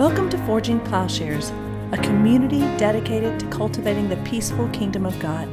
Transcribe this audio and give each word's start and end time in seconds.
Welcome 0.00 0.30
to 0.30 0.38
Forging 0.46 0.80
Plowshares, 0.80 1.50
a 1.92 1.98
community 1.98 2.60
dedicated 2.78 3.38
to 3.38 3.46
cultivating 3.48 4.08
the 4.08 4.16
peaceful 4.24 4.66
kingdom 4.70 5.04
of 5.04 5.20
God. 5.20 5.46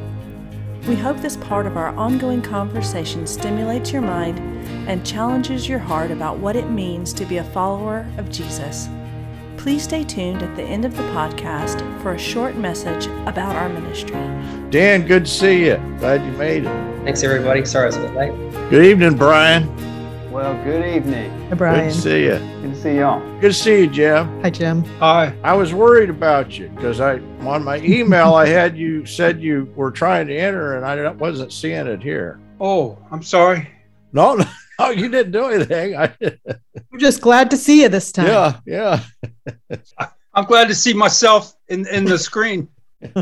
We 0.88 0.96
hope 0.96 1.18
this 1.18 1.36
part 1.36 1.66
of 1.66 1.76
our 1.76 1.90
ongoing 1.98 2.42
conversation 2.42 3.28
stimulates 3.28 3.92
your 3.92 4.04
mind 4.04 4.40
and 4.88 5.06
challenges 5.06 5.68
your 5.68 5.80
heart 5.80 6.12
about 6.12 6.38
what 6.38 6.56
it 6.56 6.70
means 6.70 7.12
to 7.16 7.26
be 7.26 7.40
a 7.40 7.44
follower 7.44 8.10
of 8.18 8.32
Jesus. 8.32 8.88
Please 9.58 9.84
stay 9.84 10.06
tuned 10.06 10.42
at 10.42 10.56
the 10.56 10.64
end 10.64 10.86
of 10.86 10.96
the 10.96 11.04
podcast 11.12 11.82
for 12.02 12.14
a 12.14 12.18
short 12.18 12.56
message 12.56 13.08
about 13.28 13.54
our 13.54 13.68
ministry. 13.68 14.16
Dan, 14.70 15.06
good 15.06 15.26
to 15.26 15.30
see 15.30 15.66
you. 15.66 15.76
Glad 16.00 16.26
you 16.26 16.32
made 16.38 16.64
it. 16.64 17.04
Thanks, 17.04 17.22
everybody. 17.22 17.66
Sorry 17.66 17.84
I 17.84 17.88
was 17.88 17.98
a 17.98 18.00
bit 18.00 18.14
late. 18.14 18.70
Good 18.70 18.86
evening, 18.86 19.18
Brian. 19.18 19.87
Well, 20.38 20.54
good 20.64 20.86
evening. 20.86 21.32
Hi, 21.50 21.56
Brian. 21.56 21.88
Good 21.88 21.96
to 21.96 22.00
see 22.00 22.24
you. 22.26 22.38
Good 22.62 22.76
to 22.76 22.76
see 22.80 22.98
y'all. 22.98 23.40
Good 23.42 23.54
to 23.54 23.54
see 23.54 23.80
you, 23.80 23.88
Jim. 23.88 24.40
Hi, 24.44 24.52
Jim. 24.52 24.86
Hi. 25.00 25.36
I 25.44 25.54
was 25.56 25.74
worried 25.74 26.12
about 26.12 26.60
you 26.60 26.70
because 26.70 27.00
I 27.00 27.18
on 27.40 27.64
my 27.64 27.80
email 27.80 28.36
I 28.36 28.46
had 28.46 28.78
you 28.78 29.04
said 29.08 29.42
you 29.42 29.74
were 29.76 29.90
trying 29.90 30.28
to 30.28 30.38
enter 30.38 30.78
and 30.78 30.86
I 30.86 31.10
wasn't 31.14 31.52
seeing 31.52 31.88
it 31.88 32.04
here. 32.04 32.40
Oh, 32.62 33.00
I'm 33.10 33.24
sorry. 33.24 33.68
No, 34.14 34.36
no, 34.36 34.46
no 34.80 34.90
you 34.92 35.10
didn't 35.10 35.32
do 35.32 35.46
anything. 35.46 35.98
I, 35.98 36.14
We're 36.22 37.00
just 37.00 37.20
glad 37.20 37.50
to 37.50 37.58
see 37.58 37.82
you 37.82 37.90
this 37.90 38.12
time. 38.12 38.28
yeah, 38.28 38.60
yeah. 38.68 39.04
I'm 40.36 40.46
glad 40.46 40.68
to 40.68 40.76
see 40.76 40.94
myself 40.94 41.56
in, 41.68 41.88
in 41.88 42.06
the 42.06 42.20
screen. 42.20 42.70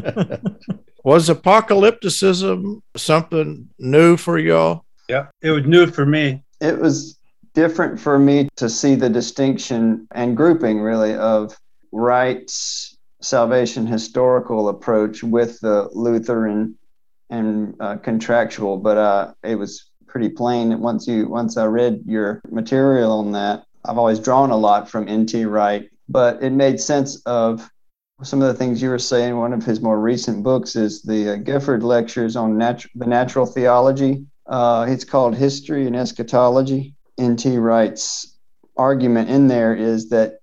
Was 1.06 1.30
apocalypticism 1.30 2.82
something 2.98 3.70
new 3.80 4.18
for 4.18 4.38
y'all? 4.38 4.84
Yeah, 5.08 5.28
it 5.42 5.52
was 5.52 5.66
new 5.66 5.86
for 5.86 6.06
me. 6.06 6.45
It 6.62 6.80
was 6.80 7.20
different 7.54 8.00
for 8.00 8.20
me 8.20 8.50
to 8.58 8.70
see 8.70 8.96
the 8.96 9.10
distinction 9.10 10.08
and 10.12 10.38
grouping, 10.38 10.82
really, 10.82 11.16
of 11.16 11.58
Wright's, 11.92 12.98
salvation, 13.22 13.88
historical 13.88 14.70
approach 14.70 15.24
with 15.24 15.60
the 15.62 15.90
Lutheran 15.94 16.78
and 17.30 17.76
uh, 17.80 17.98
contractual. 17.98 18.78
But 18.78 18.98
uh, 18.98 19.34
it 19.44 19.56
was 19.56 19.90
pretty 20.08 20.30
plain 20.30 20.80
once 20.80 21.08
you 21.08 21.28
once 21.28 21.58
I 21.58 21.66
read 21.66 22.04
your 22.06 22.42
material 22.50 23.12
on 23.12 23.32
that, 23.34 23.66
I've 23.84 23.98
always 23.98 24.20
drawn 24.20 24.52
a 24.52 24.58
lot 24.58 24.90
from 24.90 25.08
N.T. 25.08 25.46
Wright, 25.46 25.90
but 26.10 26.42
it 26.42 26.52
made 26.52 26.80
sense 26.80 27.22
of 27.26 27.70
some 28.24 28.42
of 28.42 28.48
the 28.48 28.54
things 28.54 28.82
you 28.82 28.90
were 28.90 29.00
saying. 29.00 29.38
One 29.38 29.54
of 29.54 29.66
his 29.66 29.82
more 29.82 30.00
recent 30.00 30.44
books 30.44 30.76
is 30.76 31.02
the 31.02 31.34
uh, 31.34 31.36
Gifford 31.38 31.84
Lectures 31.84 32.36
on 32.36 32.54
natu- 32.54 32.90
the 32.96 33.06
Natural 33.06 33.46
Theology. 33.46 34.26
Uh, 34.48 34.86
it's 34.90 35.04
called 35.04 35.36
History 35.36 35.88
and 35.88 35.96
Eschatology. 35.96 36.94
N.T. 37.18 37.58
Wright's 37.58 38.38
argument 38.78 39.30
in 39.30 39.48
there 39.48 39.74
is 39.74 40.10
that 40.10 40.40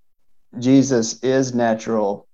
Jesus 0.59 1.23
is 1.23 1.55
natural 1.55 2.27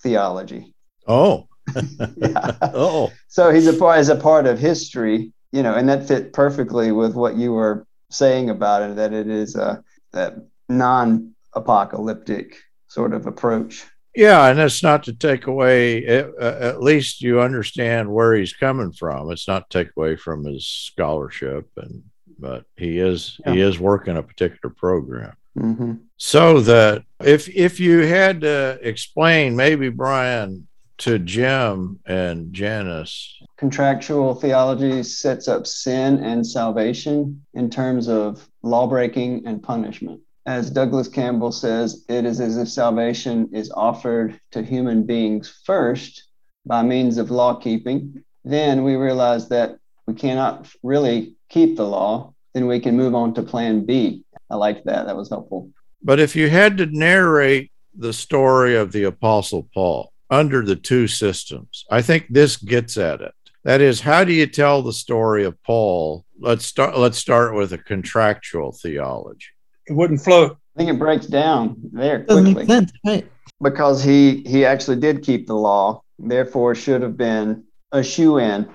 theology. 0.00 0.74
Oh, 1.06 1.46
Yeah. 2.16 2.56
oh, 2.62 3.12
So 3.28 3.50
he's 3.50 3.66
a 3.66 3.72
part 3.72 3.98
as 3.98 4.08
a 4.08 4.16
part 4.16 4.46
of 4.46 4.58
history, 4.58 5.32
you 5.52 5.62
know, 5.62 5.74
and 5.74 5.88
that 5.88 6.06
fit 6.06 6.32
perfectly 6.32 6.92
with 6.92 7.14
what 7.14 7.36
you 7.36 7.52
were 7.52 7.86
saying 8.10 8.50
about 8.50 8.82
it, 8.82 8.96
that 8.96 9.12
it 9.12 9.28
is 9.28 9.56
a 9.56 9.82
that 10.12 10.34
non-apocalyptic 10.68 12.56
sort 12.88 13.12
of 13.12 13.26
approach. 13.26 13.84
Yeah. 14.16 14.48
And 14.48 14.58
that's 14.58 14.82
not 14.82 15.04
to 15.04 15.12
take 15.12 15.46
away. 15.46 16.04
At, 16.06 16.34
at 16.38 16.82
least 16.82 17.22
you 17.22 17.40
understand 17.40 18.12
where 18.12 18.34
he's 18.34 18.52
coming 18.52 18.92
from. 18.92 19.30
It's 19.30 19.46
not 19.46 19.70
to 19.70 19.78
take 19.78 19.92
away 19.96 20.16
from 20.16 20.44
his 20.44 20.66
scholarship, 20.66 21.68
and 21.76 22.02
but 22.38 22.64
he 22.76 22.98
is 22.98 23.40
he 23.46 23.60
is 23.60 23.78
working 23.78 24.16
a 24.16 24.22
particular 24.22 24.74
program. 24.74 25.34
hmm 25.56 25.94
So 26.16 26.60
that 26.60 27.04
if 27.20 27.48
if 27.48 27.80
you 27.80 28.00
had 28.00 28.40
to 28.42 28.78
explain, 28.82 29.56
maybe 29.56 29.88
Brian 29.88 30.66
to 30.98 31.18
Jim 31.18 32.00
and 32.06 32.52
Janice, 32.52 33.36
Contractual 33.56 34.34
theology 34.34 35.02
sets 35.02 35.48
up 35.48 35.66
sin 35.66 36.22
and 36.22 36.46
salvation 36.46 37.42
in 37.54 37.70
terms 37.70 38.06
of 38.06 38.46
lawbreaking 38.62 39.46
and 39.46 39.62
punishment. 39.62 40.20
As 40.46 40.70
Douglas 40.70 41.08
Campbell 41.08 41.50
says, 41.50 42.04
it 42.08 42.24
is 42.24 42.40
as 42.40 42.56
if 42.56 42.68
salvation 42.68 43.50
is 43.52 43.72
offered 43.72 44.40
to 44.52 44.62
human 44.62 45.02
beings 45.04 45.60
first 45.64 46.28
by 46.64 46.82
means 46.82 47.18
of 47.18 47.32
law 47.32 47.56
keeping. 47.56 48.22
Then 48.44 48.84
we 48.84 48.94
realize 48.94 49.48
that 49.48 49.78
we 50.06 50.14
cannot 50.14 50.68
really 50.84 51.34
keep 51.48 51.76
the 51.76 51.86
law. 51.86 52.32
Then 52.54 52.68
we 52.68 52.78
can 52.78 52.96
move 52.96 53.14
on 53.14 53.34
to 53.34 53.42
plan 53.42 53.84
B. 53.84 54.22
I 54.48 54.54
like 54.54 54.84
that. 54.84 55.06
That 55.06 55.16
was 55.16 55.28
helpful. 55.28 55.70
but 56.00 56.20
if 56.20 56.36
you 56.36 56.48
had 56.48 56.78
to 56.78 56.86
narrate 56.86 57.72
the 57.98 58.12
story 58.12 58.76
of 58.76 58.92
the 58.92 59.02
Apostle 59.04 59.68
Paul 59.74 60.12
under 60.30 60.62
the 60.62 60.76
two 60.76 61.08
systems, 61.08 61.84
I 61.90 62.02
think 62.02 62.26
this 62.30 62.56
gets 62.56 62.96
at 62.96 63.20
it. 63.20 63.34
That 63.64 63.80
is, 63.80 64.00
how 64.00 64.22
do 64.22 64.32
you 64.32 64.46
tell 64.46 64.82
the 64.82 64.92
story 64.92 65.44
of 65.44 65.60
Paul? 65.64 66.24
Let's 66.38 66.64
start. 66.64 66.96
Let's 66.96 67.18
start 67.18 67.54
with 67.54 67.72
a 67.72 67.78
contractual 67.78 68.70
theology. 68.70 69.48
It 69.86 69.92
wouldn't 69.94 70.20
float. 70.20 70.58
I 70.76 70.78
think 70.78 70.90
it 70.90 70.98
breaks 70.98 71.26
down 71.26 71.76
there 71.92 72.18
Doesn't 72.18 72.54
quickly. 72.54 72.64
make 72.64 72.68
sense, 72.68 72.92
right? 73.04 73.26
because 73.62 74.02
he 74.02 74.42
he 74.42 74.64
actually 74.64 74.96
did 74.98 75.22
keep 75.22 75.46
the 75.46 75.54
law, 75.54 76.02
therefore 76.18 76.74
should 76.74 77.02
have 77.02 77.16
been 77.16 77.64
a 77.92 78.02
shoo 78.02 78.38
in. 78.38 78.68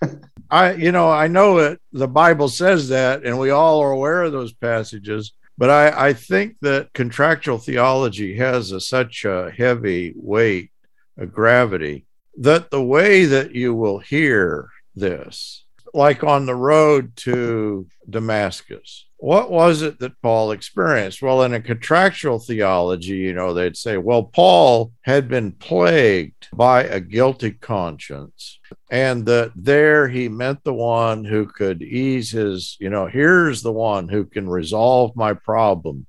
I, 0.50 0.74
you 0.74 0.92
know, 0.92 1.10
I 1.10 1.26
know 1.26 1.58
it. 1.58 1.80
The 1.92 2.08
Bible 2.08 2.48
says 2.48 2.88
that, 2.88 3.24
and 3.24 3.38
we 3.38 3.50
all 3.50 3.80
are 3.80 3.90
aware 3.90 4.22
of 4.22 4.32
those 4.32 4.52
passages. 4.52 5.32
But 5.58 5.70
I, 5.70 6.08
I 6.08 6.12
think 6.12 6.56
that 6.60 6.92
contractual 6.92 7.58
theology 7.58 8.36
has 8.36 8.72
a, 8.72 8.80
such 8.80 9.24
a 9.24 9.50
heavy 9.56 10.12
weight, 10.14 10.70
a 11.18 11.26
gravity, 11.26 12.06
that 12.38 12.70
the 12.70 12.82
way 12.82 13.24
that 13.24 13.54
you 13.54 13.74
will 13.74 13.98
hear 13.98 14.68
this, 14.94 15.64
like 15.94 16.22
on 16.22 16.44
the 16.46 16.54
road 16.54 17.16
to 17.16 17.86
Damascus, 18.08 19.05
what 19.18 19.50
was 19.50 19.82
it 19.82 19.98
that 20.00 20.20
Paul 20.20 20.50
experienced? 20.50 21.22
Well, 21.22 21.42
in 21.42 21.54
a 21.54 21.60
contractual 21.60 22.38
theology, 22.38 23.16
you 23.16 23.32
know, 23.32 23.54
they'd 23.54 23.76
say, 23.76 23.96
well, 23.96 24.24
Paul 24.24 24.92
had 25.02 25.28
been 25.28 25.52
plagued 25.52 26.48
by 26.52 26.84
a 26.84 27.00
guilty 27.00 27.52
conscience 27.52 28.58
and 28.90 29.26
that 29.26 29.52
there 29.56 30.08
he 30.08 30.28
meant 30.28 30.62
the 30.64 30.74
one 30.74 31.24
who 31.24 31.46
could 31.46 31.82
ease 31.82 32.30
his 32.30 32.76
you 32.80 32.90
know 32.90 33.06
here's 33.06 33.62
the 33.62 33.72
one 33.72 34.08
who 34.08 34.24
can 34.24 34.48
resolve 34.48 35.14
my 35.16 35.32
problem 35.34 36.06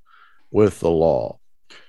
with 0.51 0.79
the 0.79 0.89
law 0.89 1.37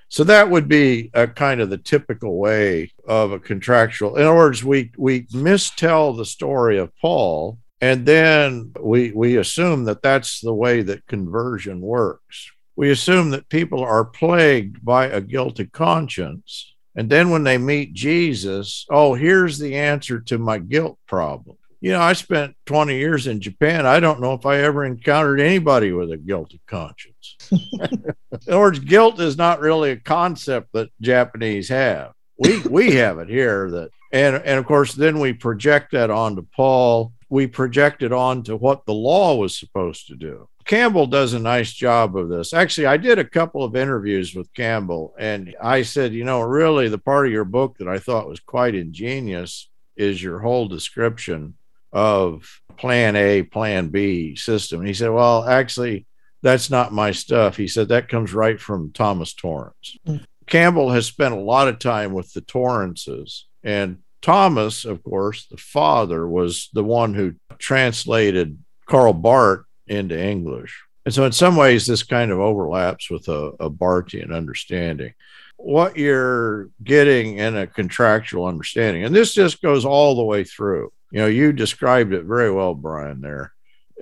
so 0.09 0.23
that 0.23 0.49
would 0.49 0.67
be 0.67 1.11
a 1.13 1.27
kind 1.27 1.61
of 1.61 1.69
the 1.69 1.77
typical 1.77 2.37
way 2.37 2.91
of 3.07 3.31
a 3.31 3.39
contractual 3.39 4.15
in 4.15 4.23
other 4.23 4.35
words 4.35 4.63
we 4.63 4.91
we 4.97 5.23
mistell 5.27 6.15
the 6.15 6.25
story 6.25 6.77
of 6.77 6.95
paul 6.99 7.57
and 7.81 8.05
then 8.05 8.71
we 8.79 9.11
we 9.11 9.37
assume 9.37 9.85
that 9.85 10.01
that's 10.01 10.41
the 10.41 10.53
way 10.53 10.81
that 10.81 11.07
conversion 11.07 11.81
works 11.81 12.51
we 12.75 12.91
assume 12.91 13.29
that 13.31 13.49
people 13.49 13.83
are 13.83 14.05
plagued 14.05 14.83
by 14.83 15.05
a 15.07 15.21
guilty 15.21 15.65
conscience 15.65 16.73
and 16.99 17.09
then 17.09 17.29
when 17.29 17.43
they 17.43 17.57
meet 17.57 17.93
Jesus, 17.93 18.85
oh, 18.89 19.13
here's 19.13 19.57
the 19.57 19.75
answer 19.75 20.19
to 20.19 20.37
my 20.37 20.57
guilt 20.57 20.97
problem. 21.07 21.55
You 21.81 21.93
know, 21.93 22.01
I 22.01 22.11
spent 22.11 22.57
20 22.65 22.97
years 22.97 23.25
in 23.25 23.39
Japan. 23.39 23.85
I 23.85 24.01
don't 24.01 24.19
know 24.19 24.33
if 24.33 24.45
I 24.45 24.57
ever 24.57 24.83
encountered 24.83 25.39
anybody 25.39 25.93
with 25.93 26.11
a 26.11 26.17
guilty 26.17 26.59
conscience. 26.67 27.37
in 27.51 28.13
other 28.49 28.59
words, 28.59 28.79
guilt 28.79 29.21
is 29.21 29.37
not 29.37 29.61
really 29.61 29.91
a 29.91 29.95
concept 29.95 30.73
that 30.73 30.89
Japanese 30.99 31.69
have. 31.69 32.11
We 32.37 32.59
we 32.63 32.95
have 32.95 33.19
it 33.19 33.29
here 33.29 33.69
that 33.71 33.91
and 34.11 34.35
and 34.35 34.59
of 34.59 34.65
course 34.65 34.93
then 34.93 35.19
we 35.19 35.31
project 35.33 35.91
that 35.93 36.09
onto 36.09 36.45
Paul. 36.53 37.13
We 37.29 37.47
projected 37.47 38.11
it 38.11 38.15
onto 38.15 38.55
what 38.55 38.85
the 38.85 38.93
law 38.93 39.35
was 39.35 39.57
supposed 39.57 40.07
to 40.07 40.15
do. 40.15 40.49
Campbell 40.65 41.07
does 41.07 41.33
a 41.33 41.39
nice 41.39 41.71
job 41.71 42.15
of 42.15 42.29
this. 42.29 42.53
Actually, 42.53 42.87
I 42.87 42.97
did 42.97 43.19
a 43.19 43.25
couple 43.25 43.63
of 43.63 43.75
interviews 43.75 44.35
with 44.35 44.53
Campbell, 44.53 45.15
and 45.17 45.55
I 45.61 45.83
said, 45.83 46.13
you 46.13 46.23
know, 46.23 46.41
really, 46.41 46.89
the 46.89 46.97
part 46.97 47.27
of 47.27 47.31
your 47.31 47.45
book 47.45 47.77
that 47.77 47.87
I 47.87 47.99
thought 47.99 48.27
was 48.27 48.39
quite 48.39 48.75
ingenious 48.75 49.69
is 49.95 50.21
your 50.21 50.39
whole 50.39 50.67
description 50.67 51.55
of 51.91 52.61
plan 52.77 53.15
A, 53.15 53.43
plan 53.43 53.89
B 53.89 54.35
system. 54.35 54.79
And 54.79 54.87
he 54.87 54.93
said, 54.93 55.09
well, 55.09 55.43
actually, 55.43 56.05
that's 56.41 56.69
not 56.69 56.93
my 56.93 57.11
stuff. 57.11 57.57
He 57.57 57.67
said, 57.67 57.89
that 57.89 58.07
comes 58.07 58.33
right 58.33 58.59
from 58.59 58.91
Thomas 58.91 59.33
Torrance. 59.33 59.97
Mm. 60.07 60.23
Campbell 60.45 60.89
has 60.91 61.05
spent 61.05 61.33
a 61.33 61.39
lot 61.39 61.67
of 61.67 61.79
time 61.79 62.13
with 62.13 62.31
the 62.33 62.41
Torrances, 62.41 63.45
and 63.63 63.99
Thomas, 64.21 64.85
of 64.85 65.03
course, 65.03 65.45
the 65.45 65.57
father, 65.57 66.27
was 66.27 66.69
the 66.73 66.83
one 66.83 67.13
who 67.13 67.35
translated 67.57 68.57
Karl 68.85 69.13
Barth 69.13 69.65
into 69.87 70.19
English. 70.19 70.83
And 71.05 71.13
so, 71.13 71.25
in 71.25 71.31
some 71.31 71.55
ways, 71.55 71.85
this 71.85 72.03
kind 72.03 72.31
of 72.31 72.39
overlaps 72.39 73.09
with 73.09 73.27
a, 73.29 73.53
a 73.59 73.69
Barthian 73.69 74.33
understanding. 74.33 75.13
What 75.57 75.97
you're 75.97 76.69
getting 76.83 77.37
in 77.37 77.55
a 77.57 77.67
contractual 77.67 78.45
understanding, 78.45 79.03
and 79.03 79.15
this 79.15 79.33
just 79.33 79.61
goes 79.61 79.85
all 79.85 80.15
the 80.15 80.23
way 80.23 80.43
through. 80.43 80.91
You 81.11 81.21
know, 81.21 81.27
you 81.27 81.51
described 81.51 82.13
it 82.13 82.23
very 82.23 82.51
well, 82.51 82.75
Brian, 82.75 83.21
there 83.21 83.53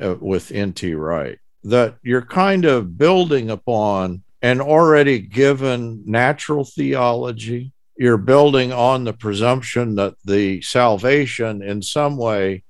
uh, 0.01 0.15
with 0.19 0.51
N.T. 0.51 0.93
Wright, 0.93 1.39
that 1.63 1.95
you're 2.03 2.21
kind 2.21 2.65
of 2.65 2.97
building 2.97 3.49
upon 3.49 4.23
an 4.41 4.61
already 4.61 5.19
given 5.19 6.03
natural 6.05 6.63
theology. 6.63 7.71
You're 7.97 8.17
building 8.17 8.71
on 8.71 9.03
the 9.03 9.13
presumption 9.13 9.95
that 9.95 10.15
the 10.23 10.61
salvation 10.61 11.63
in 11.63 11.81
some 11.81 12.17
way 12.17 12.63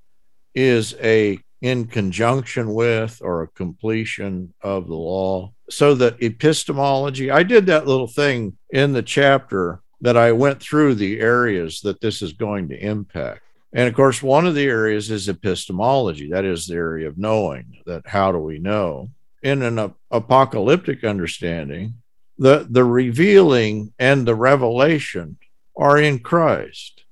is 0.56 0.96
a 1.02 1.40
in 1.62 1.88
conjunction 1.88 2.74
with 2.74 3.20
or 3.22 3.42
a 3.42 3.48
completion 3.48 4.54
of 4.62 4.88
the 4.88 4.96
law. 4.96 5.52
So 5.70 5.96
that 5.96 6.22
epistemology, 6.22 7.32
I 7.32 7.44
did 7.44 7.66
that 7.66 7.88
little 7.88 8.08
thing 8.08 8.58
in 8.70 8.94
the 8.94 9.02
chapter 9.02 9.82
that 10.02 10.16
I 10.16 10.32
went 10.32 10.62
through 10.62 10.96
the 10.96 11.20
areas 11.20 11.82
that 11.82 12.00
this 12.00 12.22
is 12.22 12.34
going 12.34 12.70
to 12.70 12.78
impact. 12.78 13.42
And 13.74 13.88
of 13.88 13.96
course, 13.96 14.24
one 14.24 14.48
of 14.48 14.56
the 14.56 14.66
areas 14.66 15.12
is 15.12 15.28
epistemology. 15.28 16.30
That 16.30 16.46
is 16.46 16.68
the 16.68 16.76
area 16.76 17.08
of 17.08 17.18
knowing 17.18 17.82
that 17.86 18.08
how 18.08 18.32
do 18.32 18.38
we 18.38 18.60
know? 18.60 19.12
In 19.44 19.62
an 19.62 19.94
apocalyptic 20.12 21.04
understanding, 21.04 21.96
the, 22.38 22.68
the 22.70 22.84
revealing 22.84 23.94
and 23.98 24.28
the 24.28 24.36
revelation 24.36 25.38
are 25.76 25.98
in 25.98 26.20
Christ. 26.20 27.04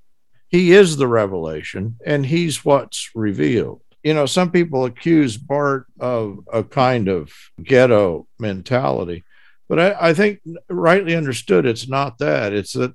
He 0.47 0.71
is 0.71 0.97
the 0.97 1.07
revelation 1.07 1.97
and 2.05 2.25
he's 2.25 2.63
what's 2.63 3.09
revealed. 3.15 3.81
You 4.03 4.13
know, 4.13 4.25
some 4.27 4.51
people 4.51 4.85
accuse 4.85 5.35
Barth 5.35 5.85
of 5.99 6.39
a 6.53 6.63
kind 6.63 7.07
of 7.07 7.31
ghetto 7.61 8.27
mentality, 8.39 9.23
but 9.67 9.79
I, 9.79 10.09
I 10.09 10.13
think 10.13 10.41
rightly 10.69 11.15
understood, 11.15 11.65
it's 11.65 11.87
not 11.87 12.19
that. 12.19 12.53
It's 12.53 12.73
that 12.73 12.93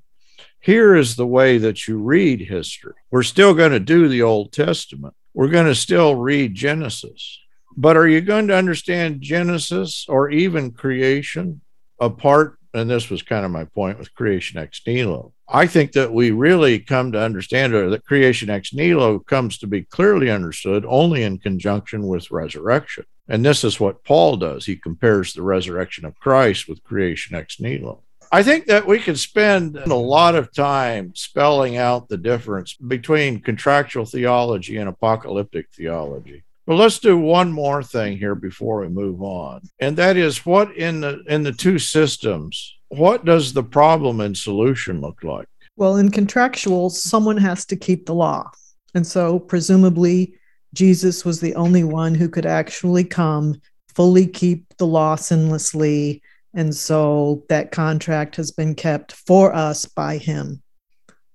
here 0.61 0.95
is 0.95 1.15
the 1.15 1.27
way 1.27 1.57
that 1.57 1.87
you 1.87 1.97
read 1.97 2.41
history. 2.41 2.93
We're 3.09 3.23
still 3.23 3.53
going 3.53 3.71
to 3.71 3.79
do 3.79 4.07
the 4.07 4.21
Old 4.21 4.53
Testament, 4.53 5.13
we're 5.33 5.49
going 5.49 5.65
to 5.65 5.75
still 5.75 6.15
read 6.15 6.55
Genesis. 6.55 7.39
But 7.75 7.95
are 7.95 8.07
you 8.07 8.21
going 8.21 8.47
to 8.47 8.55
understand 8.55 9.21
Genesis 9.21 10.05
or 10.09 10.29
even 10.29 10.71
creation 10.71 11.61
apart? 12.01 12.57
And 12.73 12.89
this 12.89 13.09
was 13.09 13.21
kind 13.21 13.45
of 13.45 13.51
my 13.51 13.65
point 13.65 13.99
with 13.99 14.13
creation 14.15 14.57
ex 14.57 14.81
nihilo. 14.85 15.33
I 15.47 15.67
think 15.67 15.91
that 15.93 16.13
we 16.13 16.31
really 16.31 16.79
come 16.79 17.11
to 17.11 17.21
understand 17.21 17.73
that 17.73 18.05
creation 18.05 18.49
ex 18.49 18.73
nihilo 18.73 19.19
comes 19.19 19.57
to 19.59 19.67
be 19.67 19.83
clearly 19.83 20.29
understood 20.29 20.85
only 20.87 21.23
in 21.23 21.37
conjunction 21.37 22.07
with 22.07 22.31
resurrection. 22.31 23.05
And 23.27 23.45
this 23.45 23.63
is 23.63 23.79
what 23.79 24.03
Paul 24.03 24.37
does. 24.37 24.65
He 24.65 24.75
compares 24.75 25.33
the 25.33 25.41
resurrection 25.41 26.05
of 26.05 26.19
Christ 26.19 26.67
with 26.67 26.83
creation 26.83 27.35
ex 27.35 27.59
nihilo. 27.59 28.03
I 28.33 28.43
think 28.43 28.67
that 28.67 28.87
we 28.87 28.99
could 28.99 29.19
spend 29.19 29.75
a 29.75 29.93
lot 29.93 30.35
of 30.35 30.53
time 30.53 31.11
spelling 31.15 31.75
out 31.75 32.07
the 32.07 32.17
difference 32.17 32.75
between 32.75 33.41
contractual 33.41 34.05
theology 34.05 34.77
and 34.77 34.87
apocalyptic 34.87 35.67
theology. 35.73 36.43
But 36.65 36.75
let's 36.75 36.99
do 36.99 37.17
one 37.17 37.51
more 37.51 37.81
thing 37.83 38.17
here 38.17 38.35
before 38.35 38.81
we 38.81 38.87
move 38.87 39.21
on. 39.21 39.61
And 39.79 39.97
that 39.97 40.17
is 40.17 40.45
what 40.45 40.75
in 40.75 41.01
the 41.01 41.23
in 41.27 41.43
the 41.43 41.51
two 41.51 41.79
systems, 41.79 42.77
what 42.89 43.25
does 43.25 43.53
the 43.53 43.63
problem 43.63 44.21
and 44.21 44.37
solution 44.37 45.01
look 45.01 45.23
like? 45.23 45.47
Well, 45.75 45.97
in 45.97 46.11
contractual, 46.11 46.89
someone 46.89 47.37
has 47.37 47.65
to 47.65 47.75
keep 47.75 48.05
the 48.05 48.13
law. 48.13 48.51
And 48.93 49.05
so 49.07 49.39
presumably 49.39 50.35
Jesus 50.73 51.25
was 51.25 51.39
the 51.39 51.55
only 51.55 51.83
one 51.83 52.15
who 52.15 52.29
could 52.29 52.45
actually 52.45 53.03
come, 53.03 53.59
fully 53.95 54.27
keep 54.27 54.65
the 54.77 54.87
law 54.87 55.15
sinlessly, 55.15 56.21
and 56.53 56.75
so 56.75 57.43
that 57.49 57.71
contract 57.71 58.35
has 58.35 58.51
been 58.51 58.75
kept 58.75 59.13
for 59.13 59.53
us 59.53 59.85
by 59.85 60.17
him. 60.17 60.61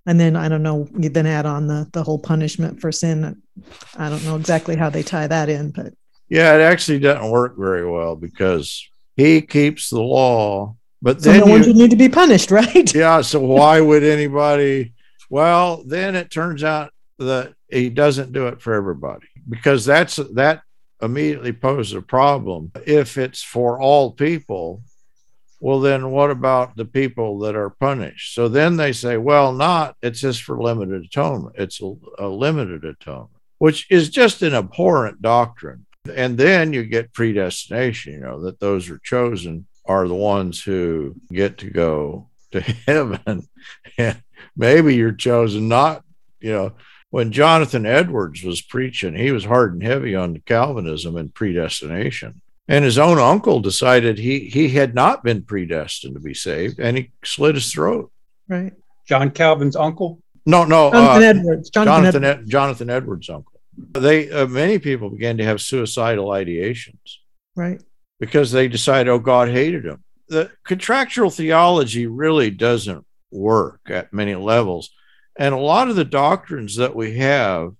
And 0.07 0.21
then 0.21 0.37
I 0.37 0.49
don't 0.49 0.63
know, 0.63 0.89
you 0.97 1.09
then 1.09 1.27
add 1.27 1.47
on 1.47 1.67
the, 1.67 1.89
the 1.93 2.03
whole 2.03 2.19
punishment 2.19 2.81
for 2.81 2.93
sin. 2.93 3.43
I 3.97 4.09
don't 4.09 4.25
know 4.25 4.37
exactly 4.37 4.77
how 4.77 4.89
they 4.89 5.03
tie 5.03 5.27
that 5.27 5.49
in, 5.49 5.73
but 5.73 5.93
yeah, 6.29 6.55
it 6.57 6.61
actually 6.61 6.99
doesn't 6.99 7.31
work 7.31 7.57
very 7.57 7.89
well 7.89 8.17
because 8.17 8.89
he 9.17 9.41
keeps 9.41 9.91
the 9.91 10.03
law, 10.03 10.77
but 11.01 11.23
then 11.23 11.41
so 11.41 11.47
no 11.47 11.53
one 11.53 11.63
should 11.63 11.77
need 11.77 11.91
to 11.91 11.97
be 11.97 12.09
punished, 12.09 12.51
right? 12.53 12.95
Yeah. 12.95 13.21
So 13.21 13.41
why 13.41 13.81
would 13.81 14.03
anybody? 14.03 14.93
Well, 15.31 15.83
then 15.87 16.15
it 16.17 16.31
turns 16.31 16.65
out 16.65 16.93
that 17.19 17.55
he 17.69 17.91
doesn't 17.91 18.33
do 18.33 18.49
it 18.49 18.61
for 18.61 18.75
everybody 18.75 19.29
because 19.49 19.85
that's 19.85 20.17
that 20.35 20.63
immediately 21.03 21.53
poses 21.53 21.95
a 21.95 22.03
problem. 22.03 22.73
If 22.87 23.19
it's 23.19 23.43
for 23.43 23.81
all 23.81 24.13
people, 24.13 24.83
well, 25.59 25.81
then 25.81 26.11
what 26.11 26.31
about 26.31 26.77
the 26.77 26.85
people 26.85 27.39
that 27.41 27.57
are 27.57 27.71
punished? 27.71 28.35
So 28.35 28.49
then 28.49 28.77
they 28.77 28.93
say, 28.93 29.17
well, 29.17 29.53
not, 29.53 29.97
it's 30.03 30.21
just 30.21 30.43
for 30.43 30.61
limited 30.61 31.05
atonement. 31.05 31.57
It's 31.59 31.81
a, 31.81 32.27
limited 32.27 32.85
atonement, 32.85 33.31
which 33.59 33.87
is 33.91 34.11
just 34.11 34.43
an 34.43 34.55
abhorrent 34.55 35.23
doctrine. 35.23 35.87
And 36.15 36.37
then 36.37 36.73
you 36.73 36.85
get 36.85 37.15
predestination, 37.15 38.13
you 38.15 38.21
know, 38.21 38.43
that 38.43 38.61
those 38.61 38.91
are 38.91 39.01
chosen 39.03 39.67
are 39.87 40.07
the 40.07 40.15
ones 40.15 40.63
who 40.63 41.15
get 41.33 41.59
to 41.59 41.71
go 41.71 42.29
to 42.53 42.61
heaven. 42.87 43.49
and 43.99 44.23
maybe 44.57 44.95
you're 44.95 45.13
chosen 45.13 45.69
not, 45.69 46.05
you 46.41 46.53
know, 46.53 46.73
when 47.11 47.33
Jonathan 47.33 47.87
Edwards 47.87 48.43
was 48.43 48.61
preaching, 48.61 49.15
he 49.15 49.31
was 49.31 49.45
hard 49.45 49.73
and 49.73 49.83
heavy 49.83 50.15
on 50.15 50.43
Calvinism 50.45 51.17
and 51.17 51.33
predestination. 51.33 52.43
And 52.69 52.85
his 52.85 52.99
own 52.99 53.19
uncle 53.19 53.61
decided 53.61 54.19
he 54.19 54.41
he 54.41 54.71
had 54.71 54.95
not 54.95 55.23
been 55.23 55.43
predestined 55.43 56.15
to 56.15 56.21
be 56.21 56.35
saved, 56.35 56.81
and 56.81 56.97
he 56.97 57.13
slit 57.25 57.55
his 57.55 57.71
throat. 57.71 58.11
Right. 58.49 58.73
John 59.07 59.31
Calvin's 59.31 59.77
uncle. 59.77 60.21
No, 60.45 60.65
no. 60.65 60.91
Jonathan 60.91 61.23
uh, 61.23 61.41
Edwards. 61.41 61.71
Jonathan, 61.71 62.03
Jonathan, 62.03 62.25
Ed, 62.25 62.49
Jonathan 62.49 62.91
Edwards' 62.91 63.31
uncle. 63.31 63.61
They 63.93 64.31
uh, 64.31 64.47
many 64.47 64.79
people 64.79 65.11
began 65.11 65.37
to 65.39 65.45
have 65.45 65.61
suicidal 65.61 66.27
ideations. 66.27 67.19
Right. 67.55 67.81
Because 68.19 68.51
they 68.51 68.67
decided, 68.67 69.11
oh, 69.11 69.19
God 69.19 69.49
hated 69.49 69.85
him. 69.85 70.03
The 70.29 70.51
contractual 70.65 71.31
theology 71.31 72.07
really 72.07 72.51
doesn't 72.51 73.05
work 73.31 73.81
at 73.89 74.13
many 74.13 74.35
levels, 74.35 74.91
and 75.39 75.55
a 75.55 75.59
lot 75.59 75.89
of 75.89 75.97
the 75.97 76.05
doctrines 76.05 76.77
that 76.77 76.97
we 76.97 77.19
have 77.19 77.75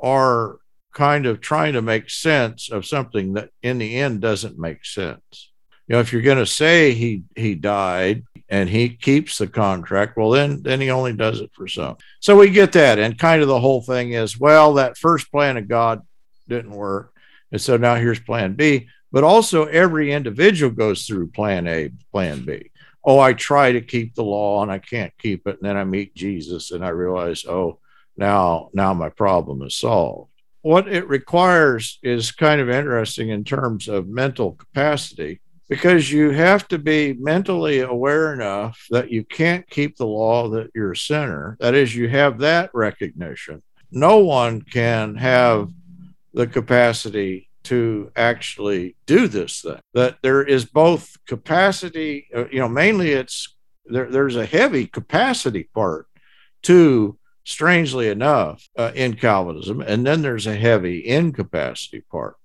are 0.00 0.58
kind 0.98 1.26
of 1.26 1.40
trying 1.40 1.74
to 1.74 1.80
make 1.80 2.10
sense 2.10 2.72
of 2.72 2.84
something 2.84 3.34
that 3.34 3.50
in 3.62 3.78
the 3.78 3.94
end 3.94 4.20
doesn't 4.20 4.58
make 4.58 4.84
sense. 4.84 5.52
You 5.86 5.92
know, 5.92 6.00
if 6.00 6.12
you're 6.12 6.22
going 6.22 6.38
to 6.38 6.44
say 6.44 6.92
he 6.92 7.22
he 7.36 7.54
died 7.54 8.24
and 8.48 8.68
he 8.68 8.88
keeps 8.88 9.38
the 9.38 9.46
contract, 9.46 10.16
well 10.16 10.30
then 10.30 10.60
then 10.60 10.80
he 10.80 10.90
only 10.90 11.12
does 11.12 11.40
it 11.40 11.52
for 11.54 11.68
some. 11.68 11.98
So 12.18 12.36
we 12.36 12.50
get 12.50 12.72
that, 12.72 12.98
and 12.98 13.16
kind 13.16 13.42
of 13.42 13.46
the 13.46 13.60
whole 13.60 13.80
thing 13.80 14.10
is, 14.10 14.40
well, 14.40 14.74
that 14.74 14.98
first 14.98 15.30
plan 15.30 15.56
of 15.56 15.68
God 15.68 16.02
didn't 16.48 16.72
work, 16.72 17.14
and 17.52 17.60
so 17.60 17.76
now 17.76 17.94
here's 17.94 18.18
Plan 18.18 18.54
B. 18.54 18.88
But 19.12 19.22
also, 19.22 19.66
every 19.66 20.12
individual 20.12 20.72
goes 20.72 21.06
through 21.06 21.30
Plan 21.30 21.68
A, 21.68 21.90
Plan 22.10 22.44
B. 22.44 22.72
Oh, 23.04 23.20
I 23.20 23.34
try 23.34 23.70
to 23.70 23.80
keep 23.80 24.14
the 24.16 24.24
law 24.24 24.62
and 24.62 24.70
I 24.70 24.80
can't 24.80 25.16
keep 25.16 25.46
it, 25.46 25.58
and 25.60 25.66
then 25.66 25.76
I 25.76 25.84
meet 25.84 26.16
Jesus 26.16 26.72
and 26.72 26.84
I 26.84 26.88
realize, 26.88 27.44
oh, 27.46 27.78
now 28.16 28.70
now 28.74 28.94
my 28.94 29.10
problem 29.10 29.62
is 29.62 29.76
solved 29.76 30.32
what 30.68 30.86
it 30.86 31.08
requires 31.08 31.98
is 32.02 32.30
kind 32.30 32.60
of 32.60 32.68
interesting 32.68 33.30
in 33.30 33.42
terms 33.42 33.88
of 33.88 34.06
mental 34.06 34.52
capacity 34.52 35.40
because 35.66 36.12
you 36.12 36.28
have 36.28 36.68
to 36.68 36.76
be 36.76 37.14
mentally 37.14 37.80
aware 37.80 38.34
enough 38.34 38.78
that 38.90 39.10
you 39.10 39.24
can't 39.24 39.66
keep 39.70 39.96
the 39.96 40.06
law 40.06 40.46
that 40.46 40.70
you're 40.74 40.92
a 40.92 40.96
sinner. 40.96 41.56
That 41.58 41.74
is, 41.74 41.96
you 41.96 42.10
have 42.10 42.36
that 42.40 42.68
recognition. 42.74 43.62
No 43.90 44.18
one 44.18 44.60
can 44.60 45.14
have 45.14 45.70
the 46.34 46.46
capacity 46.46 47.48
to 47.62 48.12
actually 48.14 48.94
do 49.06 49.26
this 49.26 49.62
thing. 49.62 49.80
That 49.94 50.18
there 50.20 50.42
is 50.42 50.66
both 50.66 51.16
capacity, 51.26 52.28
uh, 52.36 52.44
you 52.52 52.58
know, 52.58 52.68
mainly 52.68 53.12
it's 53.12 53.56
there, 53.86 54.10
there's 54.10 54.36
a 54.36 54.44
heavy 54.44 54.86
capacity 54.86 55.70
part 55.74 56.08
to 56.64 57.18
strangely 57.48 58.10
enough, 58.10 58.68
uh, 58.76 58.92
in 58.94 59.14
Calvinism. 59.14 59.80
And 59.80 60.06
then 60.06 60.20
there's 60.20 60.46
a 60.46 60.54
heavy 60.54 61.06
incapacity 61.06 62.02
part. 62.02 62.36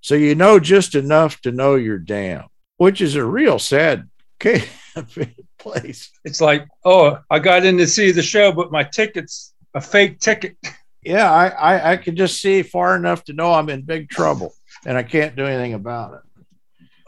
So 0.00 0.14
you 0.14 0.34
know 0.34 0.58
just 0.58 0.94
enough 0.94 1.42
to 1.42 1.52
know 1.52 1.74
you're 1.74 1.98
damned, 1.98 2.46
which 2.78 3.02
is 3.02 3.16
a 3.16 3.24
real 3.24 3.58
sad 3.58 4.08
place. 5.58 6.10
It's 6.24 6.40
like, 6.40 6.66
oh, 6.86 7.18
I 7.30 7.38
got 7.38 7.66
in 7.66 7.76
to 7.76 7.86
see 7.86 8.12
the 8.12 8.22
show, 8.22 8.50
but 8.50 8.72
my 8.72 8.82
ticket's 8.82 9.52
a 9.74 9.80
fake 9.80 10.20
ticket. 10.20 10.56
Yeah, 11.02 11.30
I, 11.30 11.48
I, 11.48 11.92
I 11.92 11.96
can 11.98 12.16
just 12.16 12.40
see 12.40 12.62
far 12.62 12.96
enough 12.96 13.24
to 13.24 13.34
know 13.34 13.52
I'm 13.52 13.68
in 13.68 13.82
big 13.82 14.08
trouble 14.08 14.54
and 14.86 14.96
I 14.96 15.02
can't 15.02 15.36
do 15.36 15.44
anything 15.44 15.74
about 15.74 16.14
it. 16.14 16.46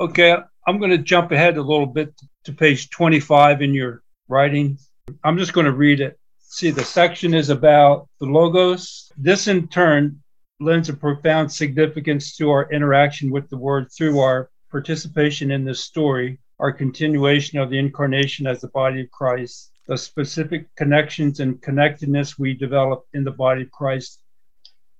Okay, 0.00 0.36
I'm 0.66 0.78
going 0.78 0.90
to 0.90 0.98
jump 0.98 1.32
ahead 1.32 1.56
a 1.56 1.62
little 1.62 1.86
bit 1.86 2.12
to 2.44 2.52
page 2.52 2.90
25 2.90 3.62
in 3.62 3.72
your 3.72 4.02
writing. 4.28 4.78
I'm 5.24 5.38
just 5.38 5.54
going 5.54 5.64
to 5.64 5.72
read 5.72 6.00
it 6.00 6.18
see 6.48 6.70
the 6.70 6.84
section 6.84 7.34
is 7.34 7.50
about 7.50 8.08
the 8.20 8.26
logos. 8.26 9.12
This 9.18 9.48
in 9.48 9.68
turn 9.68 10.22
lends 10.60 10.88
a 10.88 10.94
profound 10.94 11.52
significance 11.52 12.36
to 12.36 12.50
our 12.50 12.72
interaction 12.72 13.30
with 13.30 13.48
the 13.50 13.58
word 13.58 13.92
through 13.92 14.18
our 14.18 14.50
participation 14.70 15.50
in 15.50 15.64
this 15.64 15.80
story, 15.80 16.38
our 16.58 16.72
continuation 16.72 17.58
of 17.58 17.68
the 17.68 17.78
incarnation 17.78 18.46
as 18.46 18.62
the 18.62 18.68
body 18.68 19.02
of 19.02 19.10
Christ, 19.10 19.72
the 19.86 19.96
specific 19.96 20.74
connections 20.74 21.40
and 21.40 21.60
connectedness 21.60 22.38
we 22.38 22.54
develop 22.54 23.04
in 23.12 23.24
the 23.24 23.30
body 23.30 23.62
of 23.62 23.70
Christ, 23.70 24.22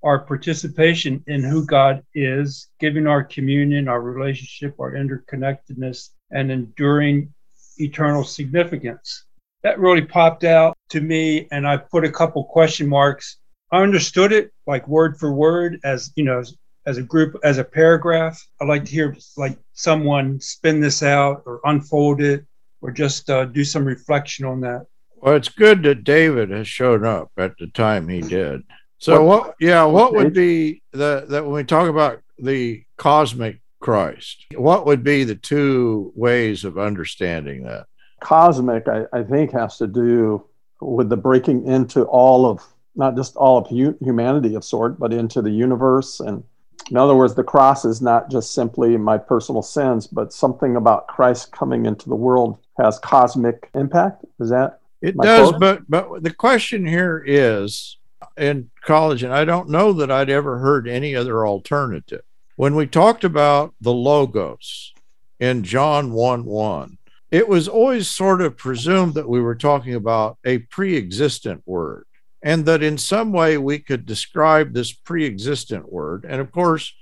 our 0.03 0.21
participation 0.21 1.25
in 1.27 1.43
who 1.43 1.65
God 1.65 2.05
is, 2.15 2.69
giving 2.79 3.07
our 3.07 3.25
communion, 3.25 3.89
our 3.89 4.03
relationship, 4.03 4.79
our 4.79 4.93
interconnectedness 4.93 6.11
and 6.31 6.53
enduring 6.53 7.33
eternal 7.79 8.23
significance. 8.23 9.25
That 9.63 9.81
really 9.81 10.03
popped 10.03 10.45
out 10.45 10.77
to 10.91 11.01
me, 11.01 11.49
and 11.51 11.67
I 11.67 11.77
put 11.77 12.05
a 12.05 12.13
couple 12.13 12.45
question 12.45 12.89
marks. 12.89 13.39
I 13.73 13.83
understood 13.83 14.33
it 14.33 14.53
like 14.67 14.87
word 14.87 15.19
for 15.19 15.33
word 15.33 15.81
as 15.85 16.13
you 16.17 16.25
know, 16.25 16.39
as, 16.39 16.57
as 16.87 16.99
a 16.99 17.03
group, 17.03 17.37
as 17.43 17.59
a 17.59 17.65
paragraph. 17.65 18.41
I'd 18.61 18.69
like 18.69 18.85
to 18.85 18.91
hear 18.91 19.17
like 19.37 19.59
someone 19.73 20.41
spin 20.41 20.81
this 20.81 21.03
out 21.03 21.43
or 21.45 21.61
unfold 21.65 22.21
it 22.21 22.47
or 22.81 22.93
just 22.93 23.29
uh, 23.29 23.47
do 23.47 23.65
some 23.65 23.85
reflection 23.85 24.47
on 24.47 24.61
that. 24.61 24.87
Well, 25.17 25.35
it's 25.35 25.49
good 25.49 25.83
that 25.83 26.05
David 26.05 26.51
has 26.51 26.69
shown 26.69 27.05
up 27.05 27.33
at 27.37 27.59
the 27.59 27.67
time 27.67 28.09
he 28.09 28.21
did. 28.21 28.63
So 28.99 29.25
what? 29.25 29.55
Yeah, 29.61 29.85
what 29.85 30.15
would 30.15 30.33
be 30.33 30.83
the 30.93 31.27
that 31.29 31.45
when 31.45 31.53
we 31.53 31.65
talk 31.65 31.89
about 31.89 32.21
the 32.39 32.85
cosmic 32.97 33.61
Christ, 33.81 34.47
what 34.55 34.87
would 34.87 35.05
be 35.05 35.25
the 35.25 35.35
two 35.35 36.13
ways 36.15 36.65
of 36.65 36.79
understanding 36.79 37.65
that? 37.65 37.87
Cosmic, 38.21 38.89
I, 38.89 39.05
I 39.13 39.23
think, 39.23 39.53
has 39.53 39.79
to 39.79 39.87
do 39.87 40.45
with 40.81 41.09
the 41.09 41.17
breaking 41.17 41.67
into 41.67 42.03
all 42.05 42.47
of 42.47 42.63
not 42.95 43.17
just 43.17 43.37
all 43.37 43.59
of 43.59 43.69
hu- 43.69 43.97
humanity 44.01 44.55
of 44.55 44.65
sort, 44.65 44.99
but 44.99 45.13
into 45.13 45.41
the 45.41 45.51
universe. 45.51 46.21
And 46.21 46.43
in 46.91 46.97
other 46.97 47.15
words, 47.15 47.35
the 47.35 47.45
cross 47.45 47.85
is 47.85 48.03
not 48.03 48.31
just 48.31 48.55
simply 48.55 48.97
my 48.97 49.19
personal 49.19 49.63
sins, 49.63 50.07
but 50.07 50.33
something 50.33 50.77
about 50.77 51.07
Christ 51.07 51.53
coming 51.53 51.87
into 51.87 52.09
the 52.09 52.17
world 52.17 52.59
has 52.79 52.99
cosmic 52.99 53.71
impact. 53.75 54.25
Is 54.41 54.51
that 54.51 54.81
it 55.01 55.17
does? 55.17 55.51
Quote? 55.51 55.61
But 55.61 55.83
but 55.89 56.23
the 56.23 56.33
question 56.33 56.87
here 56.87 57.23
is 57.25 57.99
in 58.37 58.71
college, 58.83 59.23
and 59.23 59.33
I 59.33 59.45
don't 59.45 59.69
know 59.69 59.93
that 59.93 60.11
I'd 60.11 60.31
ever 60.31 60.59
heard 60.59 60.89
any 60.89 61.15
other 61.15 61.47
alternative. 61.47 62.23
When 62.57 62.75
we 62.75 62.87
talked 62.87 63.23
about 63.23 63.75
the 63.81 63.93
logos 63.93 64.93
in 65.39 65.63
John 65.63 66.13
1 66.13 66.45
1, 66.45 66.98
it 67.31 67.49
was 67.49 67.69
always 67.69 68.09
sort 68.09 68.41
of 68.41 68.57
presumed 68.57 69.15
that 69.15 69.29
we 69.29 69.41
were 69.41 69.55
talking 69.55 69.95
about 69.95 70.39
a 70.45 70.59
pre 70.59 70.97
existent 70.97 71.63
word 71.67 72.07
and 72.43 72.65
that 72.67 72.83
in 72.83 72.97
some 72.97 73.33
way 73.33 73.59
we 73.59 73.79
could 73.79 74.07
describe 74.07 74.73
this 74.73 74.93
pre 74.93 75.25
existent 75.25 75.93
word. 75.93 76.25
And 76.29 76.41
of 76.41 76.53
course, 76.53 76.95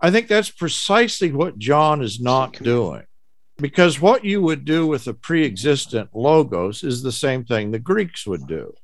I 0.00 0.10
think 0.10 0.28
that's 0.28 0.50
precisely 0.50 1.32
what 1.32 1.58
John 1.58 2.02
is 2.02 2.20
not 2.20 2.52
doing. 2.62 3.04
Because 3.58 3.98
what 3.98 4.22
you 4.22 4.42
would 4.42 4.66
do 4.66 4.86
with 4.86 5.06
a 5.06 5.14
pre 5.14 5.44
existent 5.44 6.10
logos 6.14 6.82
is 6.82 7.02
the 7.02 7.12
same 7.12 7.44
thing 7.44 7.70
the 7.70 7.78
Greeks 7.78 8.26
would 8.26 8.46
do. 8.46 8.74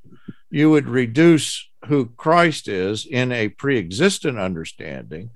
You 0.49 0.71
would 0.71 0.89
reduce 0.89 1.69
who 1.85 2.07
Christ 2.07 2.67
is 2.67 3.05
in 3.05 3.31
a 3.31 3.49
pre 3.49 3.77
existent 3.77 4.39
understanding 4.39 5.29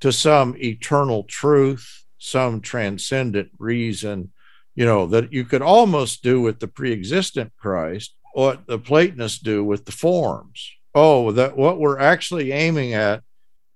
to 0.00 0.12
some 0.12 0.54
eternal 0.58 1.24
truth, 1.24 2.04
some 2.18 2.60
transcendent 2.60 3.50
reason, 3.58 4.30
you 4.74 4.84
know, 4.84 5.06
that 5.06 5.32
you 5.32 5.44
could 5.44 5.62
almost 5.62 6.22
do 6.22 6.40
with 6.40 6.60
the 6.60 6.68
pre 6.68 6.92
existent 6.92 7.52
Christ 7.56 8.14
what 8.34 8.66
the 8.66 8.78
Platonists 8.78 9.38
do 9.38 9.62
with 9.62 9.84
the 9.84 9.92
forms. 9.92 10.72
Oh, 10.94 11.30
that 11.32 11.56
what 11.56 11.78
we're 11.78 12.00
actually 12.00 12.52
aiming 12.52 12.92
at 12.92 13.22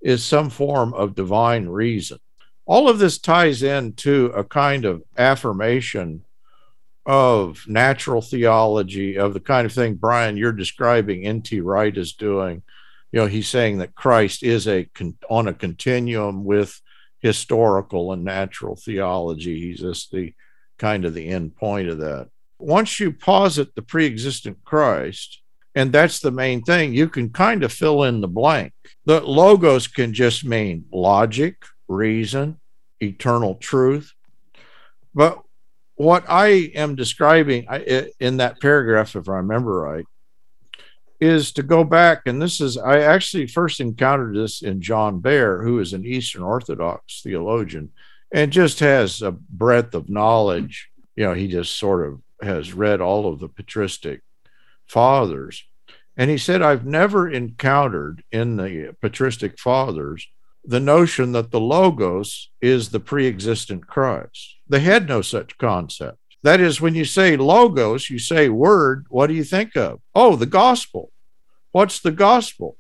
is 0.00 0.24
some 0.24 0.50
form 0.50 0.94
of 0.94 1.14
divine 1.14 1.68
reason. 1.68 2.18
All 2.66 2.88
of 2.88 2.98
this 2.98 3.18
ties 3.18 3.62
into 3.62 4.26
a 4.26 4.44
kind 4.44 4.84
of 4.84 5.02
affirmation 5.16 6.24
of 7.06 7.64
natural 7.66 8.20
theology, 8.20 9.16
of 9.16 9.32
the 9.32 9.40
kind 9.40 9.64
of 9.64 9.72
thing, 9.72 9.94
Brian, 9.94 10.36
you're 10.36 10.52
describing 10.52 11.24
N.T. 11.24 11.60
Wright 11.60 11.96
is 11.96 12.12
doing. 12.12 12.62
You 13.12 13.20
know, 13.20 13.26
he's 13.26 13.48
saying 13.48 13.78
that 13.78 13.94
Christ 13.94 14.42
is 14.42 14.68
a 14.68 14.88
on 15.30 15.48
a 15.48 15.54
continuum 15.54 16.44
with 16.44 16.78
historical 17.20 18.12
and 18.12 18.24
natural 18.24 18.76
theology. 18.76 19.58
He's 19.58 19.80
just 19.80 20.10
the 20.10 20.34
kind 20.78 21.04
of 21.04 21.14
the 21.14 21.28
end 21.28 21.56
point 21.56 21.88
of 21.88 21.98
that. 21.98 22.28
Once 22.58 22.98
you 22.98 23.12
posit 23.12 23.74
the 23.74 23.82
pre-existent 23.82 24.58
Christ, 24.64 25.40
and 25.74 25.92
that's 25.92 26.18
the 26.18 26.30
main 26.30 26.62
thing, 26.62 26.92
you 26.92 27.08
can 27.08 27.30
kind 27.30 27.62
of 27.62 27.72
fill 27.72 28.02
in 28.04 28.20
the 28.20 28.28
blank. 28.28 28.72
The 29.04 29.20
logos 29.20 29.86
can 29.86 30.12
just 30.12 30.44
mean 30.44 30.86
logic, 30.92 31.56
reason, 31.86 32.58
eternal 33.00 33.54
truth. 33.54 34.12
But 35.14 35.40
what 35.94 36.24
I 36.28 36.72
am 36.74 36.96
describing 36.96 37.66
in 38.18 38.38
that 38.38 38.60
paragraph, 38.60 39.14
if 39.14 39.28
I 39.28 39.36
remember 39.36 39.82
right, 39.82 40.04
is 41.20 41.52
to 41.52 41.62
go 41.62 41.82
back, 41.84 42.22
and 42.26 42.40
this 42.40 42.60
is, 42.60 42.76
I 42.76 43.00
actually 43.00 43.46
first 43.48 43.80
encountered 43.80 44.36
this 44.36 44.62
in 44.62 44.80
John 44.80 45.20
Behr, 45.20 45.64
who 45.64 45.80
is 45.80 45.92
an 45.92 46.06
Eastern 46.06 46.42
Orthodox 46.42 47.22
theologian 47.22 47.90
and 48.32 48.52
just 48.52 48.80
has 48.80 49.22
a 49.22 49.32
breadth 49.32 49.94
of 49.94 50.08
knowledge. 50.08 50.90
You 51.16 51.24
know, 51.24 51.34
he 51.34 51.48
just 51.48 51.76
sort 51.76 52.06
of 52.06 52.20
has 52.42 52.72
read 52.72 53.00
all 53.00 53.26
of 53.26 53.40
the 53.40 53.48
patristic 53.48 54.22
fathers. 54.86 55.64
And 56.16 56.30
he 56.30 56.38
said, 56.38 56.62
I've 56.62 56.84
never 56.84 57.30
encountered 57.30 58.22
in 58.32 58.56
the 58.56 58.96
patristic 59.00 59.58
fathers 59.58 60.26
the 60.64 60.80
notion 60.80 61.32
that 61.32 61.50
the 61.50 61.60
Logos 61.60 62.50
is 62.60 62.90
the 62.90 63.00
pre 63.00 63.26
existent 63.26 63.86
Christ. 63.86 64.56
They 64.68 64.80
had 64.80 65.08
no 65.08 65.22
such 65.22 65.56
concept. 65.58 66.18
That 66.42 66.60
is, 66.60 66.80
when 66.80 66.94
you 66.94 67.04
say 67.04 67.36
Logos, 67.36 68.10
you 68.10 68.18
say 68.18 68.48
word, 68.48 69.06
what 69.08 69.28
do 69.28 69.34
you 69.34 69.44
think 69.44 69.76
of? 69.76 70.00
Oh, 70.14 70.36
the 70.36 70.46
gospel. 70.46 71.10
What's 71.72 72.00
the 72.00 72.12
gospel? 72.12 72.76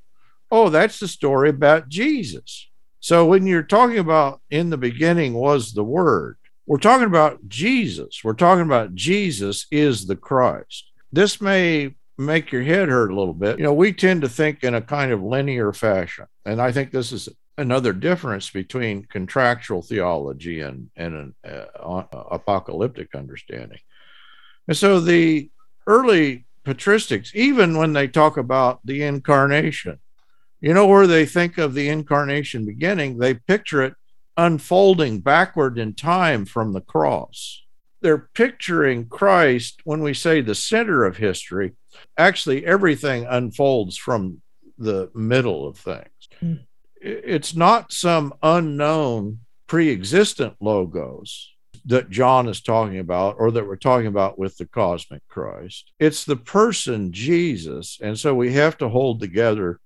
Oh, 0.50 0.68
that's 0.68 1.00
the 1.00 1.08
story 1.08 1.50
about 1.50 1.88
Jesus. 1.88 2.67
So 3.00 3.26
when 3.26 3.46
you're 3.46 3.62
talking 3.62 3.98
about 3.98 4.40
in 4.50 4.70
the 4.70 4.76
beginning 4.76 5.34
was 5.34 5.72
the 5.72 5.84
word, 5.84 6.36
we're 6.66 6.78
talking 6.78 7.06
about 7.06 7.48
Jesus. 7.48 8.22
We're 8.22 8.34
talking 8.34 8.64
about 8.64 8.94
Jesus 8.94 9.66
is 9.70 10.06
the 10.06 10.16
Christ. 10.16 10.90
This 11.12 11.40
may 11.40 11.94
make 12.18 12.52
your 12.52 12.62
head 12.62 12.88
hurt 12.88 13.10
a 13.10 13.14
little 13.14 13.32
bit. 13.34 13.58
You 13.58 13.64
know, 13.64 13.72
we 13.72 13.92
tend 13.92 14.22
to 14.22 14.28
think 14.28 14.64
in 14.64 14.74
a 14.74 14.82
kind 14.82 15.12
of 15.12 15.22
linear 15.22 15.72
fashion. 15.72 16.26
And 16.44 16.60
I 16.60 16.72
think 16.72 16.90
this 16.90 17.12
is 17.12 17.28
another 17.56 17.92
difference 17.92 18.50
between 18.50 19.04
contractual 19.04 19.82
theology 19.82 20.60
and, 20.60 20.90
and 20.96 21.14
an 21.14 21.34
uh, 21.82 22.02
apocalyptic 22.30 23.14
understanding. 23.14 23.78
And 24.66 24.76
so 24.76 25.00
the 25.00 25.50
early 25.86 26.44
patristics, 26.64 27.34
even 27.34 27.78
when 27.78 27.94
they 27.94 28.08
talk 28.08 28.36
about 28.36 28.80
the 28.84 29.02
incarnation, 29.02 29.98
you 30.60 30.74
know 30.74 30.86
where 30.86 31.06
they 31.06 31.26
think 31.26 31.58
of 31.58 31.74
the 31.74 31.88
incarnation 31.88 32.64
beginning, 32.64 33.18
they 33.18 33.34
picture 33.34 33.82
it 33.82 33.94
unfolding 34.36 35.20
backward 35.20 35.78
in 35.78 35.94
time 35.94 36.44
from 36.44 36.72
the 36.72 36.80
cross. 36.80 37.62
They're 38.00 38.28
picturing 38.34 39.06
Christ 39.06 39.80
when 39.84 40.02
we 40.02 40.14
say 40.14 40.40
the 40.40 40.54
center 40.54 41.04
of 41.04 41.16
history. 41.16 41.72
Actually, 42.16 42.64
everything 42.64 43.26
unfolds 43.28 43.96
from 43.96 44.40
the 44.78 45.10
middle 45.14 45.66
of 45.66 45.76
things. 45.76 46.28
Mm 46.40 46.60
it's 47.00 47.54
not 47.54 47.92
some 47.92 48.34
unknown 48.42 49.40
pre-existent 49.66 50.54
logos 50.60 51.50
that 51.84 52.10
John 52.10 52.48
is 52.48 52.60
talking 52.60 52.98
about 52.98 53.36
or 53.38 53.50
that 53.50 53.66
we're 53.66 53.76
talking 53.76 54.08
about 54.08 54.38
with 54.38 54.56
the 54.56 54.66
cosmic 54.66 55.26
Christ. 55.28 55.92
It's 55.98 56.24
the 56.24 56.36
person 56.36 57.12
Jesus. 57.12 57.98
And 58.02 58.18
so 58.18 58.34
we 58.34 58.52
have 58.54 58.76
to 58.78 58.88
hold 58.88 59.20
together 59.20 59.80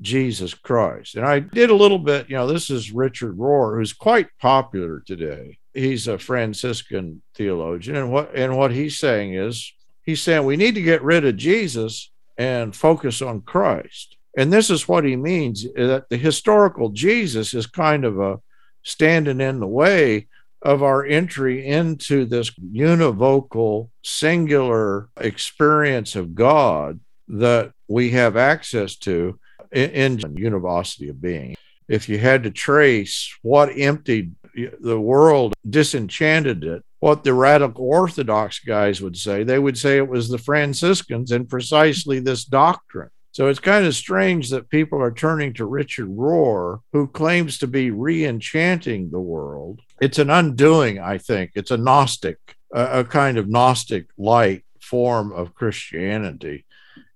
Jesus 0.00 0.54
Christ. 0.54 1.16
And 1.16 1.26
I 1.26 1.40
did 1.40 1.70
a 1.70 1.74
little 1.74 1.98
bit, 1.98 2.28
you 2.28 2.36
know, 2.36 2.46
this 2.46 2.70
is 2.70 2.92
Richard 2.92 3.36
Rohr, 3.36 3.76
who's 3.76 3.92
quite 3.92 4.28
popular 4.38 5.00
today. 5.00 5.58
He's 5.74 6.08
a 6.08 6.18
Franciscan 6.18 7.22
theologian. 7.34 7.96
And 7.96 8.12
what 8.12 8.34
and 8.34 8.56
what 8.56 8.72
he's 8.72 8.98
saying 8.98 9.34
is 9.34 9.72
he's 10.02 10.22
saying 10.22 10.44
we 10.44 10.56
need 10.56 10.74
to 10.74 10.82
get 10.82 11.02
rid 11.02 11.24
of 11.24 11.36
Jesus 11.36 12.10
and 12.38 12.74
focus 12.74 13.20
on 13.20 13.42
Christ. 13.42 14.16
And 14.36 14.52
this 14.52 14.70
is 14.70 14.88
what 14.88 15.04
he 15.04 15.16
means 15.16 15.64
that 15.74 16.06
the 16.08 16.16
historical 16.16 16.90
Jesus 16.90 17.52
is 17.52 17.66
kind 17.66 18.04
of 18.04 18.18
a 18.20 18.40
standing 18.82 19.40
in 19.40 19.60
the 19.60 19.66
way 19.66 20.28
of 20.62 20.82
our 20.82 21.04
entry 21.04 21.66
into 21.66 22.24
this 22.24 22.50
univocal, 22.50 23.88
singular 24.02 25.08
experience 25.18 26.16
of 26.16 26.34
God 26.34 27.00
that 27.28 27.72
we 27.88 28.10
have 28.10 28.36
access 28.36 28.96
to 28.96 29.38
in, 29.72 30.20
in 30.20 30.36
univocity 30.36 31.08
of 31.08 31.20
being. 31.20 31.56
If 31.88 32.08
you 32.08 32.18
had 32.18 32.44
to 32.44 32.50
trace 32.50 33.36
what 33.42 33.76
emptied 33.76 34.34
the 34.80 35.00
world, 35.00 35.54
disenchanted 35.68 36.64
it, 36.64 36.82
what 37.00 37.24
the 37.24 37.34
radical 37.34 37.86
Orthodox 37.86 38.60
guys 38.60 39.00
would 39.00 39.16
say, 39.16 39.42
they 39.42 39.58
would 39.58 39.78
say 39.78 39.96
it 39.96 40.08
was 40.08 40.28
the 40.28 40.38
Franciscans 40.38 41.32
and 41.32 41.48
precisely 41.48 42.20
this 42.20 42.44
doctrine. 42.44 43.10
So 43.32 43.46
it's 43.46 43.60
kind 43.60 43.86
of 43.86 43.94
strange 43.94 44.50
that 44.50 44.68
people 44.70 45.00
are 45.00 45.12
turning 45.12 45.54
to 45.54 45.64
Richard 45.64 46.08
Rohr, 46.08 46.80
who 46.92 47.06
claims 47.06 47.58
to 47.58 47.68
be 47.68 47.90
re 47.90 48.24
enchanting 48.24 49.10
the 49.10 49.20
world. 49.20 49.80
It's 50.00 50.18
an 50.18 50.30
undoing, 50.30 50.98
I 50.98 51.18
think. 51.18 51.52
It's 51.54 51.70
a 51.70 51.76
Gnostic, 51.76 52.38
a, 52.74 53.00
a 53.00 53.04
kind 53.04 53.38
of 53.38 53.48
Gnostic 53.48 54.06
light 54.18 54.64
form 54.80 55.32
of 55.32 55.54
Christianity 55.54 56.66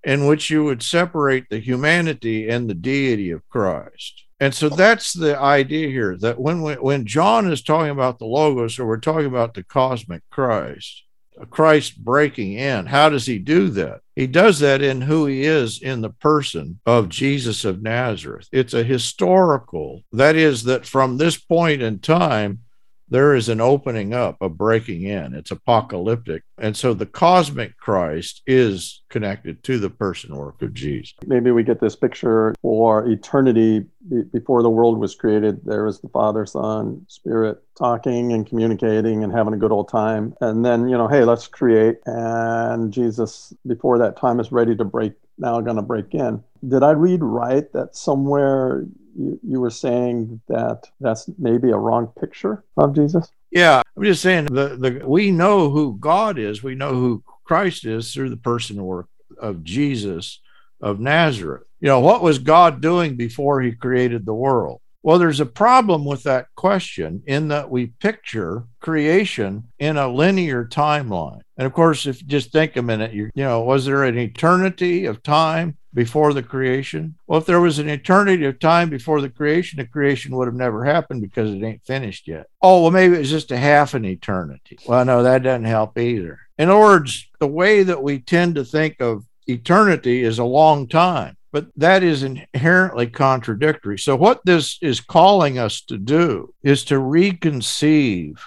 in 0.05 0.27
which 0.27 0.51
you 0.51 0.65
would 0.65 0.83
separate 0.83 1.49
the 1.49 1.59
humanity 1.59 2.49
and 2.49 2.69
the 2.69 2.75
deity 2.75 3.31
of 3.31 3.49
Christ. 3.49 4.25
And 4.41 4.55
so 4.55 4.69
that's 4.69 5.13
the 5.13 5.39
idea 5.39 5.89
here 5.89 6.17
that 6.19 6.39
when 6.39 6.63
we, 6.63 6.75
when 6.75 7.07
John 7.07 7.51
is 7.51 7.63
talking 7.63 7.91
about 7.91 8.19
the 8.19 8.27
logos 8.27 8.79
or 8.79 8.87
we're 8.87 8.99
talking 8.99 9.27
about 9.27 9.55
the 9.55 9.63
cosmic 9.63 10.23
Christ, 10.31 11.05
Christ 11.51 12.05
breaking 12.05 12.53
in, 12.53 12.87
how 12.87 13.09
does 13.09 13.27
he 13.27 13.39
do 13.39 13.69
that? 13.71 14.01
He 14.15 14.27
does 14.27 14.59
that 14.61 14.83
in 14.83 15.01
who 15.01 15.27
he 15.27 15.45
is 15.45 15.81
in 15.81 16.01
the 16.01 16.11
person 16.11 16.81
of 16.85 17.09
Jesus 17.09 17.65
of 17.65 17.83
Nazareth. 17.83 18.49
It's 18.53 18.75
a 18.75 18.85
historical, 18.85 20.03
that 20.13 20.37
is, 20.37 20.65
that 20.65 20.87
from 20.87 21.17
this 21.17 21.39
point 21.39 21.83
in 21.83 21.99
time, 22.01 22.61
there 23.09 23.35
is 23.35 23.49
an 23.49 23.61
opening 23.61 24.15
up, 24.15 24.37
a 24.41 24.49
breaking 24.49 25.03
in. 25.03 25.35
It's 25.35 25.51
apocalyptic. 25.51 26.43
And 26.59 26.77
so 26.77 26.95
the 26.95 27.07
cosmic 27.07 27.77
Christ 27.77 28.43
is 28.47 29.03
connected 29.09 29.63
to 29.65 29.79
the 29.79 29.91
person 29.91 30.35
work 30.35 30.63
of 30.63 30.75
Jesus. 30.75 31.15
Maybe 31.27 31.51
we 31.51 31.63
get 31.63 31.81
this 31.81 31.97
picture 31.97 32.55
for 32.63 33.07
eternity 33.07 33.85
before 34.33 34.63
the 34.63 34.71
world 34.71 34.99
was 34.99 35.15
created. 35.15 35.65
There 35.65 35.85
was 35.85 36.01
the 36.01 36.09
Father, 36.09 36.47
Son, 36.47 37.05
Spirit 37.09 37.63
talking 37.77 38.33
and 38.33 38.47
communicating 38.47 39.25
and 39.25 39.33
having 39.33 39.55
a 39.55 39.59
good 39.59 39.73
old 39.73 39.89
time. 39.89 40.35
And 40.41 40.65
then, 40.65 40.89
you 40.89 40.97
know, 40.97 41.09
hey, 41.09 41.25
let's 41.25 41.47
create. 41.47 41.99
And 42.07 42.93
Jesus, 42.93 43.53
before 43.67 43.99
that 43.99 44.17
time 44.17 44.41
is 44.41 44.53
ready 44.53 44.77
to 44.77 44.85
break, 44.85 45.13
now 45.39 45.61
going 45.61 45.77
to 45.77 45.83
break 45.83 46.15
in. 46.15 46.43
Did 46.67 46.83
I 46.83 46.93
read 46.93 47.23
right 47.23 47.71
that 47.73 47.97
somewhere 47.97 48.85
you, 49.17 49.39
you 49.43 49.61
were 49.61 49.71
saying 49.71 50.41
that 50.49 50.89
that's 51.01 51.29
maybe 51.39 51.71
a 51.71 51.77
wrong 51.77 52.09
picture 52.19 52.65
of 52.77 52.95
Jesus? 52.95 53.31
Yeah, 53.51 53.83
I'm 53.97 54.03
just 54.03 54.23
saying 54.23 54.47
the, 54.47 54.77
the 54.77 55.07
we 55.07 55.31
know 55.31 55.71
who 55.71 55.97
God 55.99 56.39
is, 56.39 56.63
we 56.63 56.75
know 56.75 56.95
who 56.95 57.23
Christ 57.45 57.85
is 57.85 58.13
through 58.13 58.31
the 58.31 58.37
person 58.37 58.83
work 58.83 59.09
of 59.39 59.63
Jesus 59.65 60.41
of 60.81 61.01
Nazareth. 61.01 61.65
You 61.81 61.89
know, 61.89 62.01
what 62.01 62.23
was 62.23 62.39
God 62.39 62.81
doing 62.81 63.17
before 63.17 63.61
he 63.61 63.73
created 63.73 64.27
the 64.27 64.35
world? 64.35 64.81
Well, 65.03 65.19
there's 65.19 65.41
a 65.41 65.47
problem 65.47 66.07
with 66.07 66.23
that 66.23 66.47
question 66.57 67.23
in 67.27 67.49
that 67.49 67.69
we 67.71 67.89
picture 67.89 68.65
creation 68.81 69.65
in 69.79 69.99
a 69.99 70.09
linear 70.09 70.65
timeline. 70.65 71.43
And 71.59 71.67
of 71.67 71.75
course, 71.75 72.07
if 72.07 72.23
you 72.23 72.27
just 72.27 72.53
think 72.53 72.77
a 72.77 72.83
minute, 72.83 73.13
you, 73.13 73.31
you 73.35 73.45
know, 73.45 73.61
was 73.61 73.85
there 73.85 74.05
an 74.05 74.17
eternity 74.17 75.05
of 75.05 75.23
time 75.23 75.77
before 75.95 76.33
the 76.33 76.43
creation? 76.43 77.15
Well, 77.27 77.41
if 77.41 77.47
there 77.47 77.61
was 77.61 77.79
an 77.79 77.89
eternity 77.89 78.45
of 78.45 78.59
time 78.59 78.91
before 78.91 79.21
the 79.21 79.31
creation, 79.31 79.79
the 79.79 79.87
creation 79.87 80.37
would 80.37 80.49
have 80.49 80.55
never 80.55 80.85
happened 80.85 81.23
because 81.23 81.51
it 81.51 81.63
ain't 81.63 81.87
finished 81.87 82.29
yet. 82.29 82.49
Oh, 82.61 82.83
well, 82.83 82.91
maybe 82.91 83.17
it's 83.17 83.31
just 83.31 83.53
a 83.53 83.57
half 83.57 83.95
an 83.95 84.05
eternity. 84.05 84.79
Well, 84.87 85.05
no, 85.05 85.23
that 85.23 85.43
doesn't 85.43 85.65
help 85.65 85.97
either. 85.97 86.41
In 86.59 86.69
other 86.69 86.81
words, 86.81 87.27
the 87.39 87.47
way 87.47 87.83
that 87.85 88.03
we 88.03 88.19
tend 88.19 88.57
to 88.57 88.65
think 88.65 89.01
of 89.01 89.25
eternity 89.47 90.23
is 90.23 90.39
a 90.39 90.45
long 90.45 90.89
time 90.89 91.37
but 91.55 91.69
that 91.77 92.03
is 92.03 92.25
inherently 92.25 93.07
contradictory. 93.07 93.97
So, 93.97 94.17
what 94.17 94.41
this 94.45 94.77
is 94.83 95.01
calling 95.01 95.57
us 95.57 95.83
to 95.83 95.99
do 95.99 96.53
is 96.65 96.85
to 96.87 96.97
reconceive 96.97 98.41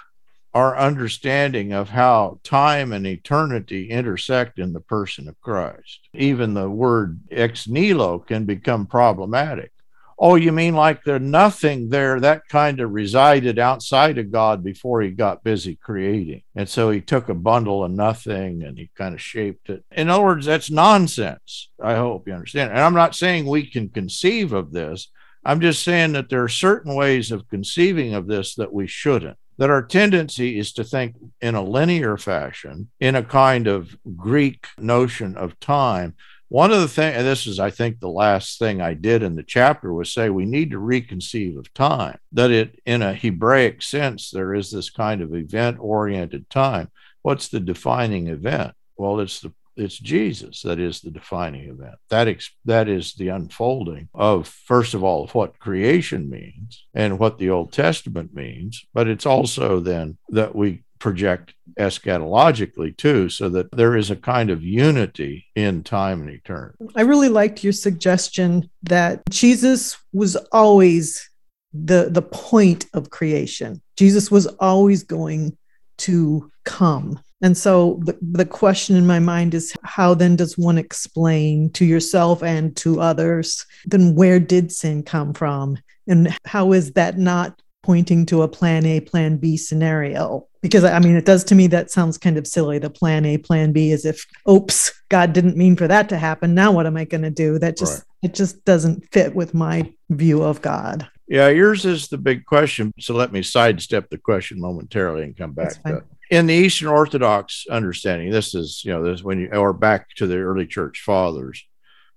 our 0.57 0.77
understanding 0.77 1.71
of 1.73 1.89
how 1.89 2.39
time 2.43 2.91
and 2.91 3.05
eternity 3.05 3.89
intersect 3.89 4.59
in 4.59 4.73
the 4.73 4.79
person 4.79 5.27
of 5.27 5.39
Christ. 5.41 6.09
Even 6.13 6.53
the 6.53 6.69
word 6.69 7.19
ex 7.31 7.67
nihilo 7.67 8.19
can 8.19 8.45
become 8.45 8.85
problematic 8.87 9.71
Oh, 10.19 10.33
you 10.33 10.51
mean 10.51 10.73
like 10.73 11.03
there's 11.03 11.21
nothing 11.21 11.89
there 11.89 12.19
that 12.19 12.47
kind 12.49 12.79
of 12.79 12.91
resided 12.91 13.59
outside 13.59 14.17
of 14.17 14.31
God 14.31 14.63
before 14.63 15.01
he 15.01 15.11
got 15.11 15.43
busy 15.43 15.75
creating. 15.75 16.41
And 16.55 16.67
so 16.67 16.89
he 16.89 17.01
took 17.01 17.29
a 17.29 17.35
bundle 17.35 17.83
of 17.83 17.91
nothing 17.91 18.63
and 18.63 18.79
he 18.79 18.89
kind 18.97 19.13
of 19.13 19.21
shaped 19.21 19.69
it. 19.69 19.83
In 19.91 20.09
other 20.09 20.23
words, 20.23 20.47
that's 20.47 20.71
nonsense. 20.71 21.69
I 21.79 21.95
hope 21.95 22.27
you 22.27 22.33
understand. 22.33 22.71
And 22.71 22.79
I'm 22.79 22.95
not 22.95 23.15
saying 23.15 23.45
we 23.45 23.69
can 23.69 23.89
conceive 23.89 24.53
of 24.53 24.71
this. 24.71 25.11
I'm 25.45 25.61
just 25.61 25.83
saying 25.83 26.13
that 26.13 26.29
there 26.29 26.43
are 26.43 26.49
certain 26.49 26.95
ways 26.95 27.31
of 27.31 27.47
conceiving 27.47 28.15
of 28.15 28.25
this 28.25 28.55
that 28.55 28.73
we 28.73 28.87
shouldn't. 28.87 29.37
That 29.57 29.69
our 29.69 29.83
tendency 29.83 30.59
is 30.59 30.71
to 30.73 30.83
think 30.83 31.15
in 31.41 31.55
a 31.55 31.63
linear 31.63 32.17
fashion, 32.17 32.89
in 32.99 33.15
a 33.15 33.23
kind 33.23 33.67
of 33.67 33.97
Greek 34.15 34.67
notion 34.77 35.35
of 35.35 35.59
time, 35.59 36.15
one 36.49 36.71
of 36.71 36.79
the 36.79 36.87
things, 36.87 37.17
and 37.17 37.27
this 37.27 37.45
is, 37.45 37.59
I 37.59 37.71
think, 37.71 37.99
the 37.99 38.07
last 38.07 38.57
thing 38.57 38.81
I 38.81 38.93
did 38.93 39.21
in 39.21 39.35
the 39.35 39.43
chapter 39.43 39.93
was 39.93 40.13
say 40.13 40.29
we 40.29 40.45
need 40.45 40.71
to 40.71 40.79
reconceive 40.79 41.57
of 41.57 41.73
time, 41.73 42.19
that 42.31 42.51
it, 42.51 42.79
in 42.85 43.01
a 43.01 43.13
Hebraic 43.13 43.81
sense, 43.81 44.31
there 44.31 44.53
is 44.53 44.71
this 44.71 44.89
kind 44.89 45.21
of 45.21 45.35
event 45.35 45.77
oriented 45.79 46.49
time. 46.49 46.89
What's 47.21 47.49
the 47.49 47.59
defining 47.59 48.27
event? 48.27 48.73
Well, 48.95 49.19
it's 49.19 49.41
the 49.41 49.51
it's 49.77 49.97
Jesus 49.97 50.61
that 50.63 50.79
is 50.79 51.01
the 51.01 51.11
defining 51.11 51.69
event. 51.69 51.95
That 52.09 52.27
ex- 52.27 52.51
that 52.65 52.87
is 52.87 53.13
the 53.13 53.29
unfolding 53.29 54.09
of 54.13 54.47
first 54.47 54.93
of 54.93 55.03
all 55.03 55.27
what 55.27 55.59
creation 55.59 56.29
means 56.29 56.85
and 56.93 57.19
what 57.19 57.37
the 57.37 57.49
Old 57.49 57.71
Testament 57.71 58.33
means, 58.33 58.85
but 58.93 59.07
it's 59.07 59.25
also 59.25 59.79
then 59.79 60.17
that 60.29 60.55
we 60.55 60.83
project 60.99 61.53
eschatologically 61.79 62.95
too, 62.97 63.29
so 63.29 63.49
that 63.49 63.71
there 63.71 63.95
is 63.95 64.09
a 64.09 64.15
kind 64.15 64.49
of 64.49 64.63
unity 64.63 65.45
in 65.55 65.83
time 65.83 66.21
and 66.21 66.29
eternity. 66.29 66.77
I 66.95 67.01
really 67.01 67.29
liked 67.29 67.63
your 67.63 67.73
suggestion 67.73 68.69
that 68.83 69.21
Jesus 69.29 69.97
was 70.13 70.35
always 70.51 71.29
the 71.73 72.09
the 72.09 72.21
point 72.21 72.85
of 72.93 73.09
creation. 73.09 73.81
Jesus 73.97 74.31
was 74.31 74.47
always 74.59 75.03
going 75.03 75.57
to 75.99 76.51
come. 76.65 77.19
And 77.41 77.55
so 77.55 77.99
the, 78.03 78.17
the 78.21 78.45
question 78.45 78.95
in 78.95 79.05
my 79.05 79.19
mind 79.19 79.53
is 79.53 79.73
how 79.83 80.13
then 80.13 80.35
does 80.35 80.57
one 80.57 80.77
explain 80.77 81.69
to 81.71 81.85
yourself 81.85 82.41
and 82.41 82.75
to 82.77 82.99
others 82.99 83.65
then 83.85 84.15
where 84.15 84.39
did 84.39 84.71
sin 84.71 85.03
come 85.03 85.33
from? 85.33 85.77
And 86.07 86.35
how 86.45 86.73
is 86.73 86.93
that 86.93 87.17
not 87.17 87.61
pointing 87.87 88.25
to 88.25 88.41
a 88.41 88.49
plan 88.49 88.85
A, 88.85 88.99
plan 88.99 89.37
B 89.37 89.55
scenario. 89.55 90.45
Because 90.61 90.83
I 90.83 90.99
mean, 90.99 91.15
it 91.15 91.25
does 91.25 91.45
to 91.45 91.55
me 91.55 91.67
that 91.67 91.89
sounds 91.89 92.17
kind 92.17 92.37
of 92.37 92.45
silly. 92.45 92.79
The 92.79 92.89
plan 92.89 93.25
A, 93.25 93.37
plan 93.37 93.71
B 93.71 93.91
is 93.91 94.05
if, 94.05 94.25
oops, 94.49 94.91
God 95.07 95.31
didn't 95.31 95.55
mean 95.55 95.77
for 95.77 95.87
that 95.87 96.09
to 96.09 96.17
happen. 96.17 96.53
Now 96.53 96.73
what 96.73 96.85
am 96.85 96.97
I 96.97 97.05
going 97.05 97.21
to 97.21 97.29
do? 97.29 97.57
That 97.57 97.77
just, 97.77 97.99
right. 97.99 98.29
it 98.29 98.33
just 98.35 98.65
doesn't 98.65 99.09
fit 99.13 99.33
with 99.33 99.53
my 99.53 99.93
view 100.09 100.43
of 100.43 100.61
God. 100.61 101.07
Yeah, 101.29 101.47
yours 101.47 101.85
is 101.85 102.09
the 102.09 102.17
big 102.17 102.45
question. 102.45 102.93
So 102.99 103.13
let 103.13 103.31
me 103.31 103.41
sidestep 103.41 104.09
the 104.09 104.17
question 104.17 104.59
momentarily 104.59 105.23
and 105.23 105.37
come 105.37 105.53
back 105.53 105.81
to 105.83 106.03
in 106.29 106.47
the 106.47 106.53
Eastern 106.53 106.89
Orthodox 106.89 107.65
understanding, 107.69 108.31
this 108.31 108.53
is, 108.53 108.81
you 108.83 108.91
know, 108.91 109.03
this 109.03 109.23
when 109.23 109.39
you 109.39 109.49
or 109.49 109.73
back 109.73 110.07
to 110.15 110.27
the 110.27 110.37
early 110.37 110.67
church 110.67 111.01
fathers, 111.05 111.63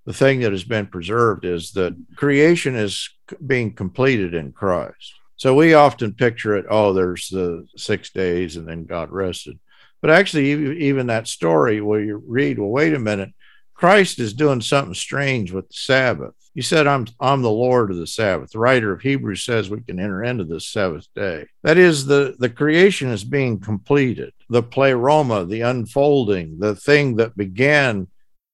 the 0.06 0.12
thing 0.12 0.40
that 0.40 0.52
has 0.52 0.64
been 0.64 0.86
preserved 0.86 1.44
is 1.44 1.72
that 1.72 1.96
creation 2.16 2.74
is 2.74 3.08
being 3.46 3.74
completed 3.74 4.34
in 4.34 4.52
Christ. 4.52 5.14
So 5.36 5.54
we 5.54 5.74
often 5.74 6.14
picture 6.14 6.56
it, 6.56 6.66
oh, 6.68 6.92
there's 6.92 7.28
the 7.28 7.66
six 7.76 8.10
days 8.10 8.56
and 8.56 8.66
then 8.66 8.84
God 8.84 9.10
rested. 9.10 9.58
But 10.00 10.10
actually, 10.10 10.80
even 10.86 11.06
that 11.06 11.28
story 11.28 11.80
where 11.80 12.00
you 12.00 12.22
read, 12.26 12.58
well, 12.58 12.70
wait 12.70 12.94
a 12.94 12.98
minute, 12.98 13.30
Christ 13.74 14.18
is 14.18 14.34
doing 14.34 14.60
something 14.60 14.94
strange 14.94 15.52
with 15.52 15.68
the 15.68 15.74
Sabbath. 15.74 16.34
He 16.54 16.62
said, 16.62 16.86
I'm, 16.86 17.06
I'm 17.20 17.42
the 17.42 17.50
Lord 17.50 17.90
of 17.90 17.96
the 17.96 18.06
Sabbath. 18.06 18.50
The 18.50 18.58
writer 18.58 18.92
of 18.92 19.00
Hebrews 19.00 19.44
says 19.44 19.70
we 19.70 19.82
can 19.82 20.00
enter 20.00 20.24
into 20.24 20.44
the 20.44 20.60
seventh 20.60 21.06
day. 21.14 21.46
That 21.62 21.78
is, 21.78 22.06
the, 22.06 22.34
the 22.38 22.50
creation 22.50 23.08
is 23.08 23.22
being 23.22 23.60
completed. 23.60 24.32
The 24.48 24.62
pleroma, 24.62 25.44
the 25.44 25.60
unfolding, 25.60 26.58
the 26.58 26.74
thing 26.74 27.16
that 27.16 27.36
began 27.36 28.08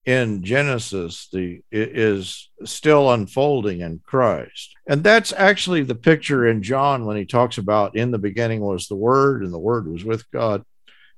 in 0.06 0.44
Genesis 0.44 1.28
the 1.32 1.62
is 1.72 2.48
still 2.64 3.10
unfolding 3.10 3.80
in 3.80 4.00
Christ. 4.04 4.74
And 4.86 5.02
that's 5.02 5.32
actually 5.32 5.82
the 5.82 5.96
picture 5.96 6.46
in 6.46 6.62
John 6.62 7.06
when 7.06 7.16
he 7.16 7.26
talks 7.26 7.58
about 7.58 7.96
in 7.96 8.12
the 8.12 8.18
beginning 8.18 8.60
was 8.60 8.86
the 8.86 8.94
word 8.94 9.42
and 9.42 9.52
the 9.52 9.58
word 9.58 9.90
was 9.90 10.04
with 10.04 10.30
God. 10.30 10.62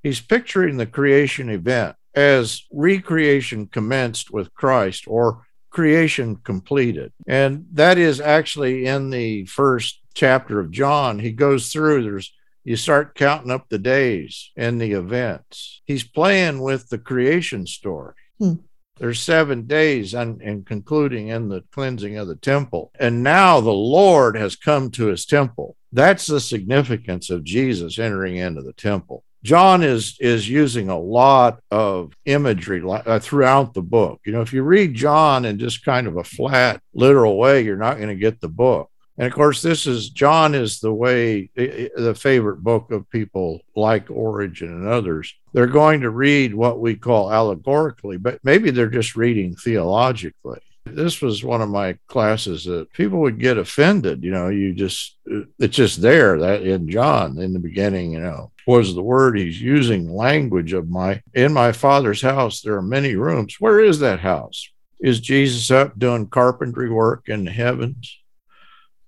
He's 0.01 0.19
picturing 0.21 0.77
the 0.77 0.87
creation 0.87 1.49
event 1.49 1.97
as 2.15 2.63
recreation 2.71 3.67
commenced 3.67 4.31
with 4.31 4.53
Christ 4.55 5.03
or 5.07 5.43
creation 5.69 6.37
completed. 6.37 7.11
And 7.27 7.65
that 7.73 7.97
is 7.97 8.19
actually 8.19 8.85
in 8.85 9.09
the 9.09 9.45
first 9.45 10.01
chapter 10.13 10.59
of 10.59 10.71
John. 10.71 11.19
He 11.19 11.31
goes 11.31 11.71
through 11.71 12.03
there's 12.03 12.31
you 12.63 12.75
start 12.75 13.15
counting 13.15 13.51
up 13.51 13.69
the 13.69 13.79
days 13.79 14.51
and 14.55 14.79
the 14.79 14.91
events. 14.91 15.81
He's 15.85 16.03
playing 16.03 16.61
with 16.61 16.89
the 16.89 16.97
creation 16.99 17.65
story. 17.65 18.13
Hmm. 18.37 18.55
There's 18.97 19.21
seven 19.21 19.65
days 19.65 20.13
and, 20.13 20.41
and 20.41 20.65
concluding 20.65 21.29
in 21.29 21.47
the 21.47 21.63
cleansing 21.71 22.17
of 22.17 22.27
the 22.27 22.35
temple. 22.35 22.91
And 22.99 23.23
now 23.23 23.61
the 23.61 23.71
Lord 23.71 24.35
has 24.35 24.57
come 24.57 24.91
to 24.91 25.07
his 25.07 25.25
temple. 25.25 25.77
That's 25.93 26.27
the 26.27 26.41
significance 26.41 27.29
of 27.29 27.45
Jesus 27.45 27.97
entering 27.97 28.35
into 28.35 28.61
the 28.61 28.73
temple. 28.73 29.23
John 29.43 29.83
is 29.83 30.17
is 30.19 30.49
using 30.49 30.89
a 30.89 30.99
lot 30.99 31.61
of 31.71 32.13
imagery 32.25 32.83
uh, 32.85 33.19
throughout 33.19 33.73
the 33.73 33.81
book. 33.81 34.19
You 34.25 34.33
know, 34.33 34.41
if 34.41 34.51
you 34.51 34.63
read 34.63 34.93
John 34.93 35.45
in 35.45 35.59
just 35.59 35.85
kind 35.85 36.07
of 36.07 36.17
a 36.17 36.23
flat, 36.23 36.81
literal 36.93 37.37
way, 37.37 37.63
you're 37.63 37.77
not 37.77 37.97
going 37.97 38.09
to 38.09 38.15
get 38.15 38.41
the 38.41 38.49
book. 38.49 38.89
And 39.17 39.27
of 39.27 39.33
course, 39.33 39.61
this 39.61 39.85
is 39.85 40.09
John 40.09 40.55
is 40.55 40.79
the 40.79 40.93
way 40.93 41.49
the 41.55 42.17
favorite 42.17 42.63
book 42.63 42.91
of 42.91 43.09
people 43.09 43.59
like 43.75 44.09
Origen 44.09 44.69
and 44.69 44.87
others. 44.87 45.35
They're 45.51 45.67
going 45.67 46.01
to 46.01 46.09
read 46.09 46.55
what 46.55 46.79
we 46.79 46.95
call 46.95 47.31
allegorically, 47.31 48.17
but 48.17 48.39
maybe 48.43 48.71
they're 48.71 48.87
just 48.87 49.17
reading 49.17 49.55
theologically. 49.55 50.61
This 50.95 51.21
was 51.21 51.43
one 51.43 51.61
of 51.61 51.69
my 51.69 51.97
classes 52.07 52.65
that 52.65 52.91
people 52.93 53.19
would 53.19 53.39
get 53.39 53.57
offended. 53.57 54.23
You 54.23 54.31
know, 54.31 54.49
you 54.49 54.73
just, 54.73 55.17
it's 55.57 55.75
just 55.75 56.01
there 56.01 56.39
that 56.39 56.63
in 56.63 56.89
John 56.89 57.37
in 57.37 57.53
the 57.53 57.59
beginning, 57.59 58.11
you 58.13 58.19
know, 58.19 58.51
was 58.67 58.93
the 58.93 59.01
word 59.01 59.37
he's 59.37 59.61
using 59.61 60.13
language 60.13 60.73
of 60.73 60.89
my, 60.89 61.21
in 61.33 61.53
my 61.53 61.71
father's 61.71 62.21
house, 62.21 62.61
there 62.61 62.75
are 62.75 62.81
many 62.81 63.15
rooms. 63.15 63.55
Where 63.59 63.79
is 63.79 63.99
that 63.99 64.19
house? 64.19 64.69
Is 64.99 65.19
Jesus 65.19 65.71
up 65.71 65.97
doing 65.97 66.27
carpentry 66.27 66.89
work 66.89 67.29
in 67.29 67.45
the 67.45 67.51
heavens? 67.51 68.19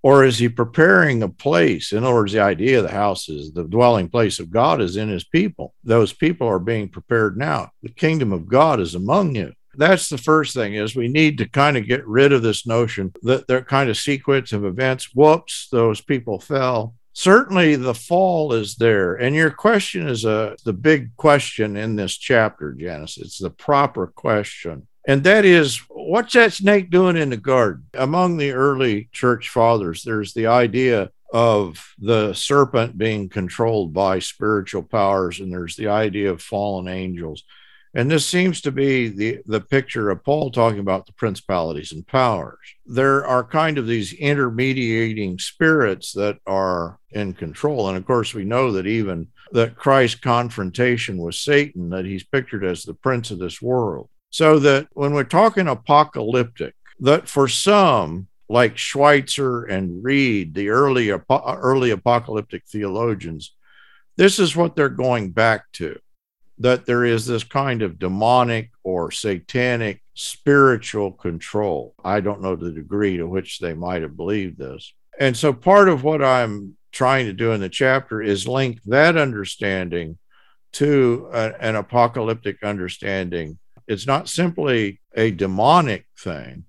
Or 0.04 0.24
is 0.24 0.40
he 0.40 0.50
preparing 0.50 1.22
a 1.22 1.30
place? 1.30 1.92
In 1.92 2.04
other 2.04 2.16
words, 2.16 2.34
the 2.34 2.42
idea 2.42 2.80
of 2.80 2.86
the 2.86 2.92
house 2.92 3.30
is 3.30 3.52
the 3.52 3.66
dwelling 3.66 4.10
place 4.10 4.40
of 4.40 4.50
God 4.50 4.82
is 4.82 4.98
in 4.98 5.10
his 5.10 5.24
people. 5.24 5.76
Those 5.84 6.12
people 6.12 6.48
are 6.48 6.60
being 6.60 6.90
prepared 6.90 7.38
now. 7.38 7.70
The 7.84 7.90
kingdom 7.90 8.34
of 8.34 8.48
God 8.48 8.80
is 8.80 8.96
among 8.96 9.36
you. 9.36 9.54
That's 9.76 10.10
the 10.10 10.18
first 10.18 10.54
thing 10.54 10.76
is 10.76 10.96
we 10.96 11.08
need 11.08 11.38
to 11.38 11.50
kind 11.50 11.78
of 11.78 11.88
get 11.88 12.06
rid 12.06 12.34
of 12.34 12.42
this 12.42 12.68
notion 12.68 13.14
that 13.24 13.48
they're 13.48 13.64
kind 13.64 13.90
of 13.90 13.98
sequence 13.98 14.52
of 14.54 14.66
events. 14.66 15.16
Whoops, 15.16 15.70
those 15.72 16.02
people 16.02 16.40
fell. 16.40 16.96
Certainly 17.14 17.76
the 17.78 17.94
fall 17.94 18.54
is 18.54 18.76
there. 18.76 19.16
And 19.16 19.36
your 19.36 19.52
question 19.52 20.08
is 20.08 20.24
a 20.26 20.56
the 20.64 20.74
big 20.74 21.16
question 21.18 21.76
in 21.76 21.96
this 21.96 22.18
chapter, 22.18 22.74
Janice. 22.74 23.18
It's 23.18 23.38
the 23.38 23.50
proper 23.50 24.08
question. 24.08 24.88
And 25.08 25.24
that 25.24 25.46
is, 25.46 25.82
what's 25.90 26.34
that 26.34 26.54
snake 26.54 26.92
doing 26.92 27.18
in 27.18 27.32
the 27.32 27.38
garden? 27.38 27.88
Among 27.96 28.38
the 28.38 28.52
early 28.52 29.10
church 29.12 29.50
fathers, 29.50 30.04
there's 30.04 30.34
the 30.34 30.48
idea 30.48 31.10
of 31.34 31.94
the 31.98 32.34
serpent 32.34 32.98
being 32.98 33.30
controlled 33.30 33.94
by 33.94 34.20
spiritual 34.20 34.84
powers, 34.84 35.40
and 35.40 35.52
there's 35.52 35.76
the 35.76 35.88
idea 35.88 36.30
of 36.32 36.42
fallen 36.42 36.88
angels. 36.88 37.44
And 37.94 38.10
this 38.10 38.26
seems 38.26 38.62
to 38.62 38.72
be 38.72 39.10
the, 39.10 39.40
the 39.46 39.60
picture 39.60 40.10
of 40.10 40.24
Paul 40.24 40.50
talking 40.50 40.80
about 40.80 41.06
the 41.06 41.14
principalities 41.14 41.92
and 41.92 42.08
powers. 42.08 42.58
There 42.86 43.26
are 43.26 43.44
kind 43.44 43.78
of 43.78 43.86
these 43.86 44.14
intermediating 44.14 45.40
spirits 45.40 46.14
that 46.14 46.38
are 46.48 47.00
in 47.12 47.34
control. 47.34 47.90
And 47.90 47.98
of 47.98 48.06
course, 48.06 48.34
we 48.34 48.46
know 48.46 48.72
that 48.72 48.88
even 48.88 49.28
that 49.52 49.76
Christ's 49.76 50.20
confrontation 50.20 51.18
with 51.18 51.36
Satan, 51.36 51.90
that 51.90 52.06
he's 52.06 52.24
pictured 52.24 52.64
as 52.64 52.84
the 52.84 52.94
prince 52.94 53.30
of 53.32 53.40
this 53.40 53.62
world. 53.62 54.10
So 54.30 54.60
that 54.60 54.88
when 54.94 55.14
we're 55.14 55.26
talking 55.26 55.68
apocalyptic, 55.68 56.74
that 57.02 57.28
for 57.28 57.50
some, 57.50 58.28
like 58.48 58.78
Schweitzer 58.78 59.64
and 59.66 60.02
Reid, 60.02 60.54
the 60.54 60.70
early 60.70 61.12
early 61.30 61.92
apocalyptic 61.92 62.64
theologians, 62.66 63.54
this 64.16 64.40
is 64.40 64.56
what 64.56 64.76
they're 64.76 64.88
going 64.90 65.32
back 65.32 65.70
to. 65.74 66.00
That 66.62 66.86
there 66.86 67.06
is 67.06 67.26
this 67.26 67.44
kind 67.44 67.82
of 67.82 68.00
demonic 68.00 68.72
or 68.84 69.12
satanic 69.12 70.02
spiritual 70.14 71.12
control. 71.12 71.96
I 72.04 72.22
don't 72.22 72.42
know 72.42 72.56
the 72.56 72.72
degree 72.72 73.18
to 73.18 73.28
which 73.28 73.60
they 73.60 73.74
might 73.74 74.02
have 74.02 74.18
believed 74.18 74.58
this. 74.58 74.94
And 75.20 75.36
so 75.36 75.54
part 75.54 75.90
of 75.90 76.04
what 76.04 76.24
I'm 76.24 76.78
trying 76.92 77.26
to 77.26 77.34
do 77.34 77.52
in 77.52 77.62
the 77.62 77.70
chapter 77.70 78.22
is 78.22 78.48
link 78.48 78.80
that 78.86 79.18
understanding 79.18 80.18
to 80.74 81.30
a, 81.34 81.54
an 81.60 81.76
apocalyptic 81.76 82.64
understanding 82.64 83.58
it's 83.92 84.08
not 84.08 84.30
simply 84.30 85.02
a 85.16 85.32
demonic 85.32 86.06
thing, 86.18 86.64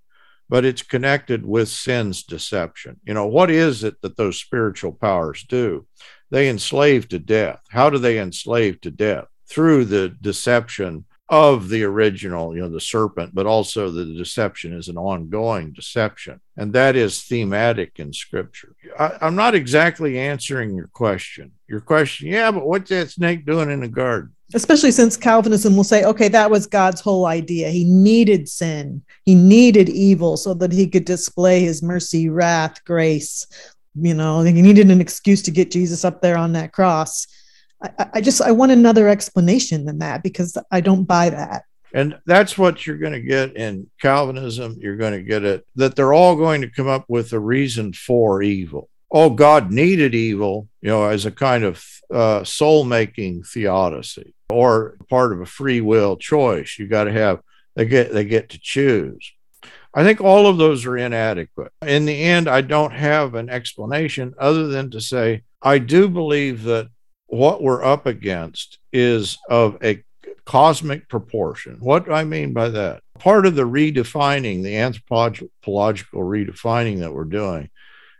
but 0.48 0.64
it's 0.64 0.82
connected 0.82 1.46
with 1.46 1.68
sin's 1.68 2.24
deception. 2.24 2.98
You 3.04 3.14
know, 3.14 3.26
what 3.26 3.48
is 3.48 3.84
it 3.84 4.00
that 4.02 4.16
those 4.16 4.40
spiritual 4.40 4.92
powers 4.92 5.44
do? 5.48 5.86
They 6.30 6.48
enslave 6.48 7.08
to 7.10 7.20
death. 7.20 7.60
How 7.70 7.90
do 7.90 7.98
they 7.98 8.18
enslave 8.18 8.80
to 8.80 8.90
death? 8.90 9.26
Through 9.52 9.84
the 9.84 10.08
deception 10.08 11.04
of 11.28 11.70
the 11.70 11.82
original, 11.82 12.54
you 12.54 12.60
know, 12.60 12.68
the 12.68 12.80
serpent, 12.80 13.34
but 13.34 13.46
also 13.46 13.90
the 13.90 14.04
deception 14.04 14.74
is 14.74 14.88
an 14.88 14.98
ongoing 14.98 15.72
deception. 15.72 16.40
And 16.58 16.74
that 16.74 16.94
is 16.94 17.22
thematic 17.22 17.92
in 17.96 18.12
scripture. 18.12 18.74
I, 18.98 19.16
am 19.22 19.34
not 19.34 19.54
exactly 19.54 20.18
answering 20.18 20.74
your 20.74 20.88
question. 20.88 21.52
Your 21.68 21.80
question, 21.80 22.28
yeah, 22.28 22.50
but 22.50 22.66
what's 22.66 22.90
that 22.90 23.10
snake 23.10 23.46
doing 23.46 23.70
in 23.70 23.80
the 23.80 23.88
garden? 23.88 24.34
Especially 24.54 24.90
since 24.90 25.16
Calvinism 25.16 25.74
will 25.74 25.84
say, 25.84 26.04
okay, 26.04 26.28
that 26.28 26.50
was 26.50 26.66
God's 26.66 27.00
whole 27.00 27.24
idea. 27.24 27.70
He 27.70 27.84
needed 27.84 28.48
sin, 28.48 29.02
he 29.24 29.34
needed 29.34 29.88
evil 29.88 30.36
so 30.36 30.52
that 30.54 30.72
he 30.72 30.86
could 30.86 31.04
display 31.06 31.60
his 31.60 31.82
mercy, 31.82 32.28
wrath, 32.28 32.82
grace. 32.84 33.46
You 33.94 34.14
know, 34.14 34.42
he 34.42 34.52
needed 34.52 34.90
an 34.90 35.00
excuse 35.00 35.42
to 35.42 35.50
get 35.50 35.70
Jesus 35.70 36.04
up 36.04 36.20
there 36.20 36.36
on 36.36 36.52
that 36.54 36.72
cross 36.72 37.26
I, 37.82 38.10
I 38.14 38.20
just 38.20 38.40
I 38.40 38.52
want 38.52 38.72
another 38.72 39.08
explanation 39.08 39.84
than 39.84 39.98
that 39.98 40.22
because 40.22 40.56
I 40.70 40.80
don't 40.80 41.04
buy 41.04 41.30
that. 41.30 41.64
And 41.94 42.18
that's 42.24 42.56
what 42.56 42.86
you're 42.86 42.98
going 42.98 43.12
to 43.12 43.20
get 43.20 43.56
in 43.56 43.90
Calvinism. 44.00 44.76
You're 44.80 44.96
going 44.96 45.12
to 45.12 45.22
get 45.22 45.44
it 45.44 45.66
that 45.76 45.94
they're 45.94 46.14
all 46.14 46.36
going 46.36 46.62
to 46.62 46.70
come 46.70 46.88
up 46.88 47.04
with 47.08 47.32
a 47.32 47.40
reason 47.40 47.92
for 47.92 48.42
evil. 48.42 48.88
Oh, 49.10 49.28
God 49.28 49.70
needed 49.70 50.14
evil, 50.14 50.68
you 50.80 50.88
know, 50.88 51.04
as 51.04 51.26
a 51.26 51.30
kind 51.30 51.64
of 51.64 51.84
uh, 52.12 52.44
soul 52.44 52.84
making 52.84 53.42
theodicy 53.42 54.32
or 54.48 54.96
part 55.10 55.32
of 55.32 55.42
a 55.42 55.46
free 55.46 55.82
will 55.82 56.16
choice. 56.16 56.78
You 56.78 56.86
got 56.86 57.04
to 57.04 57.12
have 57.12 57.40
they 57.74 57.86
get 57.86 58.12
they 58.12 58.24
get 58.24 58.50
to 58.50 58.60
choose. 58.60 59.32
I 59.94 60.04
think 60.04 60.22
all 60.22 60.46
of 60.46 60.56
those 60.56 60.86
are 60.86 60.96
inadequate. 60.96 61.72
In 61.82 62.06
the 62.06 62.22
end, 62.22 62.48
I 62.48 62.62
don't 62.62 62.92
have 62.92 63.34
an 63.34 63.50
explanation 63.50 64.34
other 64.38 64.68
than 64.68 64.90
to 64.92 65.00
say 65.00 65.42
I 65.60 65.78
do 65.78 66.08
believe 66.08 66.62
that 66.64 66.88
what 67.32 67.62
we're 67.62 67.82
up 67.82 68.04
against 68.04 68.78
is 68.92 69.38
of 69.48 69.78
a 69.82 70.04
cosmic 70.44 71.08
proportion. 71.08 71.78
What 71.80 72.04
do 72.04 72.12
I 72.12 72.24
mean 72.24 72.52
by 72.52 72.68
that? 72.68 73.02
Part 73.18 73.46
of 73.46 73.54
the 73.54 73.62
redefining, 73.62 74.62
the 74.62 74.76
anthropological 74.76 76.20
redefining 76.20 76.98
that 76.98 77.14
we're 77.14 77.24
doing, 77.24 77.70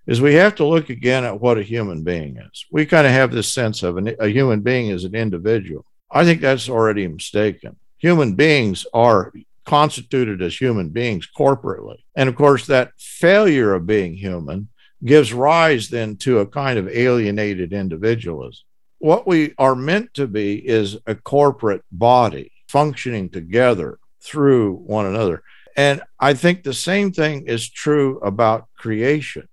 is 0.06 0.22
we 0.22 0.32
have 0.34 0.54
to 0.56 0.66
look 0.66 0.88
again 0.88 1.24
at 1.24 1.38
what 1.38 1.58
a 1.58 1.62
human 1.62 2.02
being 2.02 2.38
is. 2.38 2.64
We 2.72 2.86
kind 2.86 3.06
of 3.06 3.12
have 3.12 3.32
this 3.32 3.52
sense 3.52 3.82
of 3.82 3.98
an, 3.98 4.16
a 4.18 4.28
human 4.28 4.60
being 4.60 4.90
as 4.90 5.04
an 5.04 5.14
individual. 5.14 5.84
I 6.10 6.24
think 6.24 6.40
that's 6.40 6.70
already 6.70 7.06
mistaken. 7.06 7.76
Human 7.98 8.34
beings 8.34 8.86
are 8.94 9.30
constituted 9.66 10.40
as 10.40 10.58
human 10.58 10.88
beings 10.88 11.28
corporately. 11.36 11.98
And 12.16 12.30
of 12.30 12.34
course, 12.34 12.66
that 12.66 12.92
failure 12.96 13.74
of 13.74 13.86
being 13.86 14.14
human 14.14 14.68
gives 15.04 15.34
rise 15.34 15.90
then 15.90 16.16
to 16.16 16.38
a 16.38 16.46
kind 16.46 16.78
of 16.78 16.88
alienated 16.88 17.74
individualism 17.74 18.64
what 19.02 19.26
we 19.26 19.52
are 19.58 19.74
meant 19.74 20.14
to 20.14 20.28
be 20.28 20.54
is 20.54 20.96
a 21.08 21.14
corporate 21.16 21.82
body 21.90 22.52
functioning 22.68 23.28
together 23.28 23.98
through 24.22 24.74
one 24.74 25.06
another. 25.06 25.42
And 25.76 26.02
I 26.20 26.34
think 26.34 26.62
the 26.62 26.72
same 26.72 27.10
thing 27.10 27.48
is 27.48 27.68
true 27.68 28.20
about 28.20 28.68
creation. 28.78 29.48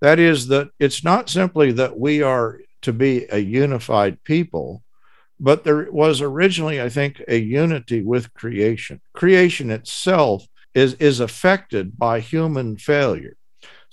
That 0.00 0.18
is, 0.18 0.48
that 0.48 0.70
it's 0.80 1.04
not 1.04 1.30
simply 1.30 1.70
that 1.72 1.96
we 1.96 2.22
are 2.22 2.58
to 2.82 2.92
be 2.92 3.26
a 3.30 3.38
unified 3.38 4.24
people, 4.24 4.82
but 5.38 5.62
there 5.62 5.86
was 5.92 6.20
originally, 6.20 6.82
I 6.82 6.88
think, 6.88 7.22
a 7.28 7.38
unity 7.38 8.02
with 8.02 8.34
creation. 8.34 9.00
Creation 9.12 9.70
itself 9.70 10.44
is, 10.74 10.94
is 10.94 11.20
affected 11.20 11.96
by 11.96 12.18
human 12.18 12.76
failure 12.76 13.36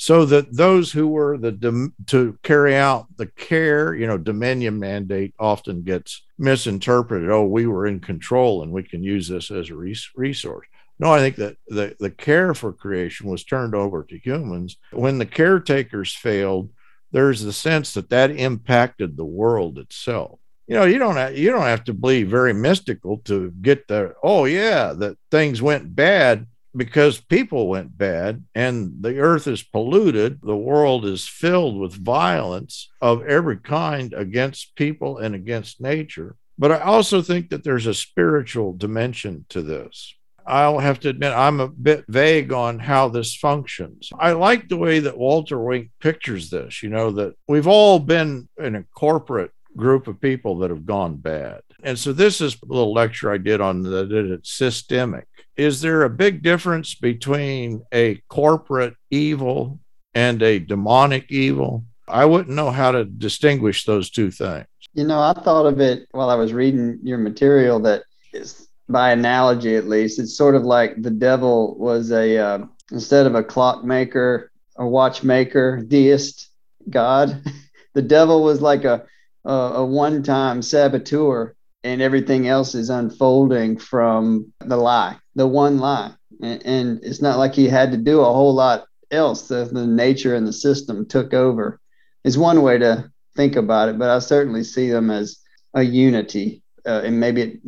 so 0.02 0.26
that 0.26 0.52
those 0.58 0.92
who 0.92 1.08
were 1.08 1.38
the 1.38 1.92
to 2.08 2.36
carry 2.42 2.76
out 2.76 3.06
the 3.18 3.28
care, 3.28 3.94
you 3.94 4.08
know, 4.08 4.18
dominion 4.18 4.80
mandate 4.80 5.32
often 5.38 5.84
gets 5.84 6.24
misinterpreted. 6.40 7.30
Oh, 7.30 7.46
we 7.46 7.68
were 7.68 7.86
in 7.86 8.00
control 8.00 8.64
and 8.64 8.72
we 8.72 8.82
can 8.82 9.04
use 9.04 9.28
this 9.28 9.52
as 9.52 9.70
a 9.70 9.76
resource. 9.76 10.66
No, 10.98 11.14
I 11.14 11.20
think 11.20 11.36
that 11.36 11.58
the, 11.68 11.96
the 12.00 12.10
care 12.10 12.56
for 12.56 12.74
creation 12.74 13.30
was 13.30 13.44
turned 13.44 13.76
over 13.76 14.04
to 14.06 14.18
humans. 14.18 14.76
When 14.92 15.20
the 15.20 15.26
caretakers 15.28 16.16
failed, 16.16 16.72
there's 17.12 17.44
the 17.44 17.54
sense 17.54 17.94
that 17.94 18.10
that 18.10 18.32
impacted 18.32 19.16
the 19.16 19.24
world 19.24 19.78
itself. 19.78 20.40
You 20.66 20.78
know, 20.78 20.86
you 20.86 20.98
don't 20.98 21.18
have, 21.18 21.38
you 21.38 21.52
don't 21.52 21.62
have 21.62 21.84
to 21.84 21.94
be 21.94 22.24
very 22.24 22.54
mystical 22.54 23.18
to 23.26 23.52
get 23.62 23.88
the 23.88 24.16
oh 24.24 24.46
yeah 24.46 24.94
that 24.94 25.18
things 25.30 25.62
went 25.62 25.96
bad 25.96 26.48
because 26.76 27.20
people 27.20 27.68
went 27.68 27.98
bad 27.98 28.44
and 28.56 28.94
the 29.02 29.20
earth 29.20 29.48
is 29.48 29.64
polluted, 29.64 30.40
the 30.42 30.56
world 30.56 31.06
is 31.06 31.28
filled 31.28 31.80
with 31.80 31.94
violence 31.94 32.90
of 33.02 33.26
every 33.26 33.58
kind 33.58 34.14
against 34.14 34.76
people 34.76 35.18
and 35.18 35.36
against 35.36 35.82
nature. 35.82 36.36
But 36.58 36.72
I 36.72 36.80
also 36.80 37.22
think 37.22 37.50
that 37.50 37.64
there's 37.64 37.88
a 37.88 37.94
spiritual 37.94 38.74
dimension 38.74 39.46
to 39.50 39.62
this. 39.62 40.16
I'll 40.46 40.80
have 40.80 41.00
to 41.02 41.10
admit, 41.10 41.34
I'm 41.34 41.60
a 41.60 41.68
bit 41.68 42.06
vague 42.08 42.52
on 42.52 42.80
how 42.80 43.10
this 43.10 43.36
functions. 43.36 44.10
I 44.18 44.32
like 44.32 44.68
the 44.68 44.78
way 44.78 45.00
that 45.00 45.18
Walter 45.18 45.60
Wink 45.60 45.92
pictures 46.00 46.50
this, 46.50 46.82
you 46.82 46.90
know, 46.90 47.12
that 47.12 47.36
we've 47.48 47.68
all 47.68 48.00
been 48.00 48.50
in 48.58 48.76
a 48.76 48.84
corporate 48.96 49.52
group 49.76 50.08
of 50.08 50.20
people 50.20 50.58
that 50.60 50.70
have 50.70 50.86
gone 50.86 51.16
bad. 51.16 51.62
And 51.84 51.98
so 51.98 52.14
this 52.14 52.42
is 52.42 52.56
a 52.56 52.66
little 52.66 52.94
lecture 52.94 53.32
I 53.32 53.38
did 53.38 53.62
on 53.62 53.84
that 53.84 54.12
it's 54.12 54.52
systemic 54.52 55.28
is 55.58 55.82
there 55.82 56.04
a 56.04 56.10
big 56.10 56.42
difference 56.42 56.96
between 56.96 57.84
a 57.94 58.16
corporate 58.28 58.96
evil 59.10 59.80
and 60.14 60.42
a 60.42 60.60
demonic 60.60 61.32
evil? 61.32 61.86
I 62.08 62.26
wouldn't 62.26 62.56
know 62.56 62.72
how 62.72 62.92
to 62.92 63.06
distinguish 63.06 63.86
those 63.86 64.10
two 64.10 64.32
things. 64.32 64.66
You 64.94 65.06
know, 65.06 65.22
I 65.22 65.34
thought 65.34 65.66
of 65.66 65.80
it 65.80 66.08
while 66.12 66.30
I 66.30 66.36
was 66.36 66.52
reading 66.52 67.00
your 67.04 67.18
material 67.18 67.80
that 67.82 68.04
is 68.34 68.68
by 68.90 69.12
analogy 69.12 69.76
at 69.76 69.88
least. 69.88 70.20
It's 70.20 70.36
sort 70.36 70.56
of 70.56 70.64
like 70.64 71.02
the 71.02 71.12
devil 71.12 71.78
was 71.78 72.12
a 72.12 72.38
uh, 72.38 72.66
instead 72.92 73.26
of 73.26 73.36
a 73.36 73.44
clockmaker, 73.44 74.52
a 74.76 74.86
watchmaker, 74.86 75.82
deist 75.82 76.50
god. 76.90 77.42
the 77.94 78.02
devil 78.02 78.44
was 78.44 78.62
like 78.62 78.84
a 78.84 79.06
a, 79.46 79.52
a 79.52 79.86
one-time 79.86 80.62
saboteur, 80.62 81.56
and 81.84 82.02
everything 82.02 82.48
else 82.48 82.76
is 82.76 82.90
unfolding 82.90 83.78
from 83.78 84.54
the 84.60 84.78
lie, 84.78 85.18
the 85.36 85.48
one 85.48 85.78
lie. 85.78 86.14
And, 86.42 86.66
and 86.66 87.00
it's 87.04 87.22
not 87.22 87.38
like 87.38 87.54
he 87.54 87.68
had 87.68 87.92
to 87.92 87.98
do 87.98 88.22
a 88.22 88.34
whole 88.34 88.54
lot 88.54 88.86
else. 89.12 89.48
The, 89.48 89.66
the 89.66 89.86
nature 89.86 90.36
and 90.36 90.48
the 90.48 90.54
system 90.54 91.06
took 91.06 91.34
over. 91.34 91.80
Is 92.24 92.38
one 92.38 92.62
way 92.62 92.78
to 92.78 93.12
think 93.36 93.56
about 93.56 93.90
it, 93.90 93.98
but 93.98 94.10
I 94.10 94.20
certainly 94.20 94.64
see 94.64 94.90
them 94.90 95.10
as 95.10 95.40
a 95.74 95.82
unity. 95.82 96.64
Uh, 96.86 97.02
and 97.04 97.20
maybe 97.20 97.42
it, 97.42 97.60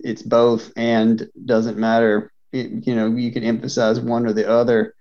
it's 0.00 0.22
both 0.22 0.72
and 0.76 1.28
doesn't 1.44 1.78
matter. 1.78 2.32
It, 2.52 2.86
you 2.86 2.94
know, 2.94 3.14
you 3.14 3.32
can 3.32 3.44
emphasize 3.44 4.00
one 4.00 4.26
or 4.26 4.32
the 4.32 4.48
other 4.48 4.94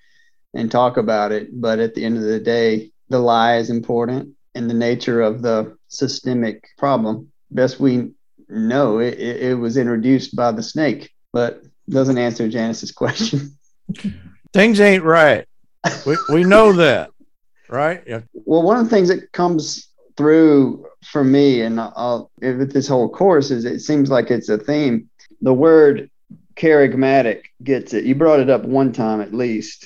and 0.53 0.71
talk 0.71 0.97
about 0.97 1.31
it. 1.31 1.49
But 1.59 1.79
at 1.79 1.95
the 1.95 2.05
end 2.05 2.17
of 2.17 2.23
the 2.23 2.39
day, 2.39 2.91
the 3.09 3.19
lie 3.19 3.57
is 3.57 3.69
important 3.69 4.35
and 4.55 4.69
the 4.69 4.73
nature 4.73 5.21
of 5.21 5.41
the 5.41 5.77
systemic 5.89 6.65
problem. 6.77 7.31
Best 7.51 7.79
we 7.79 8.11
know, 8.49 8.99
it, 8.99 9.19
it 9.19 9.59
was 9.59 9.77
introduced 9.77 10.35
by 10.35 10.51
the 10.51 10.63
snake, 10.63 11.11
but 11.33 11.61
doesn't 11.89 12.17
answer 12.17 12.47
Janice's 12.47 12.91
question. 12.91 13.57
Things 14.53 14.79
ain't 14.79 15.03
right. 15.03 15.45
We, 16.05 16.17
we 16.29 16.43
know 16.43 16.73
that, 16.73 17.11
right? 17.69 18.03
Yeah. 18.07 18.21
Well, 18.33 18.63
one 18.63 18.77
of 18.77 18.85
the 18.85 18.89
things 18.89 19.09
that 19.09 19.31
comes 19.31 19.87
through 20.17 20.87
for 21.03 21.23
me, 21.23 21.61
and 21.61 21.79
I'll, 21.79 22.31
with 22.41 22.73
this 22.73 22.87
whole 22.87 23.09
course, 23.09 23.51
is 23.51 23.65
it 23.65 23.79
seems 23.79 24.09
like 24.09 24.31
it's 24.31 24.49
a 24.49 24.57
theme. 24.57 25.09
The 25.41 25.53
word 25.53 26.09
charismatic 26.55 27.43
gets 27.63 27.93
it. 27.93 28.05
You 28.05 28.15
brought 28.15 28.39
it 28.39 28.49
up 28.49 28.63
one 28.63 28.93
time 28.93 29.21
at 29.21 29.33
least, 29.33 29.85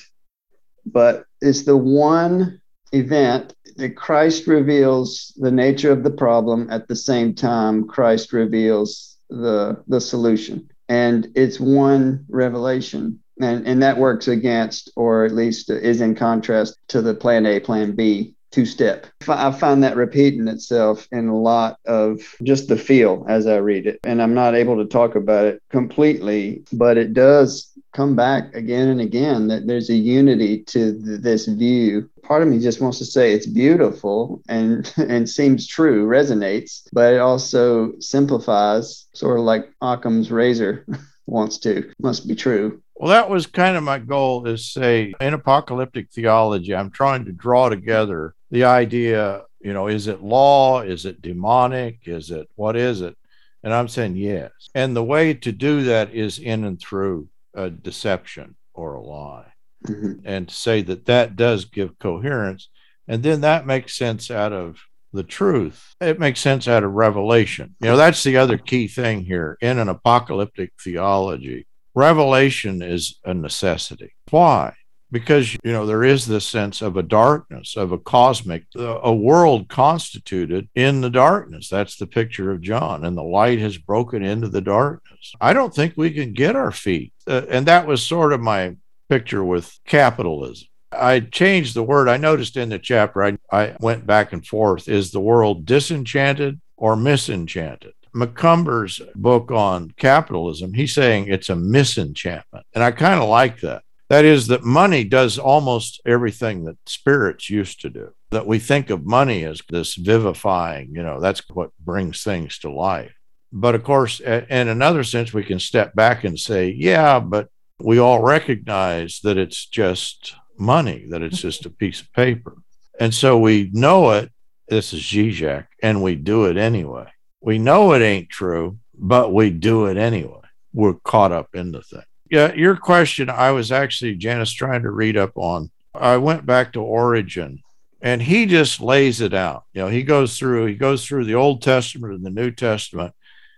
but 0.86 1.24
it's 1.40 1.64
the 1.64 1.76
one 1.76 2.60
event 2.92 3.54
that 3.76 3.96
Christ 3.96 4.46
reveals 4.46 5.32
the 5.36 5.50
nature 5.50 5.92
of 5.92 6.02
the 6.02 6.10
problem 6.10 6.68
at 6.70 6.88
the 6.88 6.96
same 6.96 7.34
time 7.34 7.86
Christ 7.86 8.32
reveals 8.32 9.16
the 9.28 9.82
the 9.86 10.00
solution. 10.00 10.69
And 10.90 11.28
it's 11.34 11.58
one 11.58 12.26
revelation. 12.28 13.20
And, 13.40 13.66
and 13.66 13.82
that 13.82 13.96
works 13.96 14.28
against, 14.28 14.92
or 14.96 15.24
at 15.24 15.32
least 15.32 15.70
is 15.70 16.02
in 16.02 16.14
contrast 16.14 16.76
to 16.88 17.00
the 17.00 17.14
plan 17.14 17.46
A, 17.46 17.60
plan 17.60 17.92
B 17.92 18.34
two 18.50 18.66
step. 18.66 19.06
I 19.28 19.52
find 19.52 19.84
that 19.84 19.96
repeating 19.96 20.48
itself 20.48 21.06
in 21.12 21.28
a 21.28 21.38
lot 21.38 21.78
of 21.86 22.20
just 22.42 22.66
the 22.66 22.76
feel 22.76 23.24
as 23.28 23.46
I 23.46 23.58
read 23.58 23.86
it. 23.86 24.00
And 24.02 24.20
I'm 24.20 24.34
not 24.34 24.56
able 24.56 24.76
to 24.78 24.84
talk 24.86 25.14
about 25.14 25.46
it 25.46 25.62
completely, 25.70 26.64
but 26.72 26.98
it 26.98 27.14
does 27.14 27.70
come 27.92 28.14
back 28.14 28.54
again 28.54 28.88
and 28.88 29.00
again 29.00 29.48
that 29.48 29.66
there's 29.66 29.90
a 29.90 29.94
unity 29.94 30.62
to 30.64 30.92
th- 31.02 31.20
this 31.20 31.46
view. 31.46 32.08
Part 32.22 32.42
of 32.42 32.48
me 32.48 32.58
just 32.58 32.80
wants 32.80 32.98
to 32.98 33.04
say 33.04 33.32
it's 33.32 33.46
beautiful 33.46 34.42
and 34.48 34.92
and 34.96 35.28
seems 35.28 35.66
true, 35.66 36.06
resonates, 36.06 36.82
but 36.92 37.14
it 37.14 37.20
also 37.20 37.92
simplifies, 37.98 39.06
sort 39.14 39.38
of 39.38 39.44
like 39.44 39.70
Occam's 39.80 40.30
razor 40.30 40.86
wants 41.26 41.58
to. 41.58 41.92
Must 42.00 42.28
be 42.28 42.34
true. 42.34 42.82
Well, 42.94 43.10
that 43.10 43.30
was 43.30 43.46
kind 43.46 43.76
of 43.76 43.82
my 43.82 43.98
goal 43.98 44.46
is 44.46 44.70
say 44.72 45.14
in 45.20 45.34
apocalyptic 45.34 46.10
theology, 46.10 46.74
I'm 46.74 46.90
trying 46.90 47.24
to 47.24 47.32
draw 47.32 47.70
together 47.70 48.34
the 48.50 48.64
idea, 48.64 49.44
you 49.60 49.72
know, 49.72 49.86
is 49.86 50.06
it 50.06 50.22
law? 50.22 50.82
Is 50.82 51.06
it 51.06 51.22
demonic? 51.22 52.00
Is 52.04 52.30
it 52.30 52.48
what 52.56 52.76
is 52.76 53.00
it? 53.00 53.16
And 53.62 53.74
I'm 53.74 53.88
saying 53.88 54.16
yes. 54.16 54.50
And 54.74 54.94
the 54.94 55.04
way 55.04 55.34
to 55.34 55.52
do 55.52 55.84
that 55.84 56.14
is 56.14 56.38
in 56.38 56.64
and 56.64 56.80
through 56.80 57.28
a 57.54 57.70
deception 57.70 58.56
or 58.74 58.94
a 58.94 59.02
lie. 59.02 59.52
Mm-hmm. 59.86 60.20
And 60.24 60.48
to 60.48 60.54
say 60.54 60.82
that 60.82 61.06
that 61.06 61.36
does 61.36 61.64
give 61.64 61.98
coherence. 61.98 62.68
And 63.08 63.22
then 63.22 63.40
that 63.40 63.66
makes 63.66 63.96
sense 63.96 64.30
out 64.30 64.52
of 64.52 64.78
the 65.12 65.24
truth. 65.24 65.94
It 66.00 66.20
makes 66.20 66.40
sense 66.40 66.68
out 66.68 66.84
of 66.84 66.92
revelation. 66.92 67.74
You 67.80 67.88
know, 67.88 67.96
that's 67.96 68.22
the 68.22 68.36
other 68.36 68.58
key 68.58 68.86
thing 68.88 69.24
here 69.24 69.56
in 69.60 69.78
an 69.78 69.88
apocalyptic 69.88 70.72
theology. 70.82 71.66
Revelation 71.94 72.82
is 72.82 73.18
a 73.24 73.34
necessity. 73.34 74.14
Why? 74.30 74.74
Because, 75.12 75.54
you 75.64 75.72
know, 75.72 75.86
there 75.86 76.04
is 76.04 76.26
this 76.26 76.46
sense 76.46 76.82
of 76.82 76.96
a 76.96 77.02
darkness, 77.02 77.76
of 77.76 77.90
a 77.90 77.98
cosmic, 77.98 78.64
a 78.76 79.12
world 79.12 79.68
constituted 79.68 80.68
in 80.74 81.00
the 81.00 81.10
darkness. 81.10 81.68
That's 81.68 81.96
the 81.96 82.06
picture 82.06 82.52
of 82.52 82.60
John. 82.60 83.04
And 83.04 83.16
the 83.16 83.22
light 83.22 83.58
has 83.58 83.76
broken 83.76 84.22
into 84.24 84.48
the 84.48 84.60
darkness. 84.60 85.32
I 85.40 85.52
don't 85.52 85.74
think 85.74 85.94
we 85.96 86.12
can 86.12 86.32
get 86.32 86.54
our 86.54 86.70
feet. 86.70 87.12
Uh, 87.26 87.42
and 87.48 87.66
that 87.66 87.86
was 87.86 88.02
sort 88.06 88.32
of 88.32 88.40
my 88.40 88.76
picture 89.08 89.44
with 89.44 89.78
capitalism. 89.86 90.68
I 90.92 91.20
changed 91.20 91.74
the 91.74 91.82
word. 91.82 92.08
I 92.08 92.16
noticed 92.16 92.56
in 92.56 92.68
the 92.68 92.78
chapter, 92.78 93.22
I, 93.24 93.38
I 93.52 93.76
went 93.80 94.06
back 94.06 94.32
and 94.32 94.46
forth. 94.46 94.88
Is 94.88 95.10
the 95.10 95.20
world 95.20 95.66
disenchanted 95.66 96.60
or 96.76 96.96
misenchanted? 96.96 97.92
McCarraher's 98.14 99.00
book 99.14 99.50
on 99.50 99.92
capitalism, 99.96 100.74
he's 100.74 100.94
saying 100.94 101.28
it's 101.28 101.48
a 101.48 101.54
misenchantment. 101.54 102.64
And 102.74 102.82
I 102.82 102.90
kind 102.90 103.22
of 103.22 103.28
like 103.28 103.60
that. 103.60 103.82
That 104.10 104.24
is, 104.24 104.48
that 104.48 104.64
money 104.64 105.04
does 105.04 105.38
almost 105.38 106.00
everything 106.04 106.64
that 106.64 106.76
spirits 106.84 107.48
used 107.48 107.80
to 107.82 107.90
do. 107.90 108.12
That 108.32 108.46
we 108.46 108.58
think 108.58 108.90
of 108.90 109.06
money 109.06 109.44
as 109.44 109.62
this 109.68 109.94
vivifying, 109.94 110.90
you 110.92 111.02
know, 111.02 111.20
that's 111.20 111.42
what 111.48 111.70
brings 111.78 112.22
things 112.22 112.58
to 112.58 112.70
life. 112.72 113.14
But 113.52 113.76
of 113.76 113.84
course, 113.84 114.20
in 114.20 114.68
another 114.68 115.04
sense, 115.04 115.32
we 115.32 115.44
can 115.44 115.60
step 115.60 115.94
back 115.94 116.24
and 116.24 116.38
say, 116.38 116.70
yeah, 116.70 117.20
but 117.20 117.48
we 117.80 117.98
all 117.98 118.20
recognize 118.20 119.20
that 119.22 119.38
it's 119.38 119.66
just 119.66 120.34
money, 120.58 121.06
that 121.10 121.22
it's 121.22 121.40
just 121.40 121.64
a 121.64 121.70
piece 121.70 122.00
of 122.00 122.12
paper. 122.12 122.56
And 122.98 123.14
so 123.14 123.38
we 123.38 123.70
know 123.72 124.10
it. 124.10 124.30
This 124.68 124.92
is 124.92 125.02
Zizek, 125.02 125.66
and 125.82 126.02
we 126.02 126.16
do 126.16 126.44
it 126.44 126.56
anyway. 126.56 127.06
We 127.40 127.58
know 127.58 127.92
it 127.92 128.02
ain't 128.02 128.28
true, 128.28 128.78
but 128.94 129.32
we 129.32 129.50
do 129.50 129.86
it 129.86 129.96
anyway. 129.96 130.42
We're 130.72 130.94
caught 130.94 131.32
up 131.32 131.54
in 131.54 131.72
the 131.72 131.82
thing. 131.82 132.02
Yeah, 132.30 132.52
your 132.54 132.76
question, 132.76 133.28
I 133.28 133.50
was 133.50 133.72
actually, 133.72 134.14
Janice, 134.14 134.52
trying 134.52 134.82
to 134.82 134.90
read 134.90 135.16
up 135.16 135.32
on. 135.36 135.70
I 135.94 136.16
went 136.16 136.46
back 136.46 136.72
to 136.72 136.80
Origen 136.80 137.62
and 138.00 138.22
he 138.22 138.46
just 138.46 138.80
lays 138.80 139.20
it 139.20 139.34
out. 139.34 139.64
You 139.74 139.82
know, 139.82 139.88
he 139.88 140.02
goes 140.02 140.38
through, 140.38 140.66
he 140.66 140.74
goes 140.74 141.04
through 141.04 141.24
the 141.24 141.34
Old 141.34 141.60
Testament 141.60 142.14
and 142.14 142.24
the 142.24 142.30
New 142.30 142.50
Testament, 142.50 143.14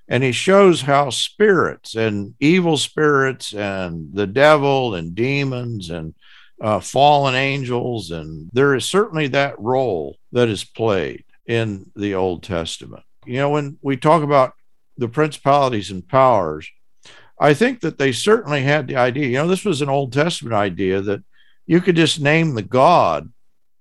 and 0.08 0.22
he 0.22 0.32
shows 0.32 0.82
how 0.82 1.10
spirits 1.10 1.94
and 1.94 2.34
evil 2.40 2.76
spirits 2.76 3.54
and 3.54 4.12
the 4.12 4.26
devil 4.26 4.94
and 4.94 5.14
demons 5.14 5.90
and 5.90 6.14
uh, 6.60 6.80
fallen 6.80 7.34
angels, 7.34 8.10
and 8.10 8.48
there 8.52 8.74
is 8.74 8.84
certainly 8.84 9.28
that 9.28 9.58
role 9.58 10.16
that 10.32 10.48
is 10.48 10.64
played 10.64 11.24
in 11.46 11.90
the 11.94 12.14
Old 12.14 12.42
Testament. 12.42 13.02
You 13.26 13.36
know, 13.36 13.50
when 13.50 13.78
we 13.82 13.96
talk 13.96 14.22
about 14.22 14.54
the 14.96 15.08
principalities 15.08 15.90
and 15.90 16.06
powers, 16.06 16.70
I 17.38 17.54
think 17.54 17.80
that 17.80 17.98
they 17.98 18.12
certainly 18.12 18.62
had 18.62 18.86
the 18.86 18.96
idea. 18.96 19.26
You 19.26 19.34
know, 19.38 19.48
this 19.48 19.64
was 19.64 19.82
an 19.82 19.88
Old 19.88 20.12
Testament 20.12 20.54
idea 20.54 21.00
that 21.00 21.22
you 21.66 21.80
could 21.80 21.96
just 21.96 22.20
name 22.20 22.54
the 22.54 22.62
God 22.62 23.32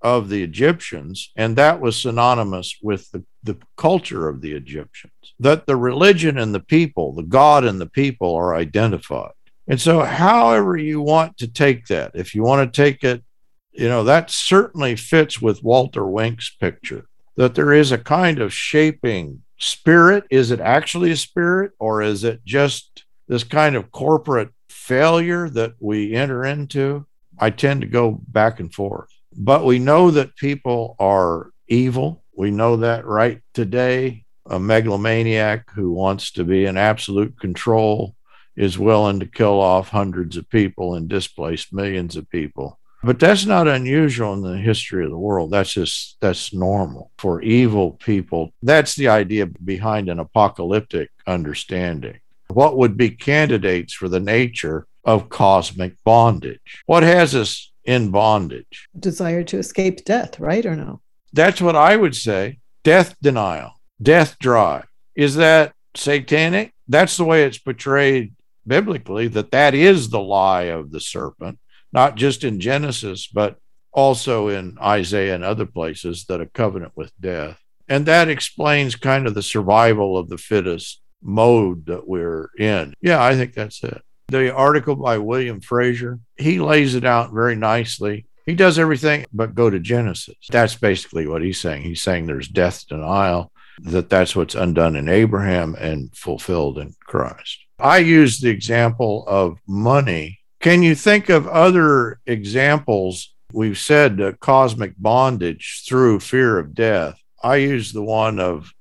of 0.02 0.30
the 0.30 0.42
Egyptians, 0.42 1.32
and 1.36 1.56
that 1.58 1.80
was 1.80 2.02
synonymous 2.02 2.78
with 2.82 3.10
the, 3.12 3.24
the 3.44 3.58
culture 3.78 4.28
of 4.28 4.42
the 4.42 4.54
Egyptians. 4.54 5.14
That 5.40 5.68
the 5.68 5.76
religion 5.76 6.38
and 6.38 6.56
the 6.56 6.60
people, 6.60 7.14
the 7.14 7.24
God 7.24 7.64
and 7.64 7.80
the 7.80 7.90
people 7.90 8.34
are 8.36 8.56
identified. 8.56 9.34
And 9.68 9.80
so, 9.80 10.02
however 10.02 10.76
you 10.76 11.02
want 11.02 11.38
to 11.38 11.48
take 11.48 11.86
that, 11.88 12.12
if 12.16 12.34
you 12.34 12.44
want 12.44 12.74
to 12.74 12.82
take 12.84 13.04
it, 13.04 13.24
you 13.72 13.88
know, 13.88 14.04
that 14.04 14.32
certainly 14.32 14.96
fits 14.96 15.42
with 15.42 15.64
Walter 15.64 16.06
Wink's 16.06 16.50
picture 16.50 17.08
that 17.38 17.56
there 17.56 17.74
is 17.74 17.92
a 17.92 17.98
kind 17.98 18.40
of 18.40 18.54
shaping 18.54 19.44
spirit. 19.58 20.26
Is 20.30 20.52
it 20.52 20.60
actually 20.60 21.12
a 21.12 21.18
spirit, 21.18 21.72
or 21.80 22.02
is 22.02 22.24
it 22.24 22.44
just 22.46 23.01
this 23.32 23.46
kind 23.46 23.78
of 23.78 23.94
corporate 23.94 24.50
failure 24.68 25.48
that 25.48 25.74
we 25.80 26.14
enter 26.14 26.44
into? 26.44 27.06
I 27.40 27.50
tend 27.50 27.80
to 27.80 27.88
go 27.88 28.20
back 28.28 28.60
and 28.60 28.74
forth. 28.74 29.08
But 29.38 29.64
we 29.64 29.80
know 29.80 30.12
that 30.12 30.36
people 30.36 30.98
are 31.00 31.52
evil. 31.70 32.26
We 32.36 32.52
know 32.52 32.76
that 32.76 33.06
right 33.06 33.42
today. 33.54 34.26
A 34.48 34.60
megalomaniac 34.60 35.72
who 35.72 35.94
wants 35.94 36.32
to 36.34 36.44
be 36.44 36.66
in 36.66 36.76
absolute 36.76 37.40
control 37.40 38.18
is 38.58 38.78
willing 38.78 39.22
to 39.22 39.26
kill 39.26 39.62
off 39.62 39.88
hundreds 39.88 40.36
of 40.36 40.50
people 40.50 40.96
and 40.96 41.08
displace 41.08 41.72
millions 41.72 42.18
of 42.18 42.30
people. 42.30 42.80
But 43.02 43.18
that's 43.18 43.46
not 43.46 43.66
unusual 43.66 44.34
in 44.34 44.42
the 44.42 44.58
history 44.58 45.06
of 45.06 45.10
the 45.10 45.18
world. 45.18 45.52
That's 45.52 45.72
just 45.72 46.18
that's 46.20 46.54
normal 46.54 47.12
for 47.18 47.42
evil 47.42 47.94
people. 47.94 48.52
That's 48.62 48.96
the 48.96 49.08
idea 49.08 49.46
behind 49.46 50.10
an 50.10 50.20
apocalyptic 50.20 51.12
understanding. 51.26 52.20
What 52.56 52.78
would 52.78 52.98
be 52.98 53.10
candidates 53.10 53.94
for 53.94 54.10
the 54.10 54.20
nature 54.20 54.88
of 55.04 55.30
cosmic 55.30 55.96
bondage? 56.04 56.84
What 56.86 57.04
has 57.04 57.36
us 57.36 57.72
in 57.84 58.12
bondage? 58.12 58.88
Desire 58.98 59.44
to 59.44 59.58
escape 59.58 60.06
death, 60.06 60.40
right 60.40 60.66
or 60.66 60.76
no? 60.76 61.02
That's 61.34 61.62
what 61.62 61.76
I 61.76 61.96
would 61.96 62.16
say. 62.16 62.60
Death 62.84 63.16
denial, 63.22 63.74
death 64.02 64.38
drive. 64.40 64.86
Is 65.16 65.36
that 65.36 65.74
satanic? 65.96 66.74
That's 66.88 67.18
the 67.18 67.26
way 67.26 67.44
it's 67.44 67.58
portrayed 67.58 68.34
biblically 68.66 69.28
that 69.30 69.52
that 69.52 69.74
is 69.74 70.10
the 70.10 70.20
lie 70.20 70.64
of 70.64 70.92
the 70.92 71.00
serpent, 71.00 71.60
not 71.92 72.16
just 72.16 72.44
in 72.44 72.60
Genesis, 72.60 73.28
but 73.28 73.58
also 73.94 74.48
in 74.48 74.78
Isaiah 74.82 75.36
and 75.36 75.44
other 75.44 75.66
places 75.66 76.26
that 76.26 76.42
a 76.42 76.46
covenant 76.46 76.94
with 76.96 77.12
death. 77.20 77.60
And 77.88 78.06
that 78.06 78.30
explains 78.30 78.96
kind 78.96 79.28
of 79.28 79.34
the 79.34 79.44
survival 79.44 80.18
of 80.18 80.30
the 80.30 80.38
fittest 80.38 81.02
mode 81.22 81.86
that 81.88 82.08
we're 82.08 82.50
in. 82.58 82.94
Yeah, 83.02 83.24
I 83.24 83.36
think 83.36 83.54
that's 83.54 83.84
it. 83.84 84.02
The 84.28 84.54
article 84.54 84.96
by 84.96 85.18
William 85.18 85.62
Fraser, 85.62 86.20
he 86.38 86.60
lays 86.60 86.96
it 86.96 87.06
out 87.06 87.34
very 87.34 87.56
nicely. 87.56 88.26
He 88.46 88.56
does 88.56 88.80
everything 88.80 89.26
but 89.32 89.56
go 89.56 89.70
to 89.70 89.80
Genesis. 89.80 90.36
That's 90.50 90.76
basically 90.76 91.28
what 91.28 91.42
he's 91.42 91.60
saying. 91.60 91.84
He's 91.84 92.02
saying 92.02 92.26
there's 92.26 92.48
death 92.48 92.88
denial, 92.88 93.52
that 93.82 94.10
that's 94.10 94.36
what's 94.36 94.56
undone 94.56 94.96
in 94.96 95.10
Abraham 95.10 95.76
and 95.76 96.16
fulfilled 96.16 96.78
in 96.78 96.96
Christ. 97.06 97.60
I 97.80 97.98
use 97.98 98.40
the 98.40 98.50
example 98.50 99.26
of 99.28 99.60
money. 99.68 100.40
Can 100.60 100.84
you 100.84 100.96
think 100.96 101.30
of 101.30 101.48
other 101.48 102.20
examples? 102.26 103.34
We've 103.52 103.78
said 103.78 104.22
uh, 104.22 104.34
cosmic 104.40 104.94
bondage 104.98 105.84
through 105.88 106.20
fear 106.20 106.60
of 106.60 106.74
death. 106.74 107.20
I 107.44 107.56
use 107.58 107.92
the 107.92 108.04
one 108.04 108.40
of 108.40 108.72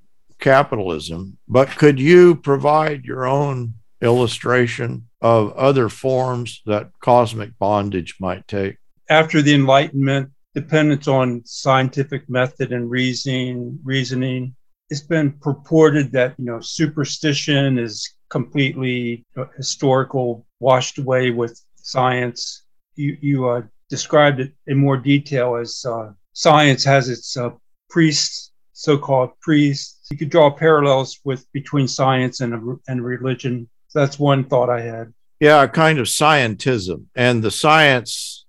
capitalism, 0.41 1.39
but 1.49 1.69
could 1.77 2.01
you 2.01 2.35
provide 2.35 3.05
your 3.05 3.27
own 3.27 3.75
illustration 4.01 5.09
of 5.21 5.53
other 5.53 5.89
forms 5.89 6.63
that 6.67 6.91
cosmic 7.01 7.59
bondage 7.59 8.17
might 8.21 8.47
take? 8.49 8.77
After 9.09 9.43
the 9.43 9.55
Enlightenment, 9.55 10.31
dependence 10.55 11.07
on 11.09 11.43
scientific 11.45 12.29
method 12.29 12.73
and 12.73 12.91
reasoning, 12.91 13.79
reasoning, 13.85 14.55
it's 14.89 15.01
been 15.01 15.33
purported 15.41 16.11
that 16.13 16.35
you 16.39 16.45
know 16.45 16.61
superstition 16.61 17.79
is 17.79 18.13
completely 18.29 19.25
historical, 19.57 20.47
washed 20.59 20.99
away 20.99 21.31
with 21.31 21.61
science. 21.77 22.65
You 22.97 23.17
you 23.21 23.49
uh, 23.49 23.63
described 23.89 24.41
it 24.41 24.53
in 24.67 24.79
more 24.79 24.97
detail 24.97 25.57
as 25.57 25.85
uh, 25.87 26.13
science 26.33 26.85
has 26.85 27.09
its 27.09 27.37
uh, 27.37 27.51
priests, 27.89 28.53
so-called 28.73 29.31
priests. 29.41 30.00
You 30.11 30.17
could 30.17 30.31
draw 30.31 30.51
parallels 30.51 31.21
with 31.25 31.51
between 31.53 31.89
science 31.89 32.41
and 32.41 32.79
and 32.89 33.05
religion. 33.05 33.69
That's 33.95 34.19
one 34.19 34.45
thought 34.45 34.71
I 34.71 34.81
had. 34.81 35.13
Yeah, 35.39 35.63
a 35.63 35.69
kind 35.69 35.99
of 35.99 36.07
scientism, 36.07 37.07
and 37.15 37.43
the 37.43 37.51
science 37.51 38.45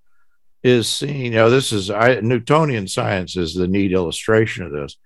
is 0.63 0.89
seen. 0.89 1.25
You 1.25 1.31
know, 1.31 1.49
this 1.49 1.71
is 1.71 1.89
I, 1.89 2.19
Newtonian 2.19 2.87
science 2.87 3.37
is 3.37 3.53
the 3.53 3.67
neat 3.67 3.91
illustration 3.91 4.65
of 4.65 4.71
this 4.71 4.97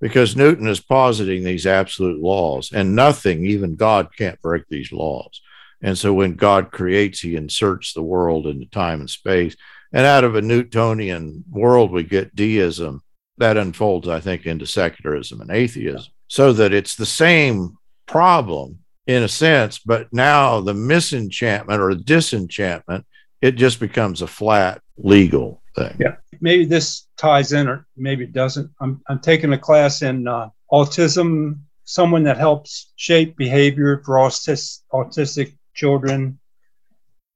because 0.00 0.36
Newton 0.36 0.68
is 0.68 0.80
positing 0.80 1.44
these 1.44 1.66
absolute 1.66 2.20
laws, 2.20 2.70
and 2.72 2.94
nothing, 2.94 3.44
even 3.46 3.76
God, 3.76 4.08
can't 4.16 4.40
break 4.40 4.64
these 4.68 4.92
laws. 4.92 5.40
And 5.82 5.98
so 5.98 6.14
when 6.14 6.34
God 6.34 6.70
creates, 6.70 7.20
he 7.20 7.36
inserts 7.36 7.92
the 7.92 8.02
world 8.02 8.46
into 8.46 8.66
time 8.66 9.00
and 9.00 9.10
space. 9.10 9.56
And 9.92 10.06
out 10.06 10.24
of 10.24 10.34
a 10.34 10.42
Newtonian 10.42 11.44
world, 11.50 11.92
we 11.92 12.02
get 12.04 12.34
deism 12.34 13.02
that 13.38 13.56
unfolds, 13.56 14.08
I 14.08 14.20
think, 14.20 14.46
into 14.46 14.66
secularism 14.66 15.40
and 15.40 15.50
atheism, 15.50 16.12
so 16.28 16.52
that 16.52 16.72
it's 16.72 16.96
the 16.96 17.06
same 17.06 17.76
problem 18.06 18.78
in 19.06 19.22
a 19.22 19.28
sense, 19.28 19.78
but 19.78 20.12
now 20.12 20.60
the 20.60 20.72
misenchantment 20.72 21.80
or 21.80 21.94
disenchantment, 21.94 23.04
it 23.42 23.52
just 23.52 23.80
becomes 23.80 24.22
a 24.22 24.26
flat 24.26 24.80
legal 24.96 25.62
thing. 25.76 25.94
Yeah 25.98 26.16
maybe 26.40 26.66
this 26.66 27.06
ties 27.16 27.52
in 27.52 27.68
or 27.68 27.86
maybe 27.96 28.24
it 28.24 28.32
doesn't. 28.32 28.70
I'm, 28.80 29.00
I'm 29.08 29.20
taking 29.20 29.52
a 29.52 29.58
class 29.58 30.02
in 30.02 30.28
uh, 30.28 30.50
autism, 30.70 31.58
someone 31.84 32.22
that 32.24 32.36
helps 32.36 32.92
shape 32.96 33.36
behavior 33.36 34.02
for 34.04 34.16
autis- 34.16 34.82
autistic 34.92 35.56
children. 35.74 36.38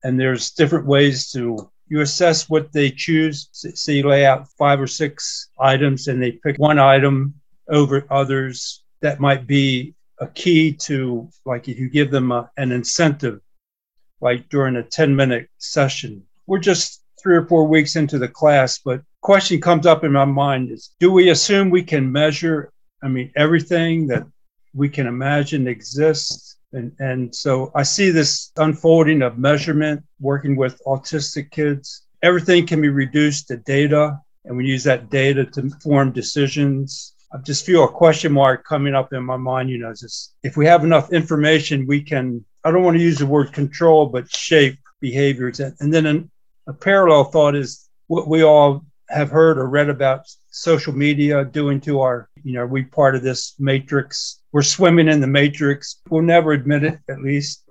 And 0.05 0.21
there's 0.21 0.51
different 0.53 0.87
ways 0.87 1.31
to 1.33 1.71
you 1.89 2.01
assess 2.01 2.49
what 2.49 2.73
they 2.73 2.91
choose. 2.91 3.49
So 3.53 3.93
you 3.93 4.07
lay 4.07 4.27
out 4.27 4.49
five 4.59 4.81
or 4.81 4.87
six 4.87 5.49
items 5.59 6.09
and 6.09 6.23
they 6.23 6.33
pick 6.33 6.59
one 6.59 6.79
item 6.79 7.35
over 7.69 8.07
others 8.11 8.85
that 9.01 9.21
might 9.21 9.47
be 9.47 9.95
a 10.21 10.27
key 10.27 10.73
to, 10.73 11.29
like, 11.45 11.69
if 11.69 11.79
you 11.79 11.89
give 11.89 12.11
them 12.11 12.33
a, 12.33 12.51
an 12.57 12.73
incentive, 12.73 13.41
like 14.21 14.49
during 14.49 14.77
a 14.77 14.83
10 14.83 15.15
minute 15.15 15.49
session. 15.59 16.23
We're 16.47 16.59
just 16.59 17.03
three 17.23 17.37
or 17.37 17.47
four 17.47 17.67
weeks 17.67 17.97
into 17.97 18.19
the 18.19 18.29
class, 18.29 18.79
but 18.79 19.03
question 19.21 19.61
comes 19.61 19.87
up 19.87 20.05
in 20.05 20.13
my 20.13 20.25
mind 20.25 20.71
is 20.71 20.95
do 21.01 21.11
we 21.13 21.31
assume 21.31 21.71
we 21.71 21.83
can 21.83 22.11
measure, 22.11 22.73
I 23.03 23.09
mean, 23.09 23.33
everything 23.37 24.07
that 24.09 24.27
we 24.75 24.89
can 24.89 25.07
imagine 25.07 25.67
exists? 25.69 26.48
And, 26.73 26.93
and 26.99 27.35
so 27.35 27.73
I 27.75 27.83
see 27.83 28.11
this 28.11 28.53
unfolding 28.57 29.23
of 29.23 29.39
measurement 29.39 30.05
working 30.21 30.57
with 30.57 30.81
autistic 30.87 31.51
kids. 31.51 32.03
Everything 32.23 32.67
can 32.67 32.81
be 32.81 32.89
reduced 32.89 33.49
to 33.49 33.57
data, 33.57 34.19
and 34.45 34.57
we 34.57 34.67
use 34.67 34.85
that 34.85 35.09
data 35.11 35.45
to 35.45 35.71
form 35.83 36.13
decisions. 36.13 37.15
I 37.33 37.39
just 37.39 37.65
feel 37.65 37.85
a 37.85 37.89
question 37.89 38.33
mark 38.33 38.65
coming 38.65 38.95
up 38.95 39.13
in 39.13 39.25
my 39.25 39.37
mind. 39.37 39.71
You 39.71 39.79
know, 39.79 39.93
just 39.93 40.35
if 40.43 40.57
we 40.57 40.67
have 40.67 40.85
enough 40.85 41.13
information, 41.13 41.87
we 41.87 42.03
can, 42.03 42.45
I 42.65 42.71
don't 42.71 42.83
want 42.83 42.97
to 42.97 43.03
use 43.03 43.19
the 43.19 43.27
word 43.27 43.53
control, 43.53 44.07
but 44.07 44.31
shape 44.31 44.79
behaviors. 45.01 45.61
And, 45.61 45.93
then 45.93 46.07
an, 46.07 46.31
a 46.67 46.73
parallel 46.73 47.25
thought 47.25 47.55
is 47.55 47.89
what 48.09 48.29
we 48.29 48.43
all 48.43 48.85
have 49.09 49.31
heard 49.31 49.59
or 49.59 49.69
read 49.69 49.89
about 49.89 50.27
social 50.51 50.93
media 50.93 51.45
doing 51.45 51.81
to 51.83 52.01
our, 52.01 52.29
you 52.43 52.55
know, 52.55 52.67
we 52.67 52.83
part 52.85 53.15
of 53.15 53.23
this 53.23 53.55
matrix. 53.59 54.38
We're 54.53 54.63
swimming 54.63 55.09
in 55.09 55.21
the 55.21 55.27
matrix. 55.27 56.01
We'll 56.09 56.23
never 56.23 56.53
admit 56.53 56.85
it, 56.85 56.99
at 57.09 57.21
least. 57.21 57.65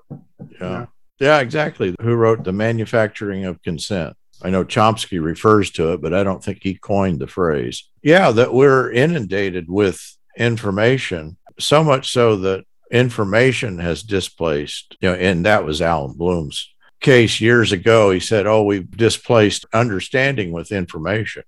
Yeah. 0.59 0.85
Yeah, 1.19 1.39
exactly. 1.39 1.95
Who 2.01 2.13
wrote 2.13 2.43
The 2.43 2.53
Manufacturing 2.53 3.45
of 3.45 3.61
Consent? 3.63 4.15
I 4.43 4.51
know 4.51 4.63
Chomsky 4.63 5.21
refers 5.21 5.71
to 5.71 5.93
it, 5.93 6.01
but 6.01 6.13
I 6.13 6.23
don't 6.23 6.43
think 6.43 6.59
he 6.61 6.75
coined 6.75 7.19
the 7.19 7.27
phrase. 7.27 7.89
Yeah, 8.03 8.29
that 8.31 8.53
we're 8.53 8.91
inundated 8.91 9.67
with 9.67 9.99
information, 10.37 11.37
so 11.59 11.83
much 11.83 12.11
so 12.11 12.35
that 12.37 12.65
information 12.91 13.79
has 13.79 14.03
displaced, 14.03 14.95
you 15.01 15.09
know, 15.09 15.15
and 15.15 15.45
that 15.47 15.65
was 15.65 15.81
Allan 15.81 16.13
Bloom's 16.13 16.71
case 16.99 17.41
years 17.41 17.71
ago, 17.71 18.11
he 18.11 18.19
said, 18.19 18.47
Oh, 18.47 18.63
we've 18.63 18.89
displaced 18.89 19.65
understanding 19.73 20.51
with 20.51 20.71
information 20.71 21.43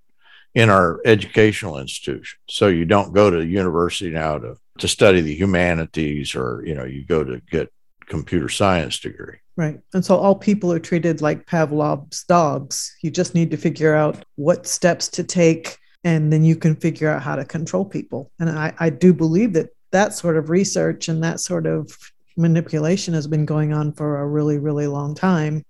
in 0.56 0.70
our 0.70 1.00
educational 1.06 1.78
institution. 1.78 2.40
So 2.50 2.68
you 2.68 2.86
don't 2.86 3.14
go 3.14 3.30
to 3.30 3.46
university 3.46 4.12
now 4.12 4.40
to, 4.40 4.56
to 4.80 4.88
study 4.88 5.22
the 5.22 5.36
humanities 5.36 6.36
or, 6.36 6.64
you 6.66 6.76
know, 6.76 6.86
you 6.86 7.06
go 7.06 7.24
to 7.24 7.42
get 7.52 7.72
computer 8.08 8.50
science 8.50 9.00
degree. 9.00 9.38
Right. 9.56 9.80
And 9.94 10.04
so 10.04 10.16
all 10.16 10.36
people 10.36 10.72
are 10.72 10.80
treated 10.80 11.22
like 11.22 11.46
Pavlov's 11.46 12.24
dogs. 12.24 12.96
You 13.02 13.12
just 13.12 13.36
need 13.36 13.52
to 13.52 13.58
figure 13.58 13.94
out 13.94 14.24
what 14.36 14.66
steps 14.66 15.08
to 15.10 15.24
take 15.24 15.78
and 16.04 16.32
then 16.32 16.44
you 16.44 16.56
can 16.56 16.76
figure 16.76 17.10
out 17.10 17.22
how 17.22 17.36
to 17.36 17.46
control 17.46 17.86
people. 17.86 18.32
And 18.40 18.50
I, 18.50 18.74
I 18.80 18.90
do 18.90 19.14
believe 19.14 19.54
that 19.54 19.70
that 19.92 20.14
sort 20.14 20.38
of 20.38 20.50
research 20.50 21.10
and 21.10 21.24
that 21.24 21.40
sort 21.40 21.66
of 21.66 21.92
manipulation 22.38 23.14
has 23.14 23.28
been 23.28 23.46
going 23.46 23.74
on 23.74 23.92
for 23.92 24.20
a 24.20 24.28
really, 24.28 24.58
really 24.58 24.88
long 24.88 25.14
time 25.14 25.64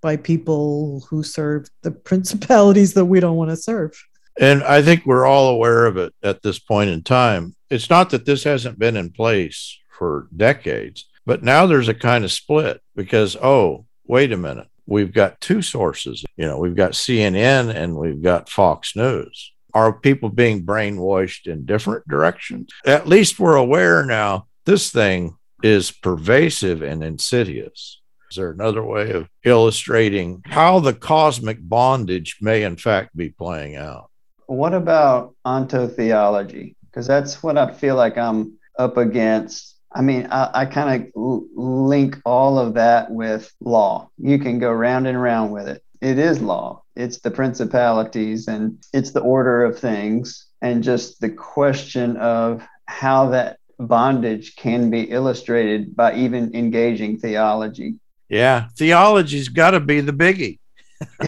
by 0.00 0.16
people 0.16 1.04
who 1.08 1.22
serve 1.22 1.68
the 1.82 1.90
principalities 2.08 2.94
that 2.94 3.04
we 3.04 3.20
don't 3.20 3.36
want 3.36 3.50
to 3.50 3.56
serve. 3.56 3.92
And 4.38 4.62
I 4.62 4.82
think 4.82 5.04
we're 5.04 5.26
all 5.26 5.48
aware 5.48 5.86
of 5.86 5.96
it 5.96 6.14
at 6.22 6.42
this 6.42 6.58
point 6.58 6.90
in 6.90 7.02
time. 7.02 7.54
It's 7.70 7.90
not 7.90 8.10
that 8.10 8.26
this 8.26 8.44
hasn't 8.44 8.78
been 8.78 8.96
in 8.96 9.10
place 9.10 9.78
for 9.90 10.28
decades, 10.34 11.06
but 11.26 11.42
now 11.42 11.66
there's 11.66 11.88
a 11.88 11.94
kind 11.94 12.24
of 12.24 12.32
split 12.32 12.80
because, 12.96 13.36
oh, 13.36 13.86
wait 14.06 14.32
a 14.32 14.36
minute, 14.36 14.68
we've 14.86 15.12
got 15.12 15.40
two 15.40 15.62
sources. 15.62 16.24
You 16.36 16.46
know, 16.46 16.58
we've 16.58 16.76
got 16.76 16.92
CNN 16.92 17.74
and 17.74 17.96
we've 17.96 18.22
got 18.22 18.48
Fox 18.48 18.96
News. 18.96 19.52
Are 19.74 19.92
people 19.92 20.28
being 20.28 20.66
brainwashed 20.66 21.46
in 21.46 21.64
different 21.64 22.06
directions? 22.08 22.70
At 22.84 23.08
least 23.08 23.38
we're 23.38 23.56
aware 23.56 24.04
now 24.04 24.46
this 24.64 24.90
thing 24.90 25.36
is 25.62 25.90
pervasive 25.90 26.82
and 26.82 27.02
insidious. 27.02 28.00
Is 28.30 28.36
there 28.36 28.50
another 28.50 28.82
way 28.82 29.10
of 29.12 29.28
illustrating 29.44 30.42
how 30.46 30.80
the 30.80 30.94
cosmic 30.94 31.58
bondage 31.60 32.38
may, 32.40 32.62
in 32.62 32.76
fact, 32.76 33.16
be 33.16 33.28
playing 33.28 33.76
out? 33.76 34.10
What 34.52 34.74
about 34.74 35.34
ontotheology? 35.46 36.74
Because 36.84 37.06
that's 37.06 37.42
what 37.42 37.56
I 37.56 37.72
feel 37.72 37.96
like 37.96 38.18
I'm 38.18 38.58
up 38.78 38.98
against. 38.98 39.76
I 39.90 40.02
mean, 40.02 40.28
I, 40.30 40.50
I 40.52 40.66
kind 40.66 41.02
of 41.02 41.08
l- 41.16 41.46
link 41.54 42.18
all 42.26 42.58
of 42.58 42.74
that 42.74 43.10
with 43.10 43.50
law. 43.60 44.10
You 44.18 44.38
can 44.38 44.58
go 44.58 44.70
round 44.70 45.06
and 45.06 45.20
round 45.20 45.54
with 45.54 45.68
it. 45.68 45.82
It 46.02 46.18
is 46.18 46.42
law, 46.42 46.82
it's 46.94 47.20
the 47.20 47.30
principalities 47.30 48.46
and 48.46 48.76
it's 48.92 49.12
the 49.12 49.20
order 49.20 49.64
of 49.64 49.78
things, 49.78 50.48
and 50.60 50.84
just 50.84 51.22
the 51.22 51.30
question 51.30 52.18
of 52.18 52.62
how 52.84 53.30
that 53.30 53.58
bondage 53.78 54.56
can 54.56 54.90
be 54.90 55.04
illustrated 55.04 55.96
by 55.96 56.14
even 56.14 56.54
engaging 56.54 57.18
theology. 57.18 57.94
Yeah, 58.28 58.68
theology's 58.76 59.48
got 59.48 59.70
to 59.70 59.80
be 59.80 60.02
the 60.02 60.12
biggie. 60.12 60.58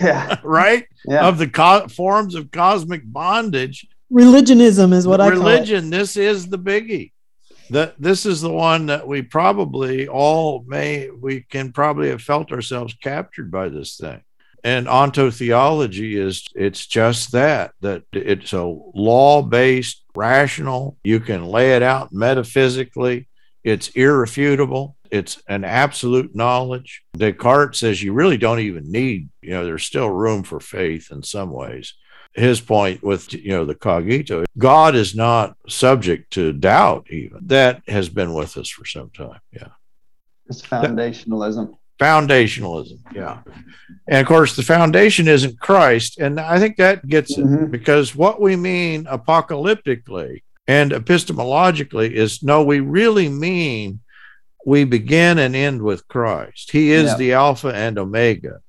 Yeah. 0.00 0.38
right? 0.44 0.86
Yeah. 1.06 1.26
Of 1.26 1.38
the 1.38 1.48
co- 1.48 1.88
forms 1.88 2.34
of 2.34 2.50
cosmic 2.50 3.02
bondage. 3.04 3.86
Religionism 4.10 4.92
is 4.92 5.06
what 5.06 5.20
I 5.20 5.28
religion, 5.28 5.90
this 5.90 6.16
is 6.16 6.48
the 6.48 6.58
biggie. 6.58 7.12
that 7.70 7.94
this 7.98 8.26
is 8.26 8.40
the 8.40 8.52
one 8.52 8.86
that 8.86 9.06
we 9.08 9.22
probably 9.22 10.06
all 10.06 10.64
may 10.66 11.08
we 11.10 11.40
can 11.40 11.72
probably 11.72 12.08
have 12.10 12.22
felt 12.22 12.52
ourselves 12.52 12.94
captured 13.02 13.50
by 13.50 13.68
this 13.70 13.96
thing 13.96 14.20
and 14.62 14.86
ontotheology 14.86 16.16
is 16.16 16.44
it's 16.54 16.86
just 16.86 17.32
that 17.32 17.72
that 17.80 18.02
it's 18.12 18.52
a 18.52 18.62
law-based 18.62 20.02
rational 20.14 20.96
you 21.04 21.20
can 21.20 21.44
lay 21.46 21.74
it 21.74 21.82
out 21.82 22.12
metaphysically 22.12 23.28
it's 23.62 23.88
irrefutable 23.88 24.96
it's 25.14 25.40
an 25.46 25.62
absolute 25.62 26.34
knowledge. 26.34 27.04
Descartes 27.16 27.78
says 27.78 28.02
you 28.02 28.12
really 28.12 28.36
don't 28.36 28.58
even 28.58 28.90
need 28.90 29.28
you 29.42 29.50
know 29.50 29.64
there's 29.64 29.84
still 29.84 30.10
room 30.10 30.42
for 30.42 30.58
faith 30.58 31.12
in 31.12 31.22
some 31.22 31.50
ways. 31.50 31.94
His 32.34 32.60
point 32.60 33.00
with 33.02 33.32
you 33.32 33.50
know 33.50 33.64
the 33.64 33.76
cogito 33.76 34.44
god 34.58 34.96
is 34.96 35.14
not 35.14 35.56
subject 35.68 36.32
to 36.32 36.52
doubt 36.52 37.06
even. 37.10 37.38
That 37.46 37.82
has 37.86 38.08
been 38.08 38.34
with 38.34 38.56
us 38.56 38.68
for 38.68 38.84
some 38.84 39.10
time 39.10 39.40
yeah. 39.52 39.68
It's 40.46 40.60
foundationalism. 40.60 41.76
Foundationalism 42.00 42.98
yeah. 43.14 43.42
And 44.08 44.20
of 44.20 44.26
course 44.26 44.56
the 44.56 44.64
foundation 44.64 45.28
isn't 45.28 45.60
christ 45.60 46.18
and 46.18 46.40
i 46.40 46.58
think 46.58 46.76
that 46.76 47.06
gets 47.06 47.36
mm-hmm. 47.36 47.64
it 47.64 47.70
because 47.70 48.16
what 48.16 48.40
we 48.40 48.56
mean 48.56 49.04
apocalyptically 49.04 50.42
and 50.66 50.90
epistemologically 50.90 52.10
is 52.10 52.42
no 52.42 52.64
we 52.64 52.80
really 52.80 53.28
mean 53.28 54.00
we 54.66 54.84
begin 54.84 55.38
and 55.38 55.54
end 55.54 55.82
with 55.82 56.06
christ 56.08 56.70
he 56.70 56.90
is 56.92 57.10
yeah. 57.10 57.16
the 57.16 57.32
alpha 57.32 57.68
and 57.74 57.98
omega 57.98 58.60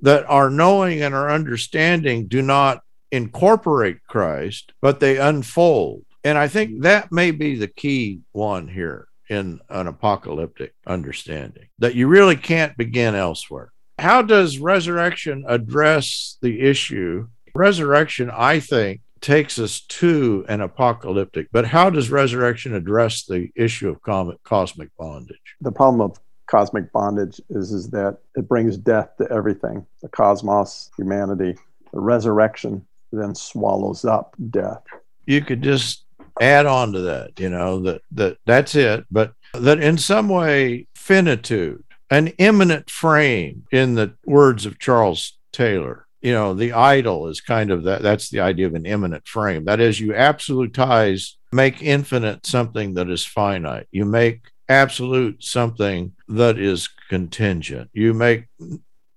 that 0.00 0.24
our 0.28 0.50
knowing 0.50 1.02
and 1.02 1.14
our 1.14 1.30
understanding 1.30 2.28
do 2.28 2.42
not 2.42 2.82
incorporate 3.10 4.04
Christ, 4.06 4.72
but 4.80 5.00
they 5.00 5.18
unfold. 5.18 6.04
And 6.24 6.36
I 6.36 6.48
think 6.48 6.82
that 6.82 7.12
may 7.12 7.30
be 7.30 7.56
the 7.56 7.68
key 7.68 8.20
one 8.32 8.68
here 8.68 9.08
in 9.28 9.60
an 9.68 9.86
apocalyptic 9.86 10.74
understanding 10.86 11.68
that 11.78 11.94
you 11.94 12.08
really 12.08 12.36
can't 12.36 12.76
begin 12.76 13.14
elsewhere. 13.14 13.72
How 13.98 14.22
does 14.22 14.58
resurrection 14.58 15.44
address 15.48 16.38
the 16.40 16.60
issue? 16.60 17.28
Resurrection, 17.54 18.30
I 18.30 18.60
think, 18.60 19.00
takes 19.20 19.58
us 19.58 19.80
to 19.80 20.44
an 20.48 20.60
apocalyptic, 20.60 21.48
but 21.52 21.66
how 21.66 21.90
does 21.90 22.10
resurrection 22.10 22.74
address 22.74 23.24
the 23.24 23.50
issue 23.54 23.88
of 23.88 24.02
cosmic 24.02 24.96
bondage? 24.96 25.56
The 25.60 25.72
problem 25.72 26.00
of 26.00 26.18
cosmic 26.46 26.92
bondage 26.92 27.40
is, 27.50 27.72
is 27.72 27.90
that 27.90 28.18
it 28.34 28.48
brings 28.48 28.76
death 28.76 29.10
to 29.18 29.30
everything 29.30 29.86
the 30.02 30.08
cosmos, 30.08 30.90
humanity. 30.96 31.56
The 31.92 32.00
resurrection 32.00 32.86
then 33.12 33.34
swallows 33.34 34.04
up 34.04 34.34
death. 34.50 34.82
You 35.26 35.42
could 35.42 35.62
just 35.62 36.04
add 36.40 36.66
on 36.66 36.92
to 36.92 37.00
that, 37.00 37.38
you 37.38 37.50
know, 37.50 37.80
that, 37.80 38.02
that 38.12 38.38
that's 38.46 38.74
it, 38.74 39.04
but 39.10 39.32
that 39.54 39.80
in 39.82 39.98
some 39.98 40.28
way, 40.28 40.86
finitude, 40.94 41.82
an 42.10 42.28
immanent 42.38 42.90
frame, 42.90 43.64
in 43.70 43.94
the 43.94 44.14
words 44.24 44.66
of 44.66 44.78
Charles 44.78 45.38
Taylor, 45.52 46.06
you 46.20 46.32
know, 46.32 46.54
the 46.54 46.72
idol 46.72 47.28
is 47.28 47.40
kind 47.40 47.70
of 47.70 47.84
that. 47.84 48.02
That's 48.02 48.28
the 48.30 48.40
idea 48.40 48.66
of 48.66 48.74
an 48.74 48.86
immanent 48.86 49.26
frame. 49.26 49.64
That 49.64 49.80
is, 49.80 50.00
you 50.00 50.12
absolutize, 50.12 51.34
make 51.52 51.82
infinite 51.82 52.46
something 52.46 52.94
that 52.94 53.08
is 53.08 53.24
finite. 53.24 53.86
You 53.92 54.04
make 54.04 54.42
absolute 54.68 55.42
something 55.42 56.12
that 56.28 56.58
is 56.58 56.88
contingent. 57.08 57.90
You 57.92 58.14
make 58.14 58.46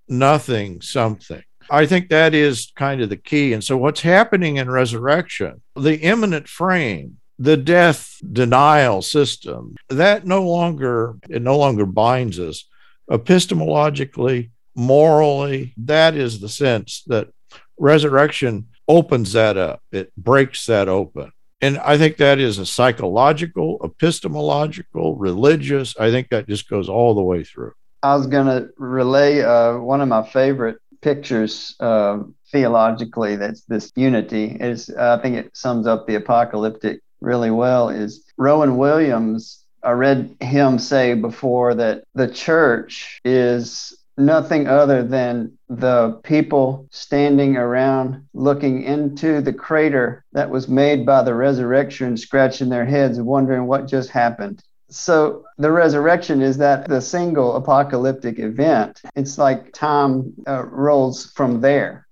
nothing 0.08 0.82
something. 0.82 1.44
I 1.70 1.86
think 1.86 2.10
that 2.10 2.34
is 2.34 2.72
kind 2.76 3.02
of 3.02 3.10
the 3.10 3.18
key. 3.18 3.54
And 3.54 3.64
so, 3.64 3.78
what's 3.78 4.02
happening 4.02 4.58
in 4.58 4.70
resurrection, 4.70 5.62
the 5.76 5.98
immanent 6.00 6.48
frame, 6.48 7.18
the 7.40 7.58
death 7.58 8.18
denial 8.32 9.02
system, 9.02 9.76
that 9.90 10.26
no 10.26 10.44
longer, 10.44 11.16
it 11.30 11.42
no 11.42 11.58
longer 11.58 11.86
binds 11.86 12.40
us 12.40 12.66
epistemologically, 13.10 14.52
morally. 14.76 15.74
That 15.78 16.16
is 16.16 16.40
the 16.40 16.50
sense 16.50 17.04
that 17.08 17.30
resurrection 17.78 18.68
opens 18.88 19.34
that 19.34 19.58
up, 19.58 19.82
it 19.92 20.12
breaks 20.16 20.66
that 20.66 20.90
open. 20.90 21.32
And 21.62 21.78
I 21.78 21.98
think 21.98 22.18
that 22.18 22.40
is 22.40 22.58
a 22.58 22.66
psychological, 22.66 23.80
epistemological, 23.84 25.16
religious. 25.16 25.96
I 25.98 26.10
think 26.10 26.30
that 26.30 26.48
just 26.48 26.68
goes 26.68 26.90
all 26.90 27.14
the 27.14 27.22
way 27.22 27.44
through. 27.44 27.74
I 28.02 28.16
was 28.16 28.26
going 28.26 28.48
to 28.48 28.70
relay 28.78 29.42
uh, 29.42 29.78
one 29.78 30.02
of 30.02 30.08
my 30.08 30.28
favorite 30.28 30.78
pictures 31.02 31.76
uh, 31.80 32.20
theologically 32.52 33.36
that's 33.36 33.62
this 33.62 33.92
unity 33.96 34.58
is 34.60 34.90
i 34.98 35.18
think 35.22 35.36
it 35.36 35.56
sums 35.56 35.88
up 35.88 36.06
the 36.06 36.16
apocalyptic 36.16 37.02
really 37.22 37.52
well 37.52 37.90
is 37.90 38.26
rowan 38.38 38.78
williams 38.78 39.64
i 39.84 39.92
read 39.92 40.36
him 40.42 40.78
say 40.78 41.14
before 41.14 41.74
that 41.74 42.04
the 42.14 42.28
church 42.28 43.22
is 43.24 43.98
nothing 44.18 44.68
other 44.68 45.04
than 45.04 45.58
the 45.70 46.20
people 46.24 46.88
standing 46.92 47.58
around 47.58 48.28
looking 48.34 48.84
into 48.84 49.42
the 49.42 49.54
crater 49.54 50.24
that 50.34 50.50
was 50.50 50.68
made 50.68 51.06
by 51.06 51.24
the 51.24 51.34
resurrection 51.34 52.18
scratching 52.18 52.70
their 52.70 52.86
heads 52.86 53.20
wondering 53.22 53.66
what 53.66 53.88
just 53.88 54.10
happened 54.10 54.62
so 54.92 55.46
the 55.58 55.72
resurrection 55.72 56.42
is 56.42 56.58
that 56.58 56.88
the 56.88 57.02
single 57.02 57.56
apocalyptic 57.56 58.40
event. 58.40 59.02
It's 59.16 59.38
like 59.38 59.72
time 59.72 60.34
uh, 60.46 60.66
rolls 60.66 61.32
from 61.32 61.62
there. 61.62 62.08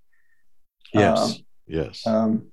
Yes. 0.93 1.19
Um, 1.19 1.35
yes. 1.67 2.07
Um, 2.07 2.47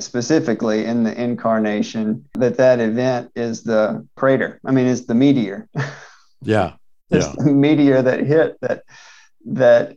specifically 0.00 0.84
in 0.84 1.04
the 1.04 1.18
incarnation, 1.20 2.26
that 2.34 2.56
that 2.56 2.80
event 2.80 3.30
is 3.36 3.62
the 3.62 4.06
crater. 4.16 4.60
I 4.64 4.72
mean, 4.72 4.86
it's 4.86 5.06
the 5.06 5.14
meteor. 5.14 5.68
Yeah. 6.40 6.74
It's 7.10 7.26
yeah. 7.26 7.44
meteor 7.52 8.02
that 8.02 8.20
hit 8.20 8.58
that 8.60 8.82
that 9.46 9.96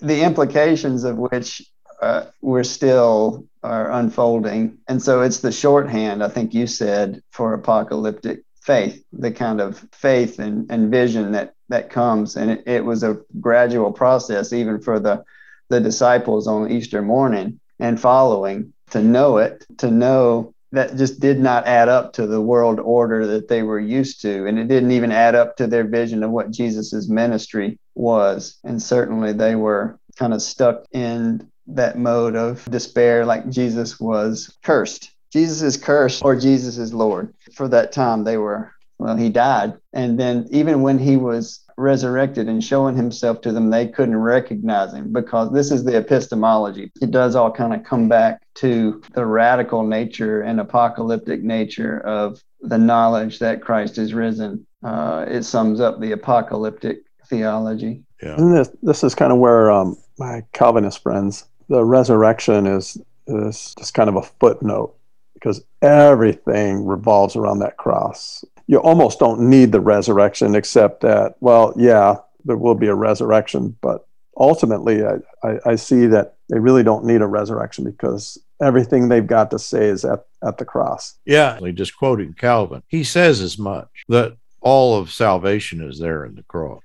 the 0.00 0.22
implications 0.22 1.04
of 1.04 1.16
which 1.16 1.62
uh, 2.00 2.26
we're 2.40 2.64
still 2.64 3.46
are 3.62 3.90
unfolding. 3.90 4.78
And 4.88 5.02
so 5.02 5.22
it's 5.22 5.40
the 5.40 5.52
shorthand, 5.52 6.22
I 6.22 6.28
think 6.28 6.54
you 6.54 6.66
said, 6.66 7.22
for 7.30 7.54
apocalyptic 7.54 8.42
faith, 8.62 9.02
the 9.12 9.30
kind 9.30 9.60
of 9.60 9.84
faith 9.92 10.38
and, 10.38 10.70
and 10.70 10.90
vision 10.90 11.32
that 11.32 11.54
that 11.68 11.90
comes. 11.90 12.36
And 12.36 12.50
it, 12.50 12.62
it 12.66 12.84
was 12.84 13.02
a 13.02 13.18
gradual 13.40 13.92
process, 13.92 14.52
even 14.52 14.80
for 14.80 15.00
the 15.00 15.24
the 15.68 15.80
disciples 15.80 16.46
on 16.46 16.70
Easter 16.70 17.02
morning 17.02 17.60
and 17.78 18.00
following 18.00 18.72
to 18.90 19.02
know 19.02 19.38
it, 19.38 19.66
to 19.78 19.90
know 19.90 20.54
that 20.76 20.96
just 20.96 21.20
did 21.20 21.38
not 21.38 21.66
add 21.66 21.88
up 21.88 22.12
to 22.14 22.26
the 22.26 22.40
world 22.40 22.80
order 22.80 23.26
that 23.26 23.48
they 23.48 23.62
were 23.62 23.80
used 23.80 24.22
to. 24.22 24.46
And 24.46 24.58
it 24.58 24.68
didn't 24.68 24.92
even 24.92 25.12
add 25.12 25.34
up 25.34 25.56
to 25.56 25.66
their 25.66 25.84
vision 25.84 26.22
of 26.22 26.30
what 26.30 26.50
Jesus's 26.50 27.08
ministry 27.08 27.78
was. 27.94 28.58
And 28.64 28.82
certainly 28.82 29.32
they 29.32 29.54
were 29.54 29.98
kind 30.16 30.34
of 30.34 30.42
stuck 30.42 30.84
in 30.92 31.50
that 31.68 31.98
mode 31.98 32.36
of 32.36 32.64
despair, 32.70 33.26
like 33.26 33.48
Jesus 33.48 33.98
was 33.98 34.56
cursed. 34.62 35.10
Jesus 35.32 35.62
is 35.62 35.76
cursed 35.76 36.24
or 36.24 36.36
Jesus 36.36 36.78
is 36.78 36.94
Lord 36.94 37.34
for 37.52 37.68
that 37.68 37.92
time 37.92 38.24
they 38.24 38.36
were 38.36 38.72
well 38.98 39.16
he 39.16 39.28
died 39.28 39.74
and 39.92 40.18
then 40.18 40.46
even 40.50 40.82
when 40.82 40.98
he 40.98 41.16
was 41.16 41.60
resurrected 41.76 42.48
and 42.48 42.62
showing 42.62 42.96
himself 42.96 43.40
to 43.42 43.52
them 43.52 43.70
they 43.70 43.86
couldn't 43.86 44.16
recognize 44.16 44.92
him 44.94 45.12
because 45.12 45.52
this 45.52 45.70
is 45.70 45.84
the 45.84 45.96
epistemology. 45.96 46.90
It 47.00 47.10
does 47.10 47.36
all 47.36 47.50
kind 47.50 47.74
of 47.74 47.84
come 47.84 48.08
back 48.08 48.42
to 48.56 49.02
the 49.14 49.26
radical 49.26 49.82
nature 49.86 50.42
and 50.42 50.60
apocalyptic 50.60 51.42
nature 51.42 52.00
of 52.00 52.42
the 52.60 52.78
knowledge 52.78 53.38
that 53.40 53.62
christ 53.62 53.98
is 53.98 54.14
risen. 54.14 54.66
Uh, 54.82 55.26
it 55.28 55.42
sums 55.42 55.80
up 55.80 56.00
the 56.00 56.12
apocalyptic 56.12 57.02
theology. 57.26 58.02
Yeah. 58.22 58.36
And 58.36 58.56
this, 58.56 58.70
this 58.82 59.04
is 59.04 59.14
kind 59.14 59.32
of 59.32 59.38
where 59.38 59.70
um, 59.70 59.96
my 60.18 60.42
calvinist 60.52 61.02
friends 61.02 61.44
the 61.68 61.84
resurrection 61.84 62.66
is 62.66 62.98
is 63.26 63.74
just 63.78 63.94
kind 63.94 64.08
of 64.08 64.16
a 64.16 64.22
footnote 64.22 64.94
because 65.34 65.62
everything 65.82 66.86
revolves 66.86 67.36
around 67.36 67.58
that 67.58 67.76
cross. 67.76 68.44
You 68.66 68.78
almost 68.78 69.18
don't 69.18 69.48
need 69.48 69.72
the 69.72 69.80
resurrection, 69.80 70.54
except 70.54 71.00
that, 71.02 71.36
well, 71.40 71.72
yeah, 71.76 72.16
there 72.44 72.56
will 72.56 72.74
be 72.74 72.88
a 72.88 72.94
resurrection, 72.94 73.76
but 73.80 74.06
ultimately, 74.36 75.04
I, 75.04 75.16
I, 75.42 75.58
I 75.66 75.76
see 75.76 76.06
that 76.06 76.36
they 76.48 76.58
really 76.58 76.82
don't 76.82 77.04
need 77.04 77.22
a 77.22 77.26
resurrection 77.26 77.84
because 77.84 78.38
everything 78.60 79.08
they've 79.08 79.26
got 79.26 79.50
to 79.50 79.58
say 79.58 79.86
is 79.86 80.04
at, 80.04 80.26
at 80.44 80.58
the 80.58 80.64
cross. 80.64 81.14
Yeah, 81.24 81.58
just 81.74 81.96
quoting 81.96 82.34
Calvin, 82.34 82.82
he 82.88 83.04
says 83.04 83.40
as 83.40 83.58
much 83.58 83.88
that 84.08 84.36
all 84.60 84.98
of 84.98 85.12
salvation 85.12 85.80
is 85.80 85.98
there 85.98 86.24
in 86.24 86.34
the 86.34 86.42
cross. 86.44 86.82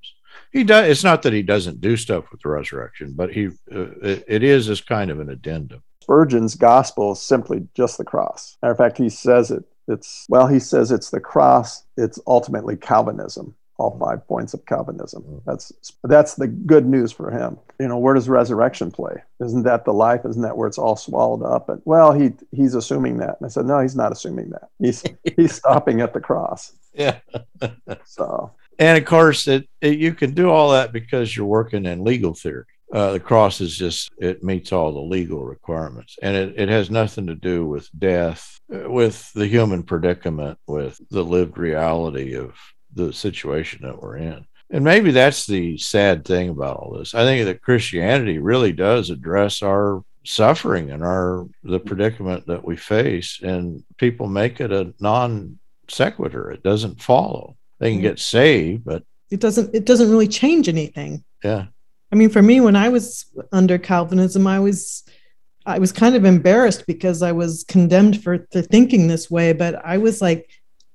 He 0.51 0.63
does. 0.63 0.89
It's 0.89 1.03
not 1.03 1.21
that 1.23 1.33
he 1.33 1.41
doesn't 1.41 1.81
do 1.81 1.95
stuff 1.95 2.25
with 2.31 2.41
the 2.41 2.49
resurrection, 2.49 3.13
but 3.15 3.31
he 3.31 3.47
uh, 3.47 3.91
it, 4.01 4.25
it 4.27 4.43
is 4.43 4.69
as 4.69 4.81
kind 4.81 5.09
of 5.09 5.19
an 5.19 5.29
addendum. 5.29 5.81
Spurgeon's 6.01 6.55
gospel 6.55 7.13
is 7.13 7.21
simply 7.21 7.67
just 7.73 7.97
the 7.97 8.03
cross. 8.03 8.57
Matter 8.61 8.73
of 8.73 8.77
fact, 8.77 8.97
he 8.97 9.09
says 9.09 9.49
it. 9.51 9.63
It's 9.91 10.25
well, 10.29 10.47
he 10.47 10.59
says 10.59 10.91
it's 10.91 11.09
the 11.09 11.19
cross. 11.19 11.83
It's 11.97 12.19
ultimately 12.25 12.75
Calvinism. 12.75 13.55
all 13.77 13.97
five 13.99 14.25
points 14.27 14.53
of 14.53 14.65
Calvinism. 14.65 15.23
Mm-hmm. 15.23 15.37
That's 15.45 15.71
that's 16.03 16.35
the 16.35 16.47
good 16.47 16.85
news 16.85 17.11
for 17.11 17.31
him. 17.31 17.57
You 17.79 17.87
know, 17.87 17.97
where 17.97 18.13
does 18.13 18.29
resurrection 18.29 18.91
play? 18.91 19.23
Isn't 19.39 19.63
that 19.63 19.85
the 19.85 19.93
life? 19.93 20.21
Isn't 20.25 20.43
that 20.43 20.57
where 20.57 20.67
it's 20.67 20.77
all 20.77 20.95
swallowed 20.95 21.43
up? 21.43 21.69
And 21.69 21.81
well, 21.85 22.13
he 22.13 22.31
he's 22.51 22.75
assuming 22.75 23.17
that. 23.17 23.37
And 23.39 23.45
I 23.45 23.49
said, 23.49 23.65
no, 23.65 23.79
he's 23.79 23.95
not 23.95 24.11
assuming 24.11 24.49
that. 24.51 24.69
He's 24.79 25.03
he's 25.35 25.55
stopping 25.55 26.01
at 26.01 26.13
the 26.13 26.21
cross. 26.21 26.73
Yeah. 26.93 27.19
So 28.05 28.51
and 28.81 28.97
of 28.97 29.05
course, 29.05 29.47
it, 29.47 29.69
it 29.79 29.99
you 29.99 30.13
can 30.13 30.33
do 30.33 30.49
all 30.49 30.71
that 30.71 30.91
because 30.91 31.35
you're 31.35 31.45
working 31.45 31.85
in 31.85 32.03
legal 32.03 32.33
theory. 32.33 32.65
Uh, 32.91 33.13
the 33.13 33.19
cross 33.19 33.61
is 33.61 33.77
just 33.77 34.09
it 34.17 34.43
meets 34.43 34.71
all 34.71 34.91
the 34.91 34.99
legal 34.99 35.43
requirements, 35.45 36.17
and 36.21 36.35
it, 36.35 36.53
it 36.57 36.69
has 36.69 36.91
nothing 36.91 37.27
to 37.27 37.35
do 37.35 37.65
with 37.65 37.89
death, 37.97 38.59
uh, 38.73 38.89
with 38.89 39.31
the 39.33 39.47
human 39.47 39.83
predicament, 39.83 40.57
with 40.67 40.99
the 41.09 41.23
lived 41.23 41.57
reality 41.57 42.35
of 42.35 42.53
the 42.93 43.13
situation 43.13 43.79
that 43.83 44.01
we're 44.01 44.17
in. 44.17 44.45
And 44.69 44.83
maybe 44.83 45.11
that's 45.11 45.45
the 45.45 45.77
sad 45.77 46.25
thing 46.25 46.49
about 46.49 46.77
all 46.77 46.97
this. 46.97 47.13
I 47.13 47.23
think 47.23 47.45
that 47.45 47.61
Christianity 47.61 48.39
really 48.39 48.71
does 48.71 49.09
address 49.09 49.61
our 49.61 50.03
suffering 50.25 50.91
and 50.91 51.03
our 51.03 51.47
the 51.63 51.79
predicament 51.79 52.47
that 52.47 52.63
we 52.63 52.75
face, 52.75 53.39
and 53.41 53.83
people 53.97 54.27
make 54.27 54.59
it 54.59 54.71
a 54.71 54.93
non 54.99 55.59
sequitur. 55.87 56.51
It 56.51 56.63
doesn't 56.63 57.01
follow. 57.01 57.57
They 57.79 57.91
can 57.91 58.01
get 58.01 58.19
saved, 58.19 58.85
but 58.85 59.03
it 59.29 59.39
doesn't 59.39 59.73
it 59.75 59.85
doesn't 59.85 60.09
really 60.09 60.27
change 60.27 60.69
anything. 60.69 61.23
yeah, 61.43 61.67
I 62.11 62.15
mean, 62.15 62.29
for 62.29 62.41
me, 62.41 62.59
when 62.59 62.75
I 62.75 62.89
was 62.89 63.25
under 63.51 63.77
Calvinism, 63.77 64.45
I 64.47 64.59
was 64.59 65.03
I 65.65 65.79
was 65.79 65.91
kind 65.91 66.15
of 66.15 66.25
embarrassed 66.25 66.85
because 66.87 67.21
I 67.21 67.31
was 67.31 67.63
condemned 67.67 68.23
for, 68.23 68.47
for 68.51 68.61
thinking 68.63 69.07
this 69.07 69.29
way. 69.29 69.53
But 69.53 69.75
I 69.85 69.97
was 69.99 70.21
like, 70.21 70.49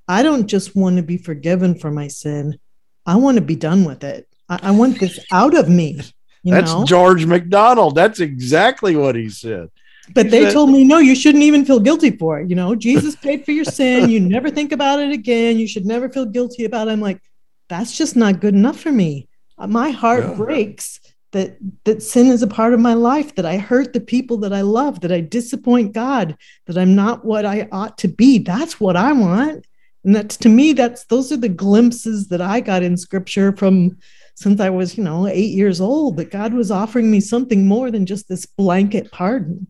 I 0.09 0.23
don't 0.23 0.47
just 0.49 0.75
want 0.75 0.97
to 0.97 1.03
be 1.03 1.19
forgiven 1.19 1.77
for 1.79 1.91
my 1.91 2.09
sin. 2.09 2.59
I 3.07 3.15
want 3.17 3.37
to 3.37 3.43
be 3.43 3.55
done 3.57 3.85
with 3.85 4.03
it. 4.03 4.29
I, 4.49 4.59
I 4.65 4.71
want 4.73 4.99
this 4.99 5.19
out 5.33 5.57
of 5.57 5.69
me. 5.69 6.01
You 6.43 6.53
that's 6.53 6.73
know? 6.73 6.85
George 6.85 7.25
MacDonald. 7.27 7.95
That's 7.95 8.19
exactly 8.21 8.97
what 8.97 9.15
he 9.15 9.29
said. 9.29 9.69
But 10.15 10.27
he 10.27 10.31
they 10.31 10.45
said- 10.45 10.53
told 10.53 10.71
me, 10.71 10.85
no, 10.85 10.99
you 10.99 11.15
shouldn't 11.15 11.45
even 11.45 11.65
feel 11.65 11.81
guilty 11.81 12.11
for 12.17 12.41
it. 12.41 12.51
You 12.51 12.57
know, 12.57 12.75
Jesus 12.75 13.17
paid 13.17 13.45
for 13.45 13.53
your 13.53 13.65
sin. 13.65 14.11
You 14.11 14.21
never 14.21 14.51
think 14.51 14.73
about 14.73 14.99
it 15.01 15.11
again. 15.13 15.59
You 15.59 15.67
should 15.69 15.87
never 15.87 16.09
feel 16.09 16.27
guilty 16.27 16.65
about 16.65 16.89
it. 16.89 16.93
I'm 16.93 17.01
like, 17.01 17.21
that's 17.69 17.97
just 17.97 18.17
not 18.17 18.41
good 18.41 18.55
enough 18.55 18.79
for 18.81 18.93
me. 18.93 19.29
My 19.59 19.91
heart 19.91 20.25
Yeah. 20.25 20.35
breaks 20.35 21.01
that 21.37 21.59
that 21.85 22.03
sin 22.03 22.29
is 22.29 22.43
a 22.43 22.47
part 22.47 22.73
of 22.73 22.81
my 22.81 22.95
life, 22.95 23.35
that 23.35 23.45
I 23.45 23.59
hurt 23.59 23.93
the 23.93 24.01
people 24.01 24.39
that 24.39 24.55
I 24.55 24.63
love, 24.63 25.01
that 25.03 25.13
I 25.13 25.21
disappoint 25.21 25.93
God, 25.93 26.35
that 26.67 26.79
I'm 26.79 26.95
not 26.95 27.27
what 27.27 27.45
I 27.45 27.69
ought 27.71 27.99
to 27.99 28.09
be. 28.09 28.39
That's 28.39 28.81
what 28.81 28.97
I 28.97 29.13
want. 29.13 29.67
And 30.03 30.17
that's 30.17 30.39
to 30.39 30.49
me, 30.49 30.73
that's 30.73 31.05
those 31.05 31.31
are 31.33 31.37
the 31.37 31.51
glimpses 31.51 32.29
that 32.29 32.41
I 32.41 32.61
got 32.61 32.83
in 32.83 32.97
scripture 32.97 33.55
from 33.55 33.99
since 34.35 34.61
I 34.61 34.71
was, 34.71 34.97
you 34.97 35.05
know, 35.05 35.27
eight 35.27 35.53
years 35.53 35.79
old, 35.79 36.17
that 36.17 36.31
God 36.31 36.55
was 36.55 36.71
offering 36.71 37.11
me 37.11 37.21
something 37.21 37.67
more 37.67 37.91
than 37.91 38.07
just 38.07 38.29
this 38.29 38.47
blanket 38.47 39.13
pardon. 39.13 39.67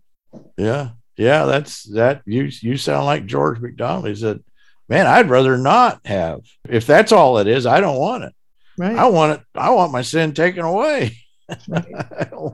Yeah, 0.56 0.90
yeah, 1.16 1.46
that's 1.46 1.82
that. 1.94 2.22
You 2.26 2.48
you 2.60 2.76
sound 2.76 3.06
like 3.06 3.26
George 3.26 3.58
MacDonald. 3.58 4.06
He 4.06 4.14
said, 4.14 4.38
"Man, 4.88 5.08
I'd 5.08 5.30
rather 5.30 5.58
not 5.58 6.06
have. 6.06 6.42
If 6.68 6.86
that's 6.86 7.10
all 7.10 7.38
it 7.38 7.48
is, 7.48 7.66
I 7.66 7.80
don't 7.80 7.98
want 7.98 8.22
it. 8.22 8.34
Right. 8.78 8.96
I 8.96 9.06
want 9.06 9.40
it. 9.40 9.46
I 9.56 9.70
want 9.70 9.90
my 9.90 10.02
sin 10.02 10.32
taken 10.32 10.64
away." 10.64 11.18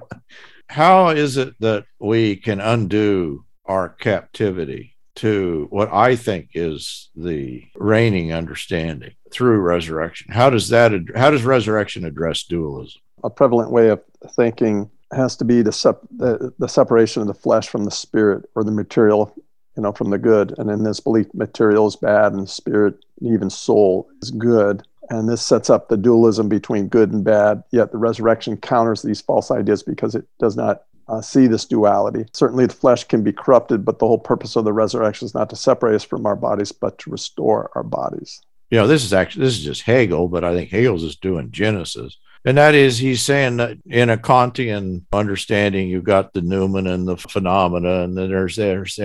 How 0.68 1.09
is 1.11 1.36
it 1.36 1.55
that 1.61 1.84
we 1.99 2.36
can 2.36 2.61
undo 2.61 3.45
our 3.66 3.88
captivity 3.88 4.97
to 5.16 5.66
what 5.70 5.93
I 5.93 6.16
think 6.16 6.51
is 6.55 7.11
the 7.14 7.64
reigning 7.76 8.32
understanding 8.32 9.14
through 9.30 9.61
resurrection? 9.61 10.32
How 10.32 10.51
does 10.51 10.68
that? 10.70 10.93
How 11.14 11.30
does 11.30 11.45
resurrection 11.45 12.05
address 12.05 12.45
dualism? 12.45 13.03
a 13.24 13.30
prevalent 13.30 13.70
way 13.70 13.88
of 13.88 14.03
thinking 14.36 14.90
has 15.12 15.36
to 15.36 15.45
be 15.45 15.62
the, 15.62 15.72
sep- 15.72 16.03
the, 16.16 16.53
the 16.59 16.68
separation 16.68 17.22
of 17.22 17.28
the 17.28 17.34
flesh 17.34 17.68
from 17.68 17.84
the 17.84 17.90
spirit 17.90 18.49
or 18.55 18.64
the 18.64 18.70
material 18.70 19.34
you 19.76 19.82
know 19.82 19.93
from 19.93 20.11
the 20.11 20.18
good 20.18 20.55
and 20.59 20.70
in 20.70 20.84
this 20.84 21.01
belief 21.01 21.26
material 21.32 21.86
is 21.86 21.97
bad 21.97 22.32
and 22.32 22.49
spirit 22.49 22.95
even 23.22 23.50
soul 23.50 24.08
is 24.20 24.30
good. 24.30 24.82
And 25.10 25.28
this 25.28 25.44
sets 25.44 25.68
up 25.68 25.88
the 25.88 25.96
dualism 25.96 26.48
between 26.48 26.88
good 26.88 27.12
and 27.12 27.24
bad 27.24 27.62
yet 27.70 27.92
the 27.92 27.98
resurrection 27.98 28.56
counters 28.56 29.02
these 29.02 29.20
false 29.20 29.50
ideas 29.50 29.82
because 29.82 30.14
it 30.14 30.24
does 30.38 30.56
not 30.56 30.84
uh, 31.08 31.20
see 31.20 31.46
this 31.46 31.64
duality. 31.64 32.24
Certainly 32.32 32.66
the 32.66 32.74
flesh 32.74 33.04
can 33.04 33.22
be 33.22 33.32
corrupted 33.32 33.84
but 33.84 33.98
the 33.98 34.06
whole 34.06 34.18
purpose 34.18 34.56
of 34.56 34.64
the 34.64 34.72
resurrection 34.72 35.26
is 35.26 35.34
not 35.34 35.50
to 35.50 35.56
separate 35.56 35.96
us 35.96 36.04
from 36.04 36.24
our 36.24 36.36
bodies 36.36 36.72
but 36.72 36.98
to 36.98 37.10
restore 37.10 37.70
our 37.74 37.82
bodies. 37.82 38.40
You 38.70 38.78
know, 38.78 38.86
this 38.86 39.04
is 39.04 39.12
actually 39.12 39.44
this 39.44 39.58
is 39.58 39.64
just 39.64 39.82
Hegel, 39.82 40.28
but 40.28 40.44
I 40.44 40.54
think 40.54 40.70
Hegel's 40.70 41.02
just 41.02 41.20
doing 41.20 41.50
Genesis. 41.50 42.16
And 42.44 42.58
that 42.58 42.74
is, 42.74 42.98
he's 42.98 43.22
saying 43.22 43.58
that 43.58 43.78
in 43.86 44.10
a 44.10 44.16
Kantian 44.16 45.04
understanding, 45.12 45.88
you've 45.88 46.04
got 46.04 46.32
the 46.32 46.40
noumena 46.40 46.92
and 46.92 47.06
the 47.06 47.16
phenomena, 47.16 48.02
and 48.02 48.16
then 48.16 48.28
there's 48.28 48.56
there's 48.56 48.98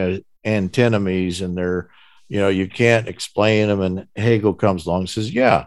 antinomies, 0.43 1.41
and 1.41 1.55
they're, 1.55 1.89
you 2.27 2.39
know, 2.39 2.49
you 2.49 2.67
can't 2.67 3.07
explain 3.07 3.67
them. 3.67 3.81
And 3.81 4.07
Hegel 4.15 4.53
comes 4.53 4.85
along 4.85 5.01
and 5.01 5.09
says, 5.09 5.33
yeah, 5.33 5.65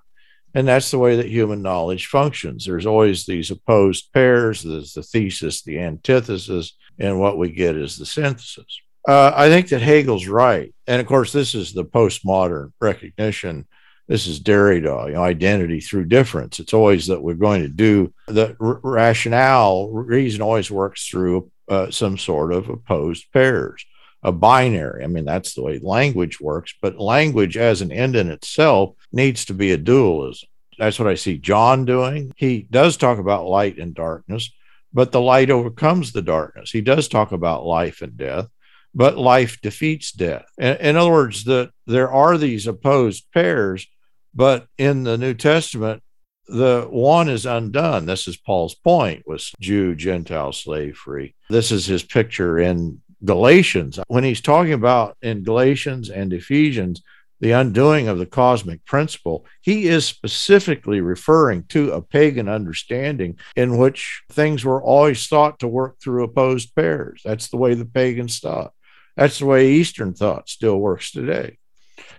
and 0.55 0.67
that's 0.67 0.91
the 0.91 0.99
way 0.99 1.17
that 1.17 1.27
human 1.27 1.63
knowledge 1.63 2.07
functions. 2.07 2.65
There's 2.65 2.87
always 2.87 3.25
these 3.25 3.51
opposed 3.51 4.13
pairs. 4.13 4.63
There's 4.63 4.95
the 4.95 5.03
thesis, 5.03 5.63
the 5.63 5.81
antithesis, 5.81 6.77
and 6.99 7.21
what 7.21 7.39
we 7.39 7.51
get 7.51 7.77
is 7.77 7.97
the 7.97 8.07
synthesis. 8.07 8.81
Uh, 9.09 9.33
I 9.35 9.49
think 9.49 9.69
that 9.69 9.81
Hegel's 9.81 10.27
right, 10.27 10.75
and 10.87 11.01
of 11.01 11.07
course, 11.07 11.33
this 11.33 11.55
is 11.55 11.73
the 11.73 11.85
postmodern 11.85 12.73
recognition 12.81 13.67
this 14.11 14.27
is 14.27 14.41
Derrida, 14.41 15.07
you 15.07 15.13
know, 15.13 15.23
identity 15.23 15.79
through 15.79 16.07
difference. 16.07 16.59
It's 16.59 16.75
always 16.75 17.07
that 17.07 17.23
we're 17.23 17.35
going 17.35 17.63
to 17.63 17.69
do 17.69 18.13
the 18.27 18.57
r- 18.61 18.81
rationale, 18.83 19.89
reason 19.89 20.43
always 20.43 20.69
works 20.69 21.07
through 21.07 21.49
uh, 21.69 21.93
some 21.93 22.19
sort 22.19 22.53
of 22.53 22.69
opposed 22.69 23.27
pairs, 23.33 23.85
a 24.23 24.33
binary. 24.33 25.05
I 25.05 25.07
mean, 25.07 25.25
that's 25.25 25.55
the 25.55 25.63
way 25.63 25.79
language 25.79 26.41
works, 26.41 26.75
but 26.81 26.99
language 26.99 27.57
as 27.57 27.81
an 27.81 27.93
end 27.93 28.17
in 28.17 28.31
itself 28.31 28.95
needs 29.13 29.47
to 29.47 29.55
be 29.55 29.73
a 29.73 29.77
dualism. 29.77 30.49
That's 30.79 30.99
what 30.99 31.09
I 31.09 31.15
see 31.15 31.39
John 31.39 31.85
doing. 31.85 32.33
He 32.37 32.67
does 32.71 32.97
talk 32.97 33.19
about 33.19 33.47
light 33.47 33.79
and 33.79 33.95
darkness, 33.95 34.51
but 34.93 35.13
the 35.13 35.21
light 35.21 35.51
overcomes 35.51 36.13
the 36.13 36.23
darkness. 36.23 36.71
He 36.71 36.81
does 36.81 37.09
talk 37.09 37.33
about 37.33 37.67
life 37.67 38.03
and 38.03 38.17
death 38.17 38.49
but 38.95 39.17
life 39.17 39.61
defeats 39.61 40.13
death. 40.13 40.47
In, 40.59 40.97
other 40.97 41.11
words, 41.11 41.45
that 41.45 41.71
there 41.87 42.11
are 42.11 42.37
these 42.37 42.67
opposed 42.67 43.31
pairs, 43.33 43.87
but 44.35 44.67
in 44.79 45.05
the 45.05 45.19
New 45.19 45.35
Testament, 45.35 46.03
the 46.47 46.87
one 46.91 47.29
is 47.29 47.47
undone. 47.47 48.07
This 48.07 48.27
is 48.27 48.37
Paul's 48.37 48.75
point 48.75 49.23
was 49.27 49.53
Jew, 49.61 49.95
Gentile, 49.95 50.53
slave 50.53 50.97
free. 50.97 51.35
This 51.49 51.71
is 51.71 51.87
his 51.87 52.03
picture 52.03 52.59
in 52.59 53.01
Galatians. 53.25 53.99
When 54.09 54.25
he's 54.25 54.41
talking 54.41 54.73
about 54.73 55.17
in 55.23 55.43
Galatians 55.43 56.11
and 56.11 56.33
Ephesians, 56.33 57.03
the 57.41 57.53
undoing 57.53 58.09
of 58.09 58.19
the 58.19 58.27
cosmic 58.27 58.85
principle, 58.85 59.47
he 59.63 59.89
is 59.89 60.05
specifically 60.05 61.01
referring 61.01 61.65
to 61.65 61.93
a 61.93 62.03
pagan 62.03 62.49
understanding 62.49 63.39
in 63.57 63.79
which 63.79 64.23
things 64.31 64.65
were 64.65 64.83
always 64.83 65.27
thought 65.27 65.59
to 65.61 65.69
work 65.69 65.99
through 66.01 66.25
opposed 66.25 66.75
pairs. 66.75 67.23
That's 67.25 67.49
the 67.49 67.57
way 67.57 67.75
the 67.75 67.87
pagans 67.87 68.41
thought. 68.41 68.73
That's 69.17 69.39
the 69.39 69.47
way 69.47 69.73
Eastern 69.73 70.15
thought 70.15 70.49
still 70.49 70.79
works 70.79 71.13
today. 71.13 71.59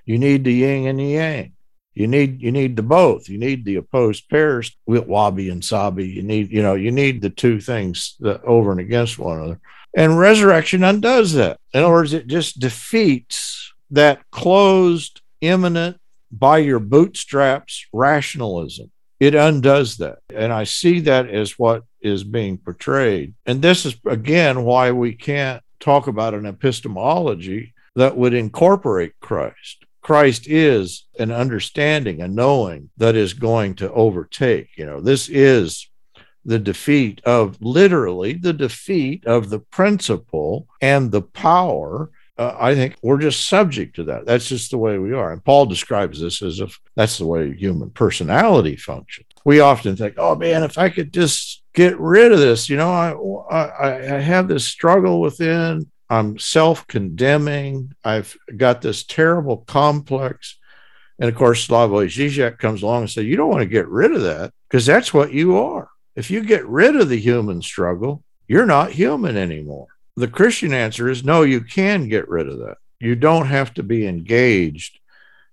You 0.05 0.17
need 0.17 0.43
the 0.43 0.53
yin 0.53 0.87
and 0.87 0.99
the 0.99 1.05
yang. 1.05 1.53
You 1.93 2.07
need 2.07 2.41
you 2.41 2.51
need 2.51 2.77
the 2.77 2.83
both. 2.83 3.27
You 3.27 3.37
need 3.37 3.65
the 3.65 3.75
opposed 3.75 4.29
pairs 4.29 4.75
wabi 4.85 5.49
and 5.49 5.63
sabi. 5.63 6.07
You 6.07 6.23
need 6.23 6.49
you 6.49 6.61
know 6.61 6.75
you 6.75 6.91
need 6.91 7.21
the 7.21 7.29
two 7.29 7.59
things 7.59 8.15
that 8.21 8.43
over 8.43 8.71
and 8.71 8.79
against 8.79 9.19
one 9.19 9.37
another. 9.37 9.59
And 9.93 10.17
resurrection 10.17 10.83
undoes 10.83 11.33
that. 11.33 11.59
In 11.73 11.83
other 11.83 11.91
words, 11.91 12.13
it 12.13 12.27
just 12.27 12.59
defeats 12.59 13.73
that 13.89 14.21
closed, 14.31 15.21
immanent, 15.41 15.97
by 16.31 16.59
your 16.59 16.79
bootstraps 16.79 17.85
rationalism. 17.91 18.91
It 19.19 19.35
undoes 19.35 19.97
that. 19.97 20.19
And 20.33 20.51
I 20.53 20.63
see 20.63 21.01
that 21.01 21.29
as 21.29 21.59
what 21.59 21.83
is 22.01 22.23
being 22.23 22.57
portrayed. 22.57 23.33
And 23.45 23.61
this 23.61 23.85
is, 23.85 23.95
again, 24.05 24.63
why 24.63 24.91
we 24.91 25.13
can't 25.13 25.61
talk 25.79 26.07
about 26.07 26.33
an 26.33 26.45
epistemology 26.45 27.73
that 27.95 28.15
would 28.15 28.33
incorporate 28.33 29.19
Christ. 29.19 29.85
Christ 30.01 30.47
is 30.47 31.05
an 31.19 31.31
understanding, 31.31 32.21
a 32.21 32.27
knowing 32.27 32.89
that 32.97 33.15
is 33.15 33.33
going 33.33 33.75
to 33.75 33.91
overtake. 33.91 34.69
You 34.75 34.85
know, 34.85 35.01
this 35.01 35.29
is 35.29 35.87
the 36.45 36.59
defeat 36.59 37.21
of 37.25 37.57
literally 37.61 38.33
the 38.33 38.53
defeat 38.53 39.25
of 39.25 39.49
the 39.49 39.59
principle 39.59 40.67
and 40.81 41.11
the 41.11 41.21
power. 41.21 42.09
Uh, 42.37 42.55
I 42.59 42.75
think 42.75 42.95
we're 43.01 43.19
just 43.19 43.47
subject 43.47 43.95
to 43.97 44.05
that. 44.05 44.25
That's 44.25 44.47
just 44.47 44.71
the 44.71 44.77
way 44.77 44.97
we 44.97 45.13
are. 45.13 45.31
And 45.31 45.43
Paul 45.43 45.65
describes 45.67 46.19
this 46.19 46.41
as 46.41 46.59
if 46.59 46.79
that's 46.95 47.17
the 47.17 47.27
way 47.27 47.53
human 47.53 47.91
personality 47.91 48.75
functions. 48.75 49.27
We 49.45 49.59
often 49.59 49.95
think, 49.95 50.15
oh 50.17 50.35
man, 50.35 50.63
if 50.63 50.77
I 50.77 50.89
could 50.89 51.13
just 51.13 51.61
get 51.73 51.99
rid 51.99 52.31
of 52.31 52.39
this, 52.39 52.69
you 52.69 52.77
know, 52.77 52.91
I, 52.91 53.55
I, 53.55 54.15
I 54.15 54.19
have 54.19 54.47
this 54.47 54.67
struggle 54.67 55.21
within. 55.21 55.91
I'm 56.09 56.39
self 56.39 56.87
condemning. 56.87 57.93
I've 58.03 58.35
got 58.57 58.81
this 58.81 59.03
terrible 59.03 59.57
complex. 59.57 60.57
And 61.19 61.29
of 61.29 61.35
course, 61.35 61.67
Slavoj 61.67 62.07
Žižek 62.07 62.57
comes 62.57 62.81
along 62.81 63.03
and 63.03 63.09
says, 63.09 63.25
You 63.25 63.37
don't 63.37 63.49
want 63.49 63.61
to 63.61 63.67
get 63.67 63.87
rid 63.87 64.11
of 64.11 64.23
that 64.23 64.51
because 64.67 64.85
that's 64.85 65.13
what 65.13 65.31
you 65.31 65.57
are. 65.57 65.90
If 66.15 66.29
you 66.29 66.43
get 66.43 66.65
rid 66.67 66.95
of 66.95 67.09
the 67.09 67.19
human 67.19 67.61
struggle, 67.61 68.23
you're 68.47 68.65
not 68.65 68.91
human 68.91 69.37
anymore. 69.37 69.87
The 70.15 70.27
Christian 70.27 70.73
answer 70.73 71.09
is 71.09 71.23
no, 71.23 71.43
you 71.43 71.61
can 71.61 72.09
get 72.09 72.27
rid 72.27 72.47
of 72.47 72.59
that. 72.59 72.77
You 72.99 73.15
don't 73.15 73.47
have 73.47 73.73
to 73.75 73.83
be 73.83 74.05
engaged 74.05 74.99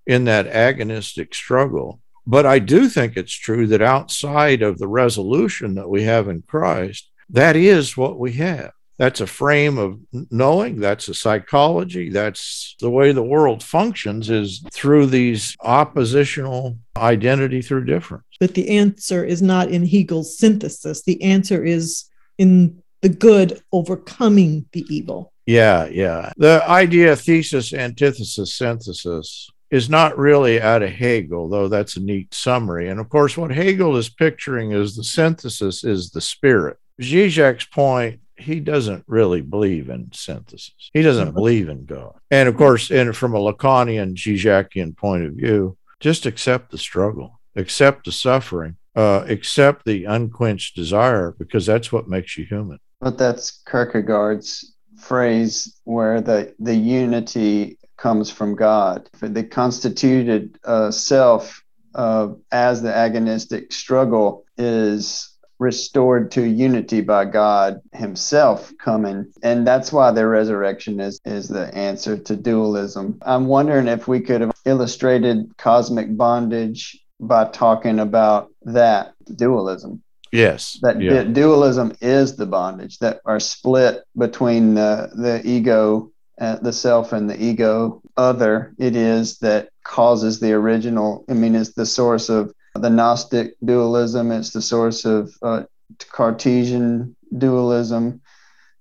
in 0.07 0.25
that 0.25 0.47
agonistic 0.47 1.35
struggle. 1.35 2.01
But 2.27 2.45
I 2.45 2.59
do 2.59 2.89
think 2.89 3.17
it's 3.17 3.33
true 3.33 3.67
that 3.69 3.83
outside 3.83 4.63
of 4.63 4.79
the 4.79 4.89
resolution 4.89 5.77
that 5.77 5.89
we 5.89 6.03
have 6.03 6.29
in 6.29 6.43
Christ, 6.43 7.09
that 7.31 7.57
is 7.57 7.97
what 7.97 8.19
we 8.19 8.33
have. 8.33 8.73
That's 8.99 9.21
a 9.21 9.27
frame 9.27 9.79
of 9.79 10.01
knowing, 10.31 10.81
that's 10.81 11.09
a 11.09 11.15
psychology, 11.15 12.11
that's 12.11 12.75
the 12.81 12.91
way 12.91 13.13
the 13.13 13.23
world 13.23 13.63
functions 13.63 14.29
is 14.29 14.65
through 14.73 15.07
these 15.07 15.57
oppositional 15.63 16.79
identity 16.97 17.63
through 17.63 17.85
difference. 17.85 18.25
But 18.41 18.55
the 18.55 18.77
answer 18.77 19.25
is 19.25 19.41
not 19.41 19.69
in 19.69 19.87
Hegel's 19.87 20.37
synthesis. 20.37 21.03
The 21.03 21.23
answer 21.23 21.65
is 21.65 22.05
in 22.39 22.83
the 23.03 23.09
good 23.09 23.61
overcoming 23.73 24.67
the 24.73 24.85
evil. 24.91 25.33
Yeah, 25.47 25.87
yeah. 25.87 26.33
The 26.37 26.63
idea 26.69 27.15
thesis, 27.17 27.73
antithesis, 27.73 28.55
synthesis 28.55 29.49
is 29.71 29.89
not 29.89 30.19
really 30.19 30.61
out 30.61 30.83
of 30.83 30.91
Hegel, 30.91 31.49
though 31.49 31.69
that's 31.69 31.97
a 31.97 32.01
neat 32.01 32.35
summary. 32.35 32.89
And 32.89 32.99
of 32.99 33.09
course, 33.09 33.37
what 33.37 33.51
Hegel 33.51 33.97
is 33.97 34.09
picturing 34.09 34.73
is 34.73 34.97
the 34.97 35.05
synthesis 35.05 35.85
is 35.85 36.11
the 36.11 36.21
spirit. 36.21 36.79
Zizek's 37.01 37.67
point, 37.67 38.21
he 38.39 38.61
doesn't 38.61 39.05
really 39.07 39.41
believe 39.41 39.91
in 39.91 40.11
synthesis. 40.13 40.91
He 40.93 41.03
doesn't 41.03 41.33
believe 41.33 41.69
in 41.69 41.85
God. 41.85 42.15
And 42.31 42.49
of 42.49 42.57
course, 42.57 42.91
and 42.91 43.17
from 43.17 43.35
a 43.35 43.39
Lacanian, 43.39 44.15
Zizekian 44.15 44.97
point 44.97 45.25
of 45.25 45.33
view, 45.35 45.77
just 46.01 46.27
accept 46.27 46.71
the 46.71 46.79
struggle, 46.79 47.41
accept 47.57 48.05
the 48.05 48.13
suffering, 48.13 48.77
uh, 48.95 49.25
accept 49.29 49.85
the 49.85 50.05
unquenched 50.05 50.77
desire, 50.77 51.35
because 51.39 51.67
that's 51.67 51.93
what 51.93 52.09
makes 52.09 52.37
you 52.39 52.45
human. 52.45 52.79
But 53.01 53.19
that's 53.19 53.63
Kierkegaard's 53.69 54.75
phrase 54.99 55.81
where 55.85 56.21
the, 56.21 56.55
the 56.59 56.75
unity 56.75 57.79
comes 57.97 58.31
from 58.31 58.55
God. 58.55 59.09
The 59.21 59.45
constituted 59.45 60.59
uh, 60.65 60.91
self 60.91 61.63
uh, 61.95 62.29
as 62.53 62.83
the 62.83 62.91
agonistic 62.91 63.73
struggle 63.73 64.45
is 64.57 65.28
restored 65.59 66.31
to 66.33 66.43
unity 66.43 67.01
by 67.01 67.25
God 67.25 67.81
Himself 67.93 68.73
coming. 68.79 69.33
And 69.43 69.67
that's 69.67 69.93
why 69.93 70.11
the 70.13 70.27
resurrection 70.27 71.01
is, 71.01 71.21
is 71.25 71.49
the 71.49 71.75
answer 71.75 72.17
to 72.17 72.37
dualism. 72.37 73.19
I'm 73.23 73.47
wondering 73.47 73.89
if 73.89 74.07
we 74.07 74.21
could 74.21 74.41
have 74.41 74.53
illustrated 74.65 75.57
cosmic 75.57 76.17
bondage 76.17 77.05
by 77.21 77.47
talking 77.47 77.99
about 77.99 78.53
that 78.63 79.15
dualism. 79.37 80.03
Yes. 80.31 80.79
That, 80.83 81.01
yeah. 81.01 81.25
dualism 81.25 81.97
is 82.01 82.37
the 82.37 82.47
bondage 82.47 82.99
that 82.99 83.21
are 83.25 83.41
split 83.41 84.05
between 84.17 84.75
the, 84.75 85.11
the 85.15 85.41
ego, 85.45 86.13
uh, 86.41 86.57
the 86.57 86.73
self, 86.73 87.13
and 87.13 87.29
the 87.29 87.43
ego 87.43 88.03
other. 88.17 88.75
It 88.79 88.95
is 88.95 89.39
that 89.39 89.71
causes 89.85 90.39
the 90.39 90.53
original. 90.53 91.25
I 91.29 91.33
mean, 91.33 91.55
it's 91.55 91.73
the 91.73 91.87
source 91.87 92.29
of 92.29 92.53
the 92.83 92.91
Gnostic 92.91 93.57
dualism, 93.65 94.33
it's 94.33 94.51
the 94.51 94.63
source 94.63 95.05
of 95.05 95.33
uh, 95.43 95.65
Cartesian 96.11 97.17
dualism. 97.37 98.21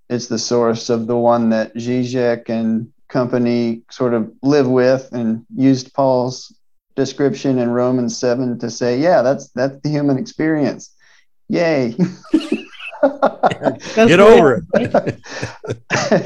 It's 0.09 0.27
the 0.27 0.39
source 0.39 0.89
of 0.89 1.07
the 1.07 1.17
one 1.17 1.49
that 1.49 1.75
Zizek 1.75 2.49
and 2.49 2.91
company 3.09 3.83
sort 3.89 4.13
of 4.13 4.31
live 4.41 4.67
with 4.67 5.09
and 5.11 5.45
used 5.55 5.93
Paul's 5.93 6.53
description 6.95 7.59
in 7.59 7.69
Romans 7.69 8.17
7 8.17 8.59
to 8.59 8.69
say, 8.69 8.99
yeah, 8.99 9.21
that's 9.21 9.49
that's 9.49 9.79
the 9.81 9.89
human 9.89 10.17
experience. 10.17 10.93
Yay. 11.49 11.95
Get 13.95 14.19
over 14.19 14.63
it. 14.73 15.19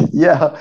yeah. 0.14 0.58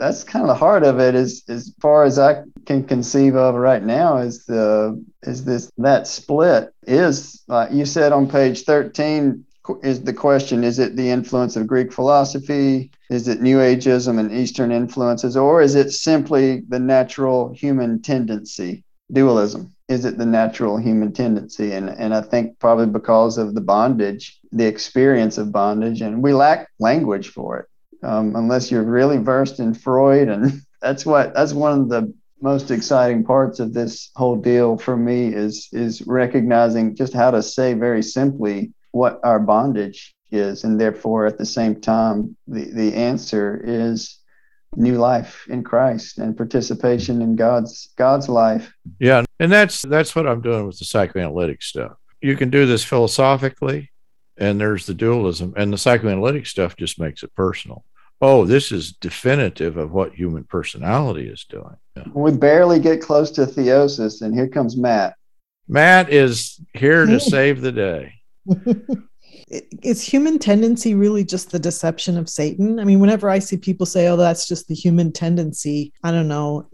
That's 0.00 0.24
kind 0.24 0.42
of 0.42 0.48
the 0.48 0.54
heart 0.54 0.82
of 0.82 0.98
it 0.98 1.14
is 1.14 1.42
as 1.48 1.74
far 1.78 2.04
as 2.04 2.18
I 2.18 2.42
can 2.64 2.84
conceive 2.84 3.36
of 3.36 3.54
right 3.54 3.82
now 3.82 4.16
is 4.16 4.46
the 4.46 5.04
is 5.22 5.44
this 5.44 5.70
that 5.76 6.06
split 6.06 6.72
is 6.86 7.42
like 7.48 7.70
you 7.70 7.84
said 7.84 8.10
on 8.10 8.26
page 8.26 8.62
13 8.62 9.44
is 9.82 10.02
the 10.02 10.14
question 10.14 10.64
is 10.64 10.78
it 10.78 10.96
the 10.96 11.10
influence 11.10 11.54
of 11.54 11.66
Greek 11.66 11.92
philosophy? 11.92 12.90
Is 13.10 13.28
it 13.28 13.42
new 13.42 13.58
ageism 13.58 14.18
and 14.18 14.32
eastern 14.32 14.72
influences 14.72 15.36
or 15.36 15.60
is 15.60 15.74
it 15.74 15.90
simply 15.90 16.62
the 16.66 16.78
natural 16.78 17.52
human 17.52 18.00
tendency 18.00 18.84
dualism? 19.12 19.74
Is 19.88 20.06
it 20.06 20.16
the 20.16 20.24
natural 20.24 20.78
human 20.78 21.12
tendency? 21.12 21.72
And 21.72 21.90
and 21.90 22.14
i 22.14 22.22
think 22.22 22.58
probably 22.58 22.86
because 22.86 23.36
of 23.36 23.54
the 23.54 23.60
bondage 23.60 24.38
the 24.50 24.66
experience 24.66 25.36
of 25.36 25.52
bondage 25.52 26.00
and 26.00 26.22
we 26.22 26.32
lack 26.32 26.68
language 26.78 27.28
for 27.28 27.58
it 27.58 27.66
um, 28.02 28.34
unless 28.36 28.70
you're 28.70 28.82
really 28.82 29.18
versed 29.18 29.60
in 29.60 29.74
freud 29.74 30.28
and 30.28 30.60
that's 30.82 31.04
what 31.04 31.34
that's 31.34 31.52
one 31.52 31.80
of 31.80 31.88
the 31.88 32.12
most 32.42 32.70
exciting 32.70 33.22
parts 33.22 33.60
of 33.60 33.74
this 33.74 34.10
whole 34.16 34.36
deal 34.36 34.78
for 34.78 34.96
me 34.96 35.28
is 35.28 35.68
is 35.72 36.02
recognizing 36.06 36.96
just 36.96 37.12
how 37.12 37.30
to 37.30 37.42
say 37.42 37.74
very 37.74 38.02
simply 38.02 38.72
what 38.92 39.20
our 39.22 39.38
bondage 39.38 40.14
is 40.32 40.64
and 40.64 40.80
therefore 40.80 41.26
at 41.26 41.36
the 41.36 41.46
same 41.46 41.80
time 41.80 42.36
the 42.46 42.64
the 42.72 42.94
answer 42.94 43.60
is 43.62 44.20
new 44.76 44.98
life 44.98 45.46
in 45.48 45.62
Christ 45.62 46.18
and 46.18 46.36
participation 46.36 47.22
in 47.22 47.36
God's 47.36 47.90
God's 47.96 48.28
life. 48.28 48.72
Yeah, 48.98 49.24
and 49.38 49.50
that's 49.50 49.82
that's 49.82 50.14
what 50.14 50.26
I'm 50.26 50.40
doing 50.40 50.66
with 50.66 50.78
the 50.78 50.84
psychoanalytic 50.84 51.62
stuff. 51.62 51.92
You 52.20 52.36
can 52.36 52.50
do 52.50 52.66
this 52.66 52.84
philosophically, 52.84 53.90
and 54.36 54.60
there's 54.60 54.86
the 54.86 54.94
dualism, 54.94 55.54
and 55.56 55.72
the 55.72 55.78
psychoanalytic 55.78 56.46
stuff 56.46 56.76
just 56.76 57.00
makes 57.00 57.22
it 57.22 57.34
personal. 57.34 57.84
Oh, 58.20 58.44
this 58.44 58.70
is 58.70 58.92
definitive 58.92 59.76
of 59.76 59.92
what 59.92 60.12
human 60.12 60.44
personality 60.44 61.28
is 61.28 61.44
doing. 61.44 61.76
Yeah. 61.96 62.04
We 62.12 62.32
barely 62.32 62.78
get 62.78 63.00
close 63.00 63.30
to 63.32 63.46
theosis, 63.46 64.20
and 64.20 64.34
here 64.34 64.48
comes 64.48 64.76
Matt. 64.76 65.14
Matt 65.68 66.12
is 66.12 66.60
here 66.74 67.06
to 67.06 67.18
save 67.20 67.60
the 67.60 67.72
day. 67.72 68.14
is 69.82 70.02
human 70.02 70.38
tendency 70.38 70.94
really 70.94 71.24
just 71.24 71.50
the 71.50 71.58
deception 71.58 72.18
of 72.18 72.28
Satan? 72.28 72.78
I 72.78 72.84
mean, 72.84 73.00
whenever 73.00 73.30
I 73.30 73.38
see 73.38 73.56
people 73.56 73.86
say, 73.86 74.08
"Oh, 74.08 74.16
that's 74.16 74.46
just 74.46 74.68
the 74.68 74.74
human 74.74 75.12
tendency," 75.12 75.92
I 76.02 76.10
don't 76.10 76.28
know. 76.28 76.68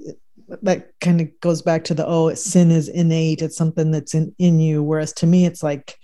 That 0.62 0.90
kind 1.00 1.20
of 1.20 1.28
goes 1.40 1.62
back 1.62 1.84
to 1.84 1.94
the 1.94 2.06
oh, 2.06 2.32
sin 2.34 2.70
is 2.70 2.88
innate; 2.88 3.42
it's 3.42 3.56
something 3.56 3.90
that's 3.90 4.14
in 4.14 4.34
in 4.38 4.58
you. 4.58 4.82
Whereas 4.82 5.12
to 5.14 5.26
me, 5.26 5.46
it's 5.46 5.62
like 5.62 5.96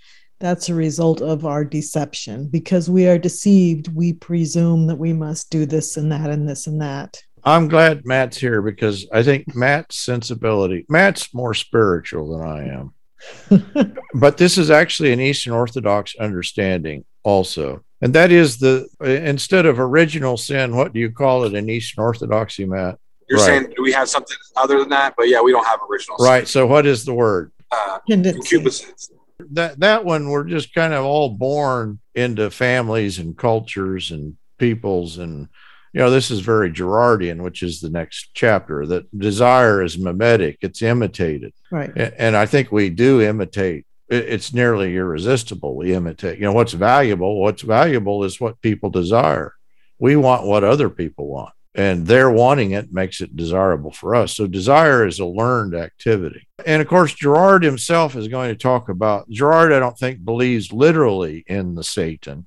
that's 0.43 0.67
a 0.67 0.75
result 0.75 1.21
of 1.21 1.45
our 1.45 1.63
deception 1.63 2.47
because 2.47 2.89
we 2.89 3.07
are 3.07 3.17
deceived. 3.17 3.87
We 3.95 4.11
presume 4.11 4.87
that 4.87 4.97
we 4.97 5.13
must 5.13 5.49
do 5.49 5.65
this 5.65 5.95
and 5.95 6.11
that 6.11 6.29
and 6.29 6.47
this 6.49 6.67
and 6.67 6.81
that. 6.81 7.17
I'm 7.45 7.69
glad 7.69 8.05
Matt's 8.05 8.37
here 8.37 8.61
because 8.61 9.07
I 9.13 9.23
think 9.23 9.55
Matt's 9.55 9.97
sensibility, 9.97 10.85
Matt's 10.89 11.33
more 11.33 11.53
spiritual 11.53 12.37
than 12.37 12.45
I 12.45 12.67
am. 12.67 13.95
but 14.15 14.37
this 14.37 14.57
is 14.57 14.69
actually 14.69 15.13
an 15.13 15.21
Eastern 15.21 15.53
Orthodox 15.53 16.13
understanding 16.17 17.05
also. 17.23 17.81
And 18.01 18.13
that 18.13 18.33
is 18.33 18.57
the 18.57 18.89
instead 18.99 19.65
of 19.65 19.79
original 19.79 20.35
sin, 20.35 20.75
what 20.75 20.91
do 20.91 20.99
you 20.99 21.09
call 21.09 21.45
it 21.45 21.53
in 21.53 21.69
Eastern 21.69 22.03
Orthodoxy, 22.03 22.65
Matt? 22.65 22.97
You're 23.29 23.39
right. 23.39 23.45
saying 23.45 23.73
do 23.77 23.81
we 23.81 23.93
have 23.93 24.09
something 24.09 24.35
other 24.57 24.79
than 24.79 24.89
that? 24.89 25.13
But 25.15 25.29
yeah, 25.29 25.41
we 25.41 25.53
don't 25.53 25.65
have 25.65 25.79
original 25.89 26.17
Right. 26.17 26.49
So 26.49 26.67
what 26.67 26.85
is 26.85 27.05
the 27.05 27.13
word? 27.13 27.53
Uh, 27.71 27.99
concupiscence. 28.09 29.09
That 29.51 29.79
that 29.79 30.05
one 30.05 30.29
we're 30.29 30.43
just 30.45 30.73
kind 30.73 30.93
of 30.93 31.05
all 31.05 31.29
born 31.29 31.99
into 32.15 32.49
families 32.49 33.19
and 33.19 33.37
cultures 33.37 34.11
and 34.11 34.37
peoples 34.57 35.17
and 35.17 35.49
you 35.93 35.99
know, 35.99 36.09
this 36.09 36.31
is 36.31 36.39
very 36.39 36.71
Girardian, 36.71 37.43
which 37.43 37.61
is 37.61 37.79
the 37.79 37.89
next 37.89 38.31
chapter. 38.33 38.85
That 38.87 39.17
desire 39.17 39.83
is 39.83 39.97
mimetic; 39.97 40.57
it's 40.61 40.81
imitated. 40.81 41.53
Right. 41.71 41.91
And 41.95 42.35
I 42.35 42.47
think 42.47 42.71
we 42.71 42.89
do 42.89 43.21
imitate. 43.21 43.85
It's 44.09 44.53
nearly 44.53 44.95
irresistible. 44.95 45.75
We 45.75 45.93
imitate. 45.93 46.39
You 46.39 46.45
know, 46.45 46.53
what's 46.53 46.73
valuable? 46.73 47.39
What's 47.39 47.61
valuable 47.61 48.23
is 48.23 48.41
what 48.41 48.61
people 48.61 48.89
desire. 48.89 49.53
We 49.99 50.15
want 50.15 50.47
what 50.47 50.63
other 50.63 50.89
people 50.89 51.27
want, 51.27 51.53
and 51.75 52.05
their 52.05 52.29
wanting 52.29 52.71
it 52.71 52.93
makes 52.93 53.19
it 53.21 53.35
desirable 53.35 53.91
for 53.91 54.15
us. 54.15 54.35
So 54.35 54.45
desire 54.45 55.07
is 55.07 55.19
a 55.19 55.25
learned 55.25 55.75
activity. 55.75 56.47
And 56.65 56.81
of 56.81 56.87
course, 56.87 57.13
Girard 57.13 57.63
himself 57.63 58.15
is 58.15 58.27
going 58.27 58.49
to 58.49 58.55
talk 58.55 58.89
about. 58.89 59.29
Girard, 59.29 59.73
I 59.73 59.79
don't 59.79 59.97
think 59.97 60.23
believes 60.23 60.71
literally 60.71 61.43
in 61.47 61.75
the 61.75 61.83
Satan 61.83 62.45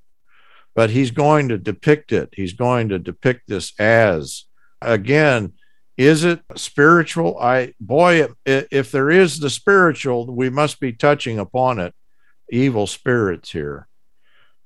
but 0.77 0.91
he's 0.91 1.11
going 1.11 1.49
to 1.49 1.59
depict 1.59 2.13
it. 2.13 2.29
He's 2.35 2.53
going 2.53 2.91
to 2.91 3.01
depict 3.01 3.49
this 3.49 3.73
as 3.81 4.45
again. 4.81 5.55
Is 5.97 6.23
it 6.23 6.43
spiritual? 6.55 7.39
I 7.41 7.73
boy, 7.81 8.29
if 8.45 8.93
there 8.93 9.11
is 9.11 9.41
the 9.41 9.49
spiritual, 9.49 10.27
we 10.27 10.51
must 10.51 10.79
be 10.79 10.93
touching 10.93 11.39
upon 11.39 11.81
it. 11.81 11.95
Evil 12.51 12.87
spirits 12.87 13.51
here 13.51 13.89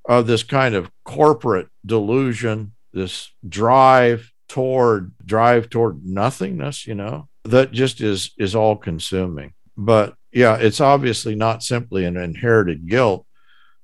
of 0.06 0.26
this 0.26 0.42
kind 0.42 0.74
of 0.74 0.90
corporate 1.04 1.68
delusion, 1.86 2.72
this 2.92 3.30
drive 3.48 4.32
toward 4.50 5.12
drive 5.24 5.70
toward 5.70 6.04
nothingness. 6.04 6.86
You 6.86 6.96
know, 6.96 7.28
that 7.44 7.72
just 7.72 8.00
is 8.00 8.32
is 8.36 8.54
all 8.54 8.76
consuming. 8.76 9.52
But 9.76 10.14
yeah, 10.32 10.56
it's 10.56 10.80
obviously 10.80 11.34
not 11.34 11.62
simply 11.62 12.04
an 12.04 12.16
inherited 12.16 12.88
guilt, 12.88 13.26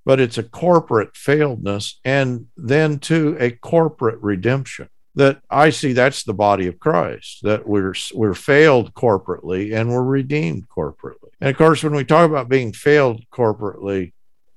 but 0.04 0.20
it's 0.20 0.38
a 0.38 0.42
corporate 0.42 1.14
failedness 1.14 1.94
and 2.04 2.46
then 2.56 2.98
to 3.00 3.36
a 3.38 3.50
corporate 3.52 4.20
redemption 4.20 4.88
that 5.14 5.40
I 5.48 5.70
see 5.70 5.92
that's 5.92 6.24
the 6.24 6.34
body 6.34 6.66
of 6.66 6.80
Christ 6.80 7.38
that 7.44 7.66
we're 7.66 7.94
we're 8.12 8.34
failed 8.34 8.92
corporately 8.92 9.74
and 9.74 9.88
we're 9.90 10.02
redeemed 10.02 10.68
corporately. 10.68 11.30
And 11.40 11.48
of 11.48 11.56
course 11.56 11.82
when 11.84 11.94
we 11.94 12.04
talk 12.04 12.28
about 12.28 12.48
being 12.48 12.72
failed 12.72 13.24
corporately 13.30 14.12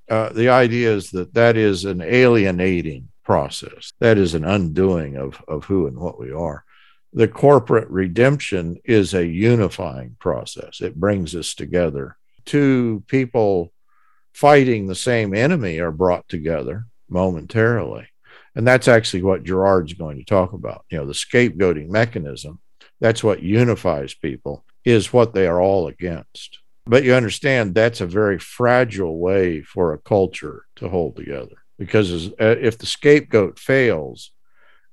uh, 0.09 0.29
the 0.29 0.49
idea 0.49 0.91
is 0.91 1.11
that 1.11 1.35
that 1.35 1.55
is 1.55 1.85
an 1.85 2.01
alienating 2.01 3.09
process. 3.29 3.93
That 3.99 4.17
is 4.17 4.33
an 4.33 4.43
undoing 4.43 5.15
of, 5.15 5.39
of 5.47 5.65
who 5.65 5.85
and 5.85 5.99
what 5.99 6.19
we 6.19 6.31
are. 6.31 6.65
The 7.13 7.27
corporate 7.27 7.87
redemption 7.87 8.77
is 8.83 9.13
a 9.13 9.23
unifying 9.23 10.15
process. 10.19 10.81
It 10.81 10.95
brings 10.95 11.35
us 11.35 11.53
together. 11.53 12.17
Two 12.45 13.03
people 13.05 13.71
fighting 14.33 14.87
the 14.87 14.95
same 14.95 15.35
enemy 15.35 15.77
are 15.77 15.91
brought 15.91 16.27
together 16.27 16.87
momentarily. 17.07 18.07
And 18.55 18.65
that's 18.65 18.87
actually 18.87 19.21
what 19.21 19.43
Girard's 19.43 19.93
going 19.93 20.17
to 20.17 20.25
talk 20.25 20.53
about. 20.53 20.85
You 20.89 20.97
know, 20.97 21.05
the 21.05 21.13
scapegoating 21.13 21.89
mechanism, 21.89 22.59
that's 22.99 23.23
what 23.23 23.43
unifies 23.43 24.15
people, 24.15 24.65
is 24.83 25.13
what 25.13 25.35
they 25.35 25.45
are 25.45 25.61
all 25.61 25.87
against. 25.87 26.61
But 26.87 27.03
you 27.03 27.13
understand 27.13 27.75
that's 27.75 28.01
a 28.01 28.07
very 28.07 28.39
fragile 28.39 29.19
way 29.19 29.61
for 29.61 29.93
a 29.93 29.99
culture 29.99 30.65
to 30.77 30.89
hold 30.89 31.15
together 31.15 31.57
because 31.79 32.27
uh, 32.33 32.57
if 32.61 32.77
the 32.77 32.85
scapegoat 32.85 33.57
fails 33.57 34.31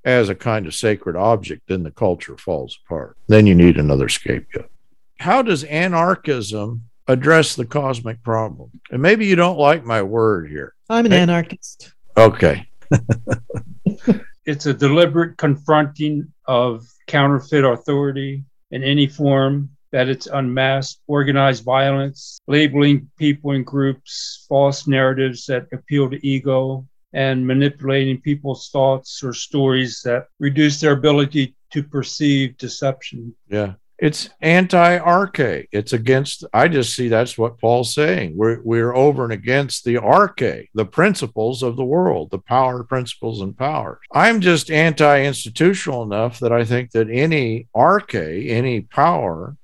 as 0.05 0.29
a 0.29 0.35
kind 0.35 0.67
of 0.67 0.75
sacred 0.75 1.17
object, 1.17 1.63
then 1.67 1.83
the 1.83 1.91
culture 1.91 2.39
falls 2.39 2.79
apart. 2.87 3.19
Then 3.27 3.47
you 3.47 3.55
need 3.55 3.77
another 3.77 4.09
scapegoat. 4.09 4.71
How 5.19 5.43
does 5.43 5.65
anarchism 5.65 6.85
address 7.09 7.57
the 7.57 7.67
cosmic 7.67 8.23
problem? 8.23 8.71
And 8.91 9.03
maybe 9.03 9.27
you 9.27 9.35
don't 9.35 9.59
like 9.59 9.85
my 9.85 10.01
word 10.03 10.49
here. 10.49 10.75
I'm 10.89 11.07
an 11.07 11.13
hey, 11.13 11.19
anarchist. 11.19 11.93
Okay. 12.17 12.69
it's 14.47 14.67
a 14.67 14.73
deliberate 14.73 15.37
confronting 15.37 16.33
of 16.47 16.87
counterfeit 17.09 17.65
authority 17.65 18.45
in 18.71 18.85
any 18.85 19.09
form 19.09 19.71
that 19.97 20.11
it's 20.11 20.27
unmasked 20.27 21.01
organized 21.07 21.65
violence, 21.65 22.39
labeling 22.47 23.11
people 23.19 23.53
and 23.53 23.65
groups, 23.65 24.45
false 24.47 24.87
narratives 24.87 25.47
that 25.47 25.67
appeal 25.73 26.11
to 26.11 26.19
ego, 26.23 26.87
and 27.15 27.47
manipulating 27.47 28.21
people's 28.21 28.69
thoughts 28.69 29.23
or 29.25 29.33
stories 29.33 30.03
that 30.05 30.27
reduce 30.39 30.81
their 30.81 30.93
ability 30.93 31.57
to 31.73 31.83
perceive 31.83 32.59
deception. 32.59 33.35
Yeah. 33.49 33.73
It's 33.99 34.29
anti 34.43 34.99
arche. 34.99 35.67
It's 35.73 35.95
against, 35.95 36.45
I 36.53 36.69
just 36.69 36.95
see 36.95 37.09
that's 37.09 37.39
what 37.39 37.59
Paul's 37.59 37.95
saying. 37.95 38.37
We're, 38.37 38.61
we're 38.63 38.95
over 38.95 39.25
and 39.25 39.33
against 39.33 39.85
the 39.85 39.95
arche, 39.95 40.69
the 40.75 40.85
principles 40.85 41.63
of 41.63 41.77
the 41.77 41.85
world, 41.87 42.31
the 42.31 42.39
power 42.39 42.85
principles 42.85 43.41
and 43.41 43.57
powers. 43.57 44.01
I'm 44.13 44.43
just 44.43 44.71
anti 44.71 45.23
institutional 45.23 46.03
enough 46.03 46.41
that 46.41 46.53
I 46.53 46.67
think 46.67 46.91
that 46.91 47.09
any 47.11 47.69
arche, 47.75 48.51
any 48.51 48.83
power, 48.83 49.57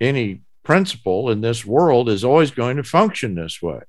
any 0.00 0.42
principle 0.62 1.30
in 1.30 1.40
this 1.40 1.64
world 1.64 2.08
is 2.08 2.24
always 2.24 2.50
going 2.50 2.76
to 2.76 2.82
function 2.82 3.34
this 3.34 3.62
way. 3.62 3.80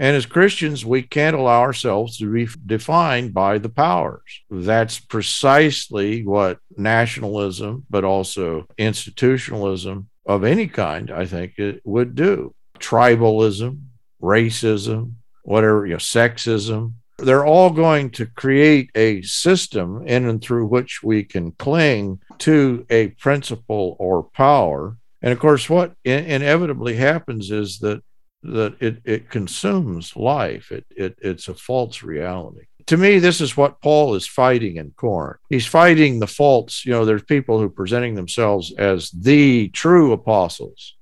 And 0.00 0.16
as 0.16 0.26
Christians, 0.26 0.86
we 0.86 1.02
can't 1.02 1.34
allow 1.34 1.60
ourselves 1.60 2.18
to 2.18 2.32
be 2.32 2.48
defined 2.66 3.34
by 3.34 3.58
the 3.58 3.68
powers. 3.68 4.42
That's 4.48 5.00
precisely 5.00 6.24
what 6.24 6.58
nationalism, 6.76 7.84
but 7.90 8.04
also 8.04 8.66
institutionalism 8.78 10.08
of 10.24 10.44
any 10.44 10.68
kind, 10.68 11.10
I 11.10 11.26
think, 11.26 11.58
it 11.58 11.80
would 11.84 12.14
do. 12.14 12.54
Tribalism, 12.78 13.80
racism, 14.22 15.14
whatever, 15.42 15.84
you 15.84 15.94
know, 15.94 15.98
sexism, 15.98 16.92
they're 17.18 17.46
all 17.46 17.70
going 17.70 18.10
to 18.10 18.26
create 18.26 18.90
a 18.94 19.22
system 19.22 20.06
in 20.06 20.28
and 20.28 20.40
through 20.40 20.66
which 20.66 21.02
we 21.02 21.24
can 21.24 21.50
cling 21.52 22.20
to 22.38 22.86
a 22.90 23.08
principle 23.08 23.96
or 23.98 24.22
power 24.22 24.96
and 25.22 25.32
of 25.32 25.38
course, 25.38 25.68
what 25.68 25.94
in- 26.04 26.24
inevitably 26.24 26.96
happens 26.96 27.50
is 27.50 27.78
that 27.80 28.02
that 28.44 28.76
it, 28.80 28.98
it 29.04 29.30
consumes 29.30 30.14
life. 30.14 30.70
It, 30.70 30.86
it 30.90 31.18
it's 31.20 31.48
a 31.48 31.54
false 31.54 32.02
reality. 32.02 32.66
To 32.86 32.96
me, 32.96 33.18
this 33.18 33.40
is 33.40 33.56
what 33.56 33.80
Paul 33.82 34.14
is 34.14 34.26
fighting 34.26 34.76
in 34.76 34.92
Corinth. 34.92 35.40
He's 35.50 35.66
fighting 35.66 36.20
the 36.20 36.26
false. 36.26 36.84
You 36.84 36.92
know, 36.92 37.04
there's 37.04 37.24
people 37.24 37.58
who 37.58 37.66
are 37.66 37.70
presenting 37.70 38.14
themselves 38.14 38.72
as 38.78 39.10
the 39.10 39.68
true 39.70 40.12
apostles, 40.12 40.96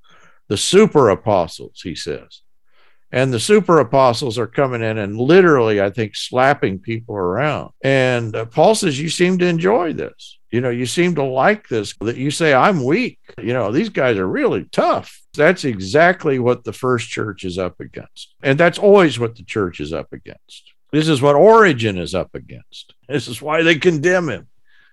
the 0.49 0.57
super 0.57 1.11
apostles. 1.11 1.81
He 1.85 1.95
says, 1.95 2.41
and 3.13 3.33
the 3.33 3.41
super 3.41 3.79
apostles 3.79 4.39
are 4.39 4.47
coming 4.47 4.83
in 4.83 4.99
and 4.99 5.17
literally, 5.17 5.81
I 5.81 5.91
think, 5.91 6.17
slapping 6.17 6.79
people 6.79 7.17
around. 7.17 7.71
And 7.83 8.35
uh, 8.35 8.47
Paul 8.47 8.75
says, 8.75 9.01
You 9.01 9.09
seem 9.09 9.39
to 9.39 9.47
enjoy 9.47 9.93
this. 9.93 10.39
You 10.51 10.61
know, 10.61 10.71
you 10.71 10.87
seem 10.87 11.15
to 11.17 11.23
like 11.23 11.69
this, 11.69 11.95
that 12.01 12.17
you 12.17 12.31
say, 12.31 12.55
I'm 12.55 12.85
weak. 12.85 13.19
You 13.39 13.53
know, 13.53 13.73
these 13.73 13.89
guys 13.89 14.17
are 14.17 14.27
really 14.27 14.65
tough. 14.73 15.21
That's 15.35 15.65
exactly 15.65 16.39
what 16.39 16.65
the 16.65 16.73
first 16.73 17.09
church 17.09 17.45
is 17.45 17.59
up 17.59 17.79
against. 17.81 18.35
And 18.43 18.59
that's 18.59 18.79
always 18.79 19.19
what 19.19 19.37
the 19.37 19.45
church 19.45 19.81
is 19.81 19.93
up 19.93 20.13
against. 20.13 20.73
This 20.93 21.09
is 21.09 21.21
what 21.21 21.35
Origen 21.35 21.99
is 21.99 22.15
up 22.15 22.35
against. 22.35 22.95
This 23.09 23.29
is 23.29 23.43
why 23.43 23.63
they 23.63 23.77
condemn 23.77 24.29
him. 24.29 24.49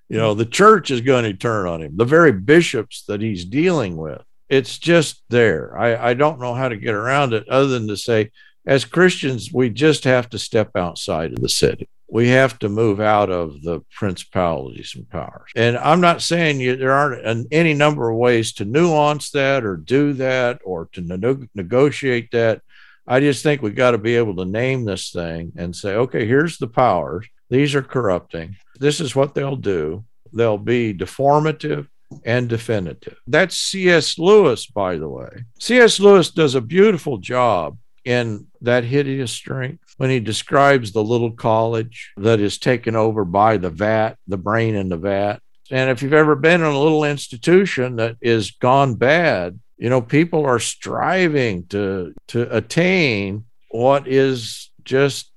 You 0.09 0.17
know, 0.17 0.33
the 0.33 0.45
church 0.45 0.91
is 0.91 1.01
going 1.01 1.23
to 1.23 1.33
turn 1.33 1.65
on 1.65 1.81
him, 1.81 1.95
the 1.95 2.05
very 2.05 2.31
bishops 2.31 3.05
that 3.07 3.21
he's 3.21 3.45
dealing 3.45 3.95
with 3.95 4.21
it's 4.49 4.77
just 4.77 5.23
there. 5.29 5.77
I, 5.77 6.09
I 6.09 6.13
don't 6.13 6.39
know 6.39 6.53
how 6.53 6.69
to 6.69 6.77
get 6.77 6.93
around 6.93 7.33
it 7.33 7.47
other 7.49 7.67
than 7.67 7.87
to 7.87 7.97
say, 7.97 8.31
as 8.65 8.85
Christians, 8.85 9.51
we 9.51 9.69
just 9.69 10.03
have 10.05 10.29
to 10.29 10.39
step 10.39 10.75
outside 10.75 11.33
of 11.33 11.41
the 11.41 11.49
city. 11.49 11.89
We 12.09 12.29
have 12.29 12.59
to 12.59 12.69
move 12.69 12.99
out 12.99 13.29
of 13.29 13.61
the 13.63 13.81
principalities 13.91 14.93
and 14.95 15.09
powers. 15.09 15.49
And 15.55 15.77
I'm 15.77 15.99
not 15.99 16.21
saying 16.21 16.59
you, 16.59 16.75
there 16.75 16.91
aren't 16.91 17.25
an, 17.25 17.47
any 17.51 17.73
number 17.73 18.09
of 18.09 18.17
ways 18.17 18.53
to 18.53 18.65
nuance 18.65 19.31
that 19.31 19.65
or 19.65 19.77
do 19.77 20.13
that 20.13 20.61
or 20.63 20.89
to 20.93 21.01
ne- 21.01 21.47
negotiate 21.55 22.29
that. 22.31 22.61
I 23.07 23.19
just 23.19 23.43
think 23.43 23.61
we've 23.61 23.75
got 23.75 23.91
to 23.91 23.97
be 23.97 24.15
able 24.15 24.35
to 24.37 24.45
name 24.45 24.85
this 24.85 25.11
thing 25.11 25.53
and 25.57 25.75
say, 25.75 25.95
okay, 25.95 26.25
here's 26.25 26.57
the 26.57 26.67
powers. 26.67 27.27
These 27.49 27.75
are 27.75 27.81
corrupting. 27.81 28.55
This 28.79 29.01
is 29.01 29.15
what 29.15 29.33
they'll 29.33 29.55
do. 29.55 30.05
They'll 30.31 30.57
be 30.57 30.93
deformative 30.93 31.87
and 32.25 32.49
definitive. 32.49 33.17
That's 33.27 33.57
C.S. 33.57 34.17
Lewis, 34.17 34.65
by 34.65 34.97
the 34.97 35.09
way. 35.09 35.45
C.S. 35.59 35.99
Lewis 35.99 36.29
does 36.29 36.55
a 36.55 36.61
beautiful 36.61 37.17
job 37.17 37.77
in 38.05 38.47
that 38.61 38.83
hideous 38.83 39.31
strength 39.31 39.93
when 39.97 40.09
he 40.09 40.19
describes 40.19 40.91
the 40.91 41.03
little 41.03 41.31
college 41.31 42.11
that 42.17 42.39
is 42.39 42.57
taken 42.57 42.95
over 42.95 43.23
by 43.23 43.57
the 43.57 43.69
vat, 43.69 44.15
the 44.27 44.37
brain 44.37 44.75
in 44.75 44.89
the 44.89 44.97
vat. 44.97 45.39
And 45.71 45.89
if 45.89 46.01
you've 46.01 46.13
ever 46.13 46.35
been 46.35 46.61
in 46.61 46.67
a 46.67 46.79
little 46.79 47.03
institution 47.03 47.95
that 47.97 48.17
is 48.21 48.51
gone 48.51 48.95
bad, 48.95 49.59
you 49.77 49.89
know, 49.89 50.01
people 50.01 50.45
are 50.45 50.59
striving 50.59 51.65
to 51.67 52.13
to 52.27 52.55
attain 52.55 53.45
what 53.69 54.07
is 54.07 54.69
just 54.83 55.31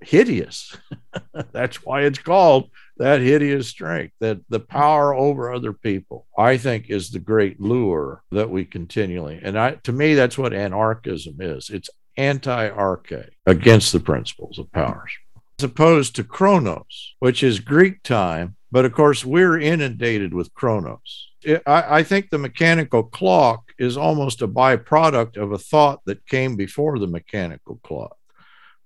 hideous. 0.00 0.76
That's 1.52 1.84
why 1.84 2.02
it's 2.02 2.18
called 2.18 2.70
that 3.00 3.22
hideous 3.22 3.66
strength, 3.66 4.12
that 4.20 4.38
the 4.50 4.60
power 4.60 5.14
over 5.14 5.50
other 5.50 5.72
people, 5.72 6.26
I 6.36 6.58
think 6.58 6.90
is 6.90 7.10
the 7.10 7.18
great 7.18 7.58
lure 7.58 8.22
that 8.30 8.50
we 8.50 8.66
continually, 8.66 9.40
and 9.42 9.58
I, 9.58 9.76
to 9.84 9.92
me, 9.92 10.12
that's 10.14 10.36
what 10.36 10.52
anarchism 10.52 11.36
is. 11.40 11.70
It's 11.70 11.88
anti-arche 12.18 13.30
against 13.46 13.92
the 13.92 14.00
principles 14.00 14.58
of 14.58 14.70
powers, 14.72 15.12
as 15.58 15.64
opposed 15.64 16.14
to 16.16 16.24
chronos, 16.24 17.14
which 17.20 17.42
is 17.42 17.58
Greek 17.60 18.02
time. 18.02 18.56
But 18.70 18.84
of 18.84 18.92
course, 18.92 19.24
we're 19.24 19.58
inundated 19.58 20.34
with 20.34 20.52
chronos. 20.52 21.30
It, 21.42 21.62
I, 21.66 22.00
I 22.00 22.02
think 22.02 22.28
the 22.28 22.38
mechanical 22.38 23.02
clock 23.02 23.72
is 23.78 23.96
almost 23.96 24.42
a 24.42 24.48
byproduct 24.48 25.38
of 25.38 25.52
a 25.52 25.58
thought 25.58 26.02
that 26.04 26.26
came 26.26 26.54
before 26.54 26.98
the 26.98 27.06
mechanical 27.06 27.80
clock. 27.82 28.16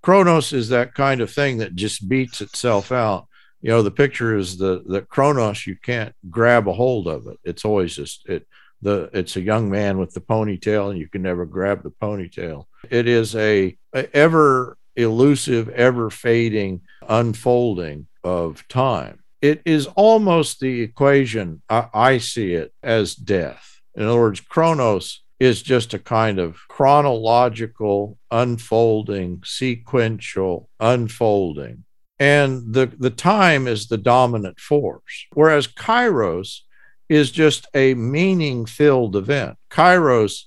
Chronos 0.01 0.53
is 0.53 0.69
that 0.69 0.93
kind 0.93 1.19
of 1.19 1.29
thing 1.29 1.57
that 1.57 1.75
just 1.75 2.07
beats 2.07 2.39
itself 2.39 2.93
out 2.93 3.27
you 3.61 3.69
know 3.69 3.81
the 3.81 3.91
picture 3.91 4.37
is 4.37 4.57
the 4.57 4.83
the 4.85 5.01
chronos 5.01 5.65
you 5.65 5.75
can't 5.75 6.13
grab 6.29 6.67
a 6.67 6.73
hold 6.73 7.07
of 7.07 7.27
it. 7.27 7.37
It's 7.43 7.65
always 7.65 7.95
just 7.95 8.27
it 8.27 8.47
the 8.81 9.09
it's 9.13 9.35
a 9.35 9.41
young 9.41 9.69
man 9.69 9.97
with 9.97 10.13
the 10.13 10.21
ponytail 10.21 10.91
and 10.91 10.99
you 10.99 11.09
can 11.09 11.21
never 11.21 11.45
grab 11.45 11.83
the 11.83 11.91
ponytail. 11.91 12.65
It 12.89 13.07
is 13.07 13.35
a, 13.35 13.75
a 13.93 14.15
ever 14.15 14.77
elusive 14.95 15.69
ever 15.69 16.09
fading 16.09 16.81
unfolding 17.07 18.07
of 18.23 18.67
time. 18.67 19.23
It 19.41 19.61
is 19.65 19.87
almost 19.95 20.59
the 20.59 20.81
equation 20.81 21.61
I, 21.69 21.87
I 21.93 22.17
see 22.19 22.53
it 22.53 22.73
as 22.83 23.15
death. 23.15 23.81
In 23.95 24.03
other 24.03 24.19
words 24.19 24.41
chronos 24.41 25.21
is 25.39 25.61
just 25.61 25.93
a 25.93 25.99
kind 25.99 26.39
of 26.39 26.57
chronological 26.69 28.17
unfolding 28.31 29.41
sequential 29.43 30.69
unfolding 30.79 31.84
and 32.19 32.73
the, 32.73 32.85
the 32.97 33.09
time 33.09 33.67
is 33.67 33.87
the 33.87 33.97
dominant 33.97 34.59
force. 34.59 35.25
Whereas 35.33 35.67
kairos 35.67 36.61
is 37.09 37.31
just 37.31 37.67
a 37.73 37.93
meaning 37.93 38.65
filled 38.65 39.15
event. 39.15 39.57
Kairos 39.69 40.43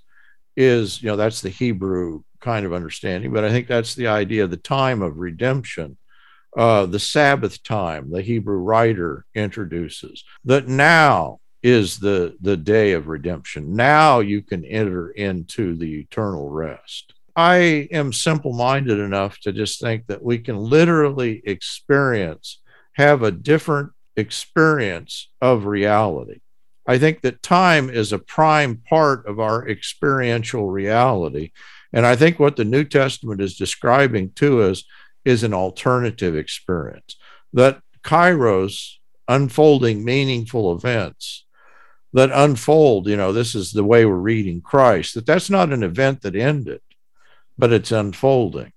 is, 0.56 1.02
you 1.02 1.08
know, 1.08 1.16
that's 1.16 1.40
the 1.40 1.50
Hebrew 1.50 2.22
kind 2.40 2.64
of 2.66 2.72
understanding, 2.72 3.32
but 3.32 3.44
I 3.44 3.50
think 3.50 3.68
that's 3.68 3.94
the 3.94 4.08
idea 4.08 4.44
of 4.44 4.50
the 4.50 4.56
time 4.56 5.02
of 5.02 5.18
redemption. 5.18 5.96
Uh, 6.56 6.86
the 6.86 6.98
Sabbath 6.98 7.62
time, 7.62 8.10
the 8.10 8.22
Hebrew 8.22 8.56
writer 8.56 9.26
introduces 9.34 10.24
that 10.44 10.66
now 10.66 11.40
is 11.62 11.98
the, 11.98 12.36
the 12.40 12.56
day 12.56 12.92
of 12.92 13.06
redemption. 13.06 13.76
Now 13.76 14.20
you 14.20 14.42
can 14.42 14.64
enter 14.64 15.10
into 15.10 15.76
the 15.76 16.00
eternal 16.00 16.48
rest. 16.48 17.12
I 17.38 17.86
am 17.92 18.12
simple 18.12 18.52
minded 18.52 18.98
enough 18.98 19.38
to 19.42 19.52
just 19.52 19.80
think 19.80 20.08
that 20.08 20.24
we 20.24 20.38
can 20.38 20.56
literally 20.56 21.40
experience, 21.46 22.60
have 22.94 23.22
a 23.22 23.30
different 23.30 23.92
experience 24.16 25.30
of 25.40 25.64
reality. 25.64 26.40
I 26.84 26.98
think 26.98 27.20
that 27.20 27.40
time 27.40 27.90
is 27.90 28.12
a 28.12 28.18
prime 28.18 28.78
part 28.78 29.24
of 29.26 29.38
our 29.38 29.68
experiential 29.68 30.68
reality. 30.68 31.52
And 31.92 32.04
I 32.04 32.16
think 32.16 32.40
what 32.40 32.56
the 32.56 32.64
New 32.64 32.82
Testament 32.82 33.40
is 33.40 33.56
describing 33.56 34.32
to 34.32 34.62
us 34.62 34.82
is 35.24 35.44
an 35.44 35.54
alternative 35.54 36.34
experience 36.34 37.14
that 37.52 37.80
kairos, 38.02 38.94
unfolding 39.28 40.04
meaningful 40.04 40.72
events 40.72 41.44
that 42.14 42.32
unfold, 42.32 43.06
you 43.06 43.16
know, 43.16 43.32
this 43.32 43.54
is 43.54 43.70
the 43.70 43.84
way 43.84 44.04
we're 44.04 44.16
reading 44.16 44.60
Christ, 44.60 45.14
that 45.14 45.26
that's 45.26 45.48
not 45.48 45.72
an 45.72 45.84
event 45.84 46.22
that 46.22 46.34
ended, 46.34 46.80
but 47.58 47.72
it's 47.72 47.92
unfolding. 47.92 48.72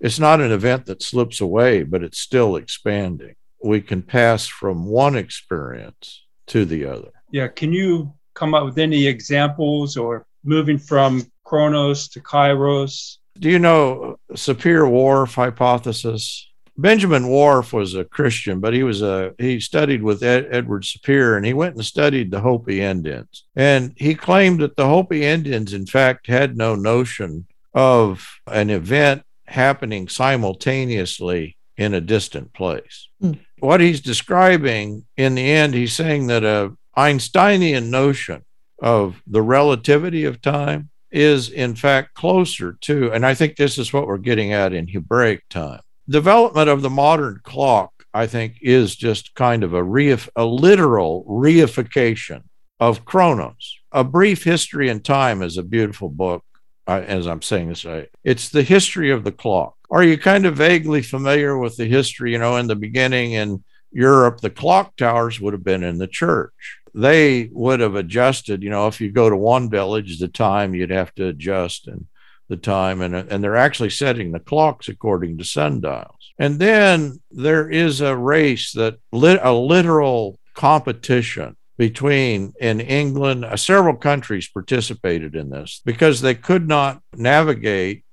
It's 0.00 0.18
not 0.18 0.40
an 0.40 0.52
event 0.52 0.86
that 0.86 1.02
slips 1.02 1.40
away, 1.40 1.82
but 1.82 2.02
it's 2.02 2.18
still 2.18 2.56
expanding. 2.56 3.34
We 3.62 3.80
can 3.80 4.02
pass 4.02 4.46
from 4.46 4.84
one 4.84 5.16
experience 5.16 6.24
to 6.48 6.64
the 6.64 6.84
other. 6.86 7.12
Yeah. 7.30 7.48
Can 7.48 7.72
you 7.72 8.12
come 8.34 8.54
up 8.54 8.64
with 8.64 8.78
any 8.78 9.06
examples 9.06 9.96
or 9.96 10.26
moving 10.44 10.78
from 10.78 11.24
Chronos 11.44 12.08
to 12.08 12.20
Kairos? 12.20 13.16
Do 13.38 13.50
you 13.50 13.58
know 13.58 14.18
Sapir-Whorf 14.32 15.34
hypothesis? 15.34 16.48
Benjamin 16.78 17.24
Whorf 17.24 17.72
was 17.72 17.94
a 17.94 18.04
Christian, 18.04 18.60
but 18.60 18.74
he 18.74 18.82
was 18.82 19.00
a 19.00 19.34
he 19.38 19.60
studied 19.60 20.02
with 20.02 20.22
Ed, 20.22 20.48
Edward 20.50 20.82
Sapir, 20.82 21.36
and 21.36 21.46
he 21.46 21.54
went 21.54 21.74
and 21.74 21.84
studied 21.84 22.30
the 22.30 22.40
Hopi 22.40 22.82
Indians, 22.82 23.44
and 23.54 23.94
he 23.96 24.14
claimed 24.14 24.60
that 24.60 24.76
the 24.76 24.86
Hopi 24.86 25.24
Indians, 25.24 25.72
in 25.72 25.86
fact, 25.86 26.26
had 26.26 26.56
no 26.56 26.74
notion 26.74 27.46
of 27.76 28.40
an 28.50 28.70
event 28.70 29.22
happening 29.46 30.08
simultaneously 30.08 31.56
in 31.76 31.92
a 31.92 32.00
distant 32.00 32.52
place. 32.54 33.08
Mm. 33.22 33.38
What 33.60 33.80
he's 33.80 34.00
describing 34.00 35.04
in 35.16 35.34
the 35.34 35.48
end, 35.48 35.74
he's 35.74 35.92
saying 35.92 36.26
that 36.28 36.42
a 36.42 36.74
Einsteinian 36.96 37.90
notion 37.90 38.42
of 38.82 39.22
the 39.26 39.42
relativity 39.42 40.24
of 40.24 40.40
time 40.40 40.88
is 41.10 41.50
in 41.50 41.74
fact 41.74 42.14
closer 42.14 42.78
to, 42.80 43.12
and 43.12 43.26
I 43.26 43.34
think 43.34 43.56
this 43.56 43.76
is 43.76 43.92
what 43.92 44.06
we're 44.06 44.18
getting 44.18 44.54
at 44.54 44.72
in 44.72 44.88
Hebraic 44.88 45.46
time. 45.50 45.80
Development 46.08 46.70
of 46.70 46.80
the 46.80 46.90
modern 46.90 47.40
clock, 47.42 47.92
I 48.14 48.26
think, 48.26 48.56
is 48.62 48.96
just 48.96 49.34
kind 49.34 49.62
of 49.62 49.74
a, 49.74 49.82
reif- 49.82 50.30
a 50.34 50.46
literal 50.46 51.24
reification 51.28 52.44
of 52.80 53.04
Chronos. 53.04 53.80
A 53.92 54.04
Brief 54.04 54.44
History 54.44 54.88
in 54.88 55.00
Time 55.00 55.42
is 55.42 55.58
a 55.58 55.62
beautiful 55.62 56.08
book, 56.08 56.42
uh, 56.86 57.02
as 57.06 57.26
I'm 57.26 57.42
saying 57.42 57.68
this. 57.68 57.84
Right. 57.84 58.08
It's 58.24 58.48
the 58.48 58.62
history 58.62 59.10
of 59.10 59.24
the 59.24 59.32
clock. 59.32 59.76
Are 59.90 60.02
you 60.02 60.18
kind 60.18 60.46
of 60.46 60.56
vaguely 60.56 61.02
familiar 61.02 61.56
with 61.56 61.76
the 61.76 61.86
history? 61.86 62.32
You 62.32 62.38
know, 62.38 62.56
in 62.56 62.66
the 62.66 62.76
beginning 62.76 63.32
in 63.32 63.62
Europe, 63.92 64.40
the 64.40 64.50
clock 64.50 64.96
towers 64.96 65.40
would 65.40 65.52
have 65.52 65.64
been 65.64 65.84
in 65.84 65.98
the 65.98 66.08
church 66.08 66.52
they 66.96 67.50
would 67.52 67.80
have 67.80 67.94
adjusted. 67.94 68.62
You 68.62 68.70
know, 68.70 68.88
if 68.88 69.00
you 69.00 69.12
go 69.12 69.28
to 69.28 69.36
one 69.36 69.68
village, 69.68 70.18
the 70.18 70.28
time 70.28 70.74
you'd 70.74 70.90
have 70.90 71.14
to 71.16 71.28
adjust 71.28 71.86
and 71.86 72.06
the 72.48 72.56
time, 72.56 73.02
and 73.02 73.14
and 73.14 73.44
they're 73.44 73.56
actually 73.56 73.90
setting 73.90 74.32
the 74.32 74.40
clocks 74.40 74.88
according 74.88 75.36
to 75.38 75.44
sundials. 75.44 76.32
And 76.38 76.58
then 76.58 77.20
there 77.30 77.68
is 77.68 78.00
a 78.00 78.16
race 78.16 78.72
that 78.72 78.98
lit 79.12 79.40
a 79.42 79.52
literal 79.52 80.38
competition 80.54 81.56
between 81.76 82.52
in 82.60 82.80
England, 82.80 83.44
uh, 83.44 83.56
several 83.56 83.96
countries 83.96 84.48
participated 84.48 85.34
in 85.34 85.50
this 85.50 85.82
because 85.84 86.20
they 86.20 86.34
could 86.34 86.66
not 86.66 87.02
navigate 87.14 88.04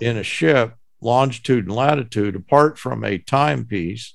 in 0.00 0.16
a 0.16 0.22
ship 0.22 0.74
longitude 1.00 1.66
and 1.66 1.74
latitude 1.74 2.34
apart 2.34 2.78
from 2.78 3.04
a 3.04 3.18
timepiece 3.18 4.14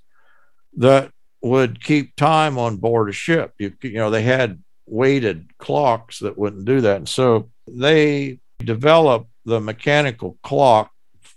that 0.76 1.12
would 1.42 1.84
keep 1.84 2.16
time 2.16 2.58
on 2.58 2.78
board 2.78 3.10
a 3.10 3.14
ship. 3.14 3.54
You, 3.60 3.74
you 3.82 3.94
know, 3.94 4.10
they 4.10 4.24
had 4.24 4.62
weighted 4.86 5.58
clocks 5.58 6.20
that 6.20 6.38
wouldn't 6.38 6.66
do 6.66 6.82
that. 6.82 6.98
And 6.98 7.10
so 7.10 7.50
they 7.68 8.39
developed 8.60 9.30
the 9.46 9.60
mechanical 9.60 10.38
clock 10.44 10.92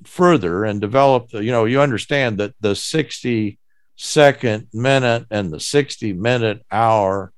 further 0.05 0.65
and 0.65 0.81
developed 0.81 1.33
the, 1.33 1.43
you 1.45 1.53
know, 1.53 1.65
you 1.65 1.81
understand 1.81 2.39
that 2.39 2.55
the 2.61 2.75
60 2.75 3.59
second 3.97 4.69
minute 4.73 5.27
and 5.31 5.53
the 5.53 5.61
60 5.61 6.13
minute 6.15 6.65
hour 6.71 7.33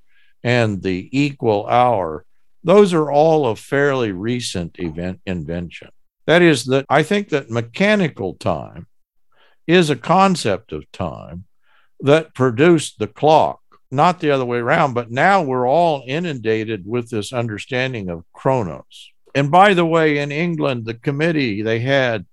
and 0.47 0.80
the 0.80 1.09
equal 1.11 1.66
hour, 1.66 2.24
those 2.62 2.94
are 2.94 3.11
all 3.11 3.49
a 3.49 3.57
fairly 3.57 4.12
recent 4.12 4.78
event 4.78 5.20
invention. 5.26 5.88
That 6.28 6.40
is 6.40 6.66
that 6.66 6.86
I 6.88 7.03
think 7.03 7.30
that 7.30 7.51
mechanical 7.51 8.34
time 8.34 8.86
is 9.66 9.90
a 9.90 9.97
concept 9.97 10.70
of 10.70 10.90
time 10.92 11.47
that 11.99 12.32
produced 12.32 13.01
the 13.01 13.09
clock, 13.09 13.61
not 13.90 14.20
the 14.20 14.30
other 14.30 14.44
way 14.44 14.59
around. 14.59 14.94
But 14.94 15.11
now 15.11 15.42
we're 15.42 15.68
all 15.68 16.05
inundated 16.07 16.86
with 16.86 17.11
this 17.11 17.32
understanding 17.32 18.09
of 18.09 18.24
chronos. 18.32 19.11
And 19.34 19.51
by 19.51 19.74
the 19.74 19.86
way, 19.86 20.18
in 20.18 20.30
England, 20.30 20.84
the 20.84 20.94
committee 20.94 21.61
they 21.62 21.80
had 21.80 22.24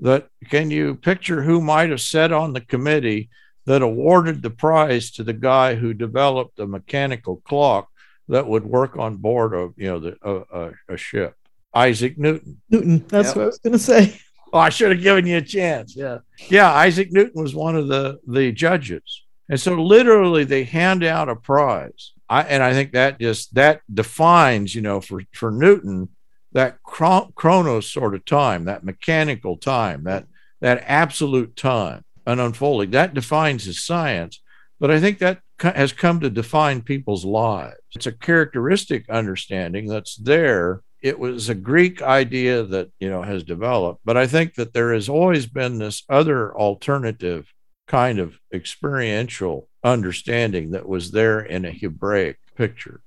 that 0.00 0.26
can 0.48 0.72
you 0.72 0.96
picture 0.96 1.42
who 1.42 1.60
might 1.60 1.90
have 1.90 2.00
sat 2.00 2.32
on 2.32 2.52
the 2.52 2.62
committee 2.62 3.30
that 3.66 3.82
awarded 3.82 4.42
the 4.42 4.50
prize 4.50 5.10
to 5.12 5.24
the 5.24 5.32
guy 5.32 5.74
who 5.74 5.94
developed 5.94 6.58
a 6.58 6.66
mechanical 6.66 7.42
clock 7.44 7.88
that 8.28 8.46
would 8.46 8.64
work 8.64 8.96
on 8.96 9.16
board 9.16 9.54
of 9.54 9.74
you 9.76 9.86
know 9.86 9.98
the, 9.98 10.16
a, 10.22 10.94
a 10.94 10.96
ship? 10.96 11.34
Isaac 11.74 12.18
Newton. 12.18 12.60
Newton. 12.70 13.04
That's 13.08 13.28
yep. 13.28 13.36
what 13.36 13.42
I 13.42 13.46
was 13.46 13.58
going 13.58 13.72
to 13.72 13.78
say. 13.78 14.20
Oh, 14.52 14.58
I 14.58 14.70
should 14.70 14.90
have 14.90 15.00
given 15.00 15.26
you 15.26 15.36
a 15.36 15.42
chance. 15.42 15.94
Yeah. 15.94 16.18
Yeah. 16.48 16.72
Isaac 16.72 17.12
Newton 17.12 17.40
was 17.40 17.54
one 17.54 17.76
of 17.76 17.86
the, 17.86 18.18
the 18.26 18.50
judges. 18.50 19.22
And 19.48 19.60
so 19.60 19.74
literally 19.74 20.42
they 20.42 20.64
hand 20.64 21.04
out 21.04 21.28
a 21.28 21.36
prize. 21.36 22.14
I, 22.28 22.42
and 22.42 22.60
I 22.60 22.72
think 22.72 22.90
that 22.92 23.20
just, 23.20 23.54
that 23.54 23.82
defines, 23.92 24.74
you 24.74 24.82
know, 24.82 25.00
for, 25.00 25.22
for 25.32 25.52
Newton, 25.52 26.08
that 26.50 26.82
chronos 26.82 27.88
sort 27.88 28.16
of 28.16 28.24
time, 28.24 28.64
that 28.64 28.82
mechanical 28.82 29.56
time, 29.56 30.02
that, 30.02 30.26
that 30.60 30.82
absolute 30.84 31.54
time, 31.54 32.04
an 32.32 32.40
unfolding, 32.40 32.90
that 32.90 33.14
defines 33.14 33.64
his 33.64 33.84
science. 33.84 34.42
But 34.78 34.90
I 34.90 34.98
think 35.00 35.18
that 35.18 35.40
has 35.58 35.92
come 35.92 36.20
to 36.20 36.30
define 36.30 36.80
people's 36.80 37.24
lives. 37.24 37.76
It's 37.94 38.06
a 38.06 38.12
characteristic 38.12 39.08
understanding 39.10 39.86
that's 39.86 40.16
there 40.16 40.82
it 41.02 41.18
was 41.18 41.48
a 41.48 41.54
Greek 41.54 42.02
idea 42.02 42.62
that 42.62 42.90
you 43.00 43.08
know 43.08 43.22
has 43.22 43.42
developed, 43.42 44.00
but 44.04 44.16
I 44.16 44.26
think 44.26 44.54
that 44.54 44.72
there 44.72 44.92
has 44.92 45.08
always 45.08 45.46
been 45.46 45.78
this 45.78 46.02
other 46.08 46.54
alternative 46.54 47.52
kind 47.86 48.18
of 48.18 48.38
experiential 48.52 49.68
understanding 49.82 50.72
that 50.72 50.88
was 50.88 51.10
there 51.10 51.40
in 51.40 51.64
a 51.64 51.72
Hebraic 51.72 52.38
picture. 52.54 53.00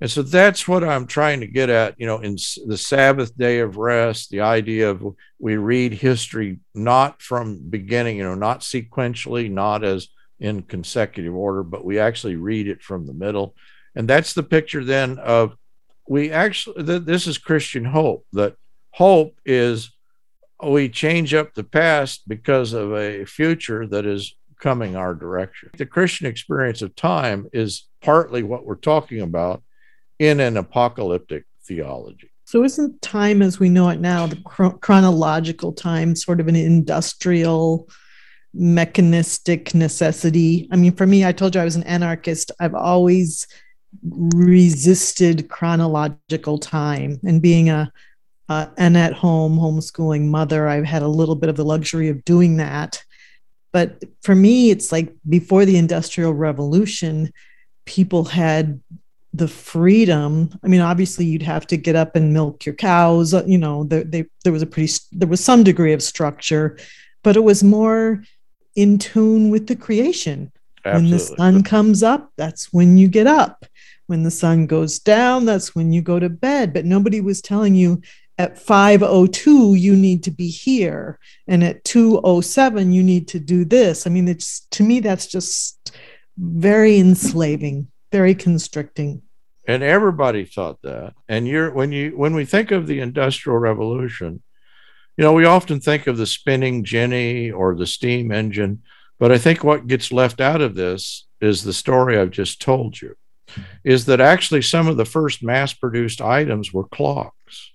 And 0.00 0.10
so 0.10 0.22
that's 0.22 0.66
what 0.66 0.82
I'm 0.82 1.06
trying 1.06 1.40
to 1.40 1.46
get 1.46 1.68
at, 1.68 1.94
you 1.98 2.06
know, 2.06 2.20
in 2.20 2.36
the 2.66 2.78
Sabbath 2.78 3.36
day 3.36 3.60
of 3.60 3.76
rest, 3.76 4.30
the 4.30 4.40
idea 4.40 4.90
of 4.90 5.04
we 5.38 5.56
read 5.56 5.92
history 5.92 6.58
not 6.74 7.20
from 7.20 7.58
beginning, 7.68 8.16
you 8.16 8.24
know, 8.24 8.34
not 8.34 8.60
sequentially, 8.60 9.50
not 9.50 9.84
as 9.84 10.08
in 10.38 10.62
consecutive 10.62 11.34
order, 11.34 11.62
but 11.62 11.84
we 11.84 11.98
actually 11.98 12.36
read 12.36 12.66
it 12.66 12.82
from 12.82 13.06
the 13.06 13.12
middle. 13.12 13.54
And 13.94 14.08
that's 14.08 14.32
the 14.32 14.42
picture 14.42 14.84
then 14.84 15.18
of 15.18 15.54
we 16.10 16.32
actually 16.32 16.84
th- 16.84 17.04
this 17.04 17.28
is 17.28 17.38
christian 17.38 17.84
hope 17.84 18.26
that 18.32 18.56
hope 18.90 19.38
is 19.46 19.92
we 20.62 20.88
change 20.88 21.32
up 21.32 21.54
the 21.54 21.64
past 21.64 22.28
because 22.28 22.72
of 22.72 22.92
a 22.92 23.24
future 23.24 23.86
that 23.86 24.04
is 24.04 24.34
coming 24.60 24.96
our 24.96 25.14
direction 25.14 25.70
the 25.78 25.86
christian 25.86 26.26
experience 26.26 26.82
of 26.82 26.94
time 26.96 27.46
is 27.52 27.86
partly 28.02 28.42
what 28.42 28.66
we're 28.66 28.74
talking 28.74 29.20
about 29.20 29.62
in 30.20 30.38
an 30.38 30.58
apocalyptic 30.58 31.46
theology. 31.64 32.30
So 32.44 32.62
isn't 32.62 33.00
time 33.00 33.42
as 33.42 33.58
we 33.58 33.68
know 33.68 33.88
it 33.88 34.00
now 34.00 34.26
the 34.26 34.36
chronological 34.82 35.72
time 35.72 36.14
sort 36.14 36.40
of 36.40 36.48
an 36.48 36.56
industrial 36.56 37.88
mechanistic 38.52 39.74
necessity? 39.74 40.68
I 40.70 40.76
mean 40.76 40.92
for 40.92 41.06
me 41.06 41.24
i 41.24 41.32
told 41.32 41.54
you 41.54 41.60
i 41.60 41.64
was 41.64 41.76
an 41.76 41.84
anarchist. 41.84 42.52
I've 42.60 42.74
always 42.74 43.46
resisted 44.04 45.48
chronological 45.48 46.58
time 46.58 47.18
and 47.24 47.42
being 47.42 47.70
a 47.70 47.90
uh, 48.48 48.66
an 48.78 48.96
at 48.96 49.12
home 49.12 49.56
homeschooling 49.56 50.26
mother 50.26 50.68
i've 50.68 50.84
had 50.84 51.02
a 51.02 51.08
little 51.08 51.36
bit 51.36 51.48
of 51.48 51.56
the 51.56 51.64
luxury 51.64 52.08
of 52.08 52.24
doing 52.24 52.58
that. 52.58 53.02
But 53.72 54.02
for 54.22 54.34
me 54.34 54.70
it's 54.70 54.92
like 54.92 55.14
before 55.26 55.64
the 55.64 55.78
industrial 55.78 56.34
revolution 56.34 57.32
people 57.86 58.24
had 58.24 58.80
the 59.32 59.48
freedom 59.48 60.50
i 60.64 60.66
mean 60.66 60.80
obviously 60.80 61.24
you'd 61.24 61.42
have 61.42 61.66
to 61.66 61.76
get 61.76 61.94
up 61.94 62.16
and 62.16 62.32
milk 62.32 62.66
your 62.66 62.74
cows 62.74 63.32
you 63.46 63.58
know 63.58 63.84
there, 63.84 64.02
they, 64.02 64.24
there 64.42 64.52
was 64.52 64.62
a 64.62 64.66
pretty 64.66 64.92
there 65.12 65.28
was 65.28 65.42
some 65.42 65.62
degree 65.62 65.92
of 65.92 66.02
structure 66.02 66.76
but 67.22 67.36
it 67.36 67.44
was 67.44 67.62
more 67.62 68.22
in 68.76 68.98
tune 68.98 69.50
with 69.50 69.66
the 69.66 69.76
creation. 69.76 70.52
Absolutely. 70.82 71.10
when 71.10 71.10
the 71.10 71.18
sun 71.18 71.62
comes 71.62 72.02
up 72.02 72.32
that's 72.36 72.72
when 72.72 72.96
you 72.96 73.06
get 73.08 73.26
up. 73.26 73.66
When 74.06 74.22
the 74.22 74.30
sun 74.30 74.66
goes 74.66 74.98
down 74.98 75.44
that's 75.44 75.74
when 75.74 75.92
you 75.92 76.00
go 76.00 76.18
to 76.18 76.28
bed. 76.28 76.72
But 76.72 76.86
nobody 76.86 77.20
was 77.20 77.42
telling 77.42 77.74
you 77.74 78.00
at 78.38 78.58
502 78.58 79.74
you 79.74 79.94
need 79.94 80.22
to 80.22 80.30
be 80.30 80.48
here 80.48 81.18
and 81.46 81.62
at 81.62 81.84
207 81.84 82.92
you 82.92 83.02
need 83.02 83.28
to 83.28 83.38
do 83.38 83.64
this. 83.64 84.06
I 84.06 84.10
mean 84.10 84.26
it's 84.26 84.60
to 84.70 84.82
me 84.82 85.00
that's 85.00 85.26
just 85.26 85.94
very 86.38 86.98
enslaving 86.98 87.88
very 88.10 88.34
constricting 88.34 89.22
and 89.66 89.82
everybody 89.82 90.44
thought 90.44 90.80
that 90.82 91.14
and 91.28 91.46
you're 91.46 91.70
when 91.72 91.92
you 91.92 92.12
when 92.16 92.34
we 92.34 92.44
think 92.44 92.70
of 92.70 92.86
the 92.86 93.00
industrial 93.00 93.58
revolution 93.58 94.42
you 95.16 95.24
know 95.24 95.32
we 95.32 95.44
often 95.44 95.80
think 95.80 96.06
of 96.06 96.16
the 96.16 96.26
spinning 96.26 96.84
jenny 96.84 97.50
or 97.50 97.74
the 97.74 97.86
steam 97.86 98.32
engine 98.32 98.82
but 99.18 99.30
i 99.30 99.38
think 99.38 99.62
what 99.62 99.86
gets 99.86 100.12
left 100.12 100.40
out 100.40 100.60
of 100.60 100.74
this 100.74 101.26
is 101.40 101.62
the 101.62 101.72
story 101.72 102.18
i've 102.18 102.30
just 102.30 102.60
told 102.60 103.00
you 103.00 103.14
is 103.84 104.06
that 104.06 104.20
actually 104.20 104.62
some 104.62 104.86
of 104.86 104.96
the 104.96 105.04
first 105.04 105.42
mass 105.42 105.72
produced 105.72 106.20
items 106.20 106.72
were 106.72 106.88
clocks 106.88 107.72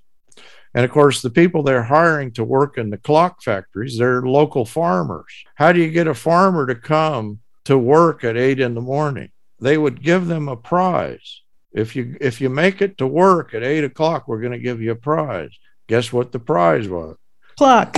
and 0.75 0.83
of 0.83 0.91
course, 0.91 1.21
the 1.21 1.29
people 1.29 1.63
they're 1.63 1.83
hiring 1.83 2.31
to 2.33 2.43
work 2.43 2.77
in 2.77 2.89
the 2.89 2.97
clock 2.97 3.41
factories, 3.41 3.97
they're 3.97 4.21
local 4.23 4.65
farmers. 4.65 5.45
How 5.55 5.71
do 5.71 5.79
you 5.79 5.89
get 5.89 6.05
a 6.05 6.13
farmer 6.13 6.67
to 6.67 6.75
come 6.75 7.39
to 7.63 7.77
work 7.77 8.25
at 8.25 8.35
eight 8.35 8.59
in 8.59 8.75
the 8.75 8.81
morning? 8.81 9.31
They 9.59 9.77
would 9.77 10.03
give 10.03 10.27
them 10.27 10.47
a 10.47 10.55
prize. 10.55 11.41
If 11.71 11.95
you 11.95 12.15
if 12.21 12.39
you 12.39 12.49
make 12.49 12.81
it 12.81 12.97
to 12.99 13.07
work 13.07 13.53
at 13.53 13.63
eight 13.63 13.83
o'clock, 13.83 14.27
we're 14.27 14.39
going 14.39 14.53
to 14.53 14.59
give 14.59 14.81
you 14.81 14.91
a 14.91 14.95
prize. 14.95 15.51
Guess 15.87 16.13
what 16.13 16.31
the 16.31 16.39
prize 16.39 16.87
was? 16.87 17.17
Clock. 17.57 17.97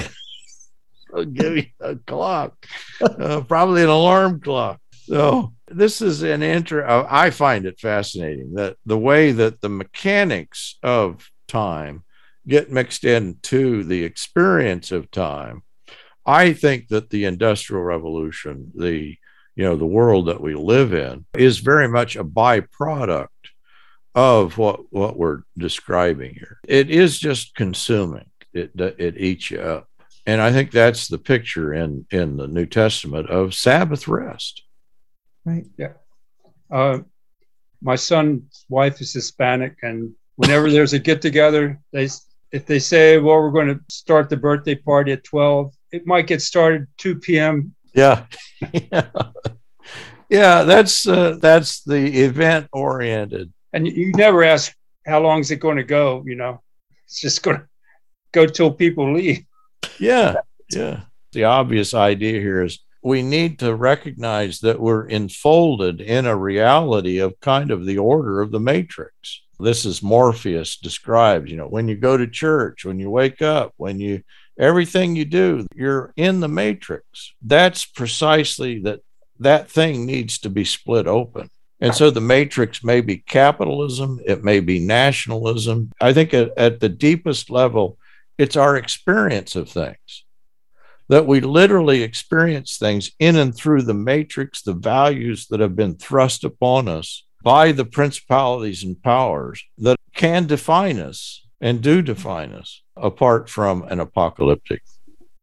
I'll 1.16 1.26
give 1.26 1.58
you 1.58 1.66
a 1.80 1.96
clock, 1.96 2.66
uh, 3.02 3.42
probably 3.42 3.84
an 3.84 3.90
alarm 3.90 4.42
clock. 4.42 4.82
So 4.92 5.54
this 5.68 6.02
is 6.02 6.22
an 6.22 6.44
inter. 6.44 6.86
Uh, 6.86 7.08
I 7.10 7.30
find 7.30 7.66
it 7.66 7.80
fascinating 7.80 8.56
that 8.56 8.76
the 8.86 8.98
way 8.98 9.32
that 9.32 9.62
the 9.62 9.70
mechanics 9.70 10.78
of 10.84 11.30
time 11.48 12.04
get 12.46 12.72
mixed 12.72 13.06
into 13.06 13.84
the 13.84 14.04
experience 14.04 14.92
of 14.92 15.10
time, 15.12 15.64
I 16.26 16.54
think 16.54 16.90
that 16.90 17.10
the 17.10 17.26
Industrial 17.26 17.82
Revolution, 17.82 18.72
the 18.76 19.16
you 19.58 19.64
know 19.64 19.76
the 19.76 19.86
world 19.86 20.28
that 20.28 20.40
we 20.40 20.54
live 20.54 20.94
in, 20.94 21.26
is 21.36 21.58
very 21.58 21.90
much 21.90 22.16
a 22.16 22.24
byproduct 22.24 23.28
of 24.14 24.58
what 24.58 24.92
what 24.94 25.18
we're 25.18 25.42
describing 25.58 26.36
here. 26.36 26.60
It 26.68 26.92
is 26.92 27.18
just 27.18 27.56
consuming. 27.56 28.30
It 28.54 28.72
it 28.76 29.18
eats 29.18 29.50
you 29.50 29.60
up, 29.60 29.90
and 30.28 30.40
I 30.40 30.52
think 30.52 30.72
that's 30.72 31.08
the 31.08 31.18
picture 31.18 31.74
in 31.74 32.06
in 32.12 32.38
the 32.38 32.48
New 32.48 32.68
Testament 32.68 33.32
of 33.32 33.56
Sabbath 33.56 34.08
rest. 34.08 34.62
Right. 35.44 35.66
Yeah. 35.76 35.94
Uh, 36.70 37.00
my 37.82 37.96
son's 37.96 38.66
wife 38.70 39.02
is 39.02 39.12
Hispanic, 39.12 39.78
and 39.82 40.14
whenever 40.36 40.70
there's 40.70 40.94
a 40.94 41.00
get 41.00 41.20
together, 41.20 41.80
they 41.92 42.10
if 42.52 42.66
they 42.68 42.80
say, 42.80 43.18
well, 43.18 43.38
we're 43.38 43.52
going 43.52 43.68
to 43.68 43.82
start 43.90 44.30
the 44.30 44.38
birthday 44.38 44.76
party 44.76 45.12
at 45.12 45.24
12, 45.24 45.74
it 45.92 46.08
might 46.08 46.28
get 46.28 46.42
started 46.42 46.88
2 46.98 47.20
p.m. 47.20 47.76
Yeah. 47.98 48.26
yeah. 50.30 50.64
that's, 50.64 51.08
uh, 51.08 51.38
that's 51.42 51.84
the 51.84 52.24
event 52.24 52.68
oriented. 52.72 53.52
And 53.74 53.88
you 53.88 54.12
never 54.14 54.44
ask, 54.44 54.74
how 55.06 55.20
long 55.22 55.40
is 55.40 55.52
it 55.52 55.60
going 55.60 55.78
to 55.78 55.84
go? 55.84 56.24
You 56.26 56.36
know, 56.36 56.62
it's 57.06 57.20
just 57.20 57.44
going 57.44 57.58
to 57.58 57.68
go 58.32 58.46
till 58.46 58.72
people 58.72 59.14
leave. 59.14 59.46
Yeah. 60.00 60.36
Yeah. 60.72 61.02
The 61.34 61.46
obvious 61.46 61.94
idea 61.94 62.40
here 62.40 62.64
is 62.64 62.80
we 63.04 63.24
need 63.24 63.60
to 63.60 63.76
recognize 63.76 64.60
that 64.60 64.80
we're 64.80 65.08
enfolded 65.08 66.00
in 66.00 66.26
a 66.26 66.36
reality 66.36 67.18
of 67.18 67.40
kind 67.42 67.72
of 67.72 67.86
the 67.86 67.98
order 67.98 68.42
of 68.42 68.52
the 68.52 68.60
matrix 68.60 69.42
this 69.60 69.86
is 69.86 70.04
Morpheus 70.04 70.78
described, 70.78 71.50
you 71.50 71.58
know, 71.58 71.68
when 71.68 71.88
you 71.88 71.96
go 71.96 72.16
to 72.16 72.28
church, 72.28 72.86
when 72.86 73.00
you 73.00 73.10
wake 73.10 73.42
up, 73.42 73.74
when 73.78 74.00
you 74.00 74.22
everything 74.60 75.16
you 75.16 75.26
do, 75.26 75.68
you're 75.76 76.14
in 76.16 76.40
the 76.40 76.48
matrix. 76.48 77.34
That's 77.42 77.86
precisely 77.86 78.80
that 78.82 79.02
that 79.40 79.70
thing 79.70 80.06
needs 80.06 80.40
to 80.40 80.50
be 80.50 80.66
split 80.66 81.08
open. 81.08 81.50
And 81.80 81.94
so 81.94 82.10
the 82.10 82.22
matrix 82.22 82.84
may 82.84 83.02
be 83.02 83.18
capitalism, 83.18 84.20
it 84.26 84.44
may 84.44 84.60
be 84.60 84.80
nationalism. 84.80 85.92
I 86.02 86.12
think 86.12 86.34
at, 86.34 86.52
at 86.58 86.80
the 86.80 86.90
deepest 86.90 87.52
level, 87.52 88.00
it's 88.38 88.56
our 88.56 88.76
experience 88.76 89.56
of 89.56 89.70
things 89.70 90.26
that 91.10 91.26
we 91.26 91.40
literally 91.40 92.04
experience 92.04 92.78
things 92.78 93.12
in 93.20 93.36
and 93.38 93.56
through 93.56 93.82
the 93.84 93.94
matrix, 93.94 94.62
the 94.62 94.74
values 94.74 95.48
that 95.48 95.60
have 95.60 95.76
been 95.76 95.96
thrust 95.96 96.44
upon 96.44 96.88
us 96.88 97.24
by 97.44 97.72
the 97.72 97.86
principalities 97.86 98.84
and 98.84 99.02
powers 99.02 99.64
that 99.78 99.98
can 100.14 100.46
define 100.48 101.00
us 101.00 101.46
and 101.62 101.82
do 101.82 102.02
define 102.02 102.52
us 102.52 102.82
apart 103.02 103.50
from 103.50 103.84
an 103.84 104.00
apocalyptic 104.00 104.82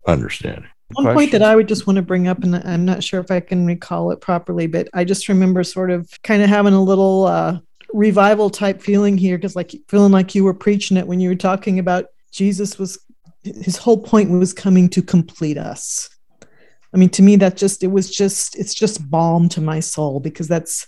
understanding. 0.06 0.68
One 0.92 1.04
Question? 1.04 1.16
point 1.16 1.32
that 1.32 1.42
I 1.42 1.56
would 1.56 1.66
just 1.66 1.86
want 1.86 1.96
to 1.96 2.02
bring 2.02 2.28
up, 2.28 2.42
and 2.42 2.56
I'm 2.56 2.84
not 2.84 3.02
sure 3.02 3.20
if 3.20 3.30
I 3.30 3.40
can 3.40 3.66
recall 3.66 4.10
it 4.10 4.20
properly, 4.20 4.66
but 4.66 4.88
I 4.94 5.04
just 5.04 5.28
remember 5.28 5.64
sort 5.64 5.90
of 5.90 6.10
kind 6.22 6.42
of 6.42 6.48
having 6.48 6.74
a 6.74 6.82
little 6.82 7.24
uh, 7.24 7.58
revival 7.92 8.50
type 8.50 8.82
feeling 8.82 9.16
here 9.16 9.38
because, 9.38 9.56
like, 9.56 9.74
feeling 9.88 10.12
like 10.12 10.34
you 10.34 10.44
were 10.44 10.54
preaching 10.54 10.96
it 10.96 11.06
when 11.06 11.20
you 11.20 11.30
were 11.30 11.34
talking 11.34 11.78
about 11.78 12.06
Jesus 12.32 12.78
was 12.78 12.98
his 13.42 13.76
whole 13.76 13.98
point 13.98 14.30
was 14.30 14.52
coming 14.52 14.88
to 14.88 15.02
complete 15.02 15.58
us. 15.58 16.08
I 16.94 16.96
mean, 16.96 17.10
to 17.10 17.22
me, 17.22 17.36
that 17.36 17.56
just 17.56 17.82
it 17.82 17.88
was 17.88 18.10
just 18.10 18.56
it's 18.56 18.74
just 18.74 19.10
balm 19.10 19.48
to 19.50 19.60
my 19.60 19.80
soul 19.80 20.20
because 20.20 20.48
that's 20.48 20.86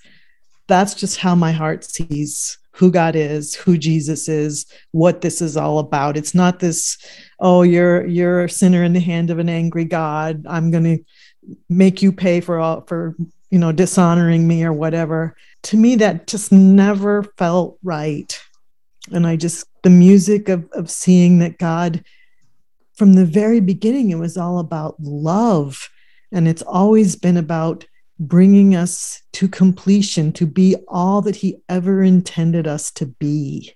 that's 0.69 0.95
just 0.95 1.19
how 1.19 1.35
my 1.35 1.53
heart 1.53 1.85
sees 1.85 2.59
who 2.77 2.91
God 2.91 3.16
is, 3.16 3.55
who 3.55 3.79
Jesus 3.79 4.29
is, 4.29 4.66
what 4.93 5.22
this 5.22 5.41
is 5.41 5.57
all 5.57 5.79
about. 5.79 6.16
It's 6.16 6.35
not 6.35 6.59
this, 6.59 6.99
oh, 7.41 7.62
you're 7.62 8.07
you're 8.07 8.45
a 8.45 8.51
sinner 8.51 8.85
in 8.85 8.93
the 8.93 9.01
hand 9.01 9.31
of 9.31 9.39
an 9.39 9.49
angry 9.49 9.87
God. 9.87 10.45
I'm 10.47 10.70
going 10.70 10.85
to 10.85 11.05
make 11.70 12.03
you 12.03 12.12
pay 12.12 12.41
for 12.41 12.59
all 12.59 12.83
for 12.83 13.16
you 13.51 13.59
know 13.59 13.72
dishonoring 13.72 14.47
me 14.47 14.62
or 14.62 14.74
whatever. 14.74 15.37
To 15.64 15.77
me, 15.79 15.97
that 15.97 16.27
just 16.27 16.53
never 16.53 17.22
felt 17.39 17.79
right. 17.83 18.39
And 19.11 19.27
I 19.27 19.37
just 19.37 19.66
the 19.83 19.91
music 19.91 20.51
of 20.51 20.68
of 20.72 20.91
seeing 20.91 21.39
that 21.39 21.57
God, 21.57 22.05
from 22.95 23.14
the 23.14 23.24
very 23.24 23.61
beginning, 23.61 24.11
it 24.11 24.18
was 24.18 24.37
all 24.37 24.59
about 24.59 24.97
love, 25.01 25.89
and 26.31 26.47
it's 26.47 26.62
always 26.62 27.16
been 27.16 27.39
about 27.39 27.87
bringing 28.19 28.75
us 28.75 29.23
to 29.35 29.49
completion, 29.49 30.33
to 30.33 30.47
be 30.47 30.77
all 30.89 31.23
that 31.23 31.37
He 31.37 31.59
ever 31.69 32.03
intended 32.03 32.67
us 32.67 32.91
to 32.93 33.07
be. 33.07 33.75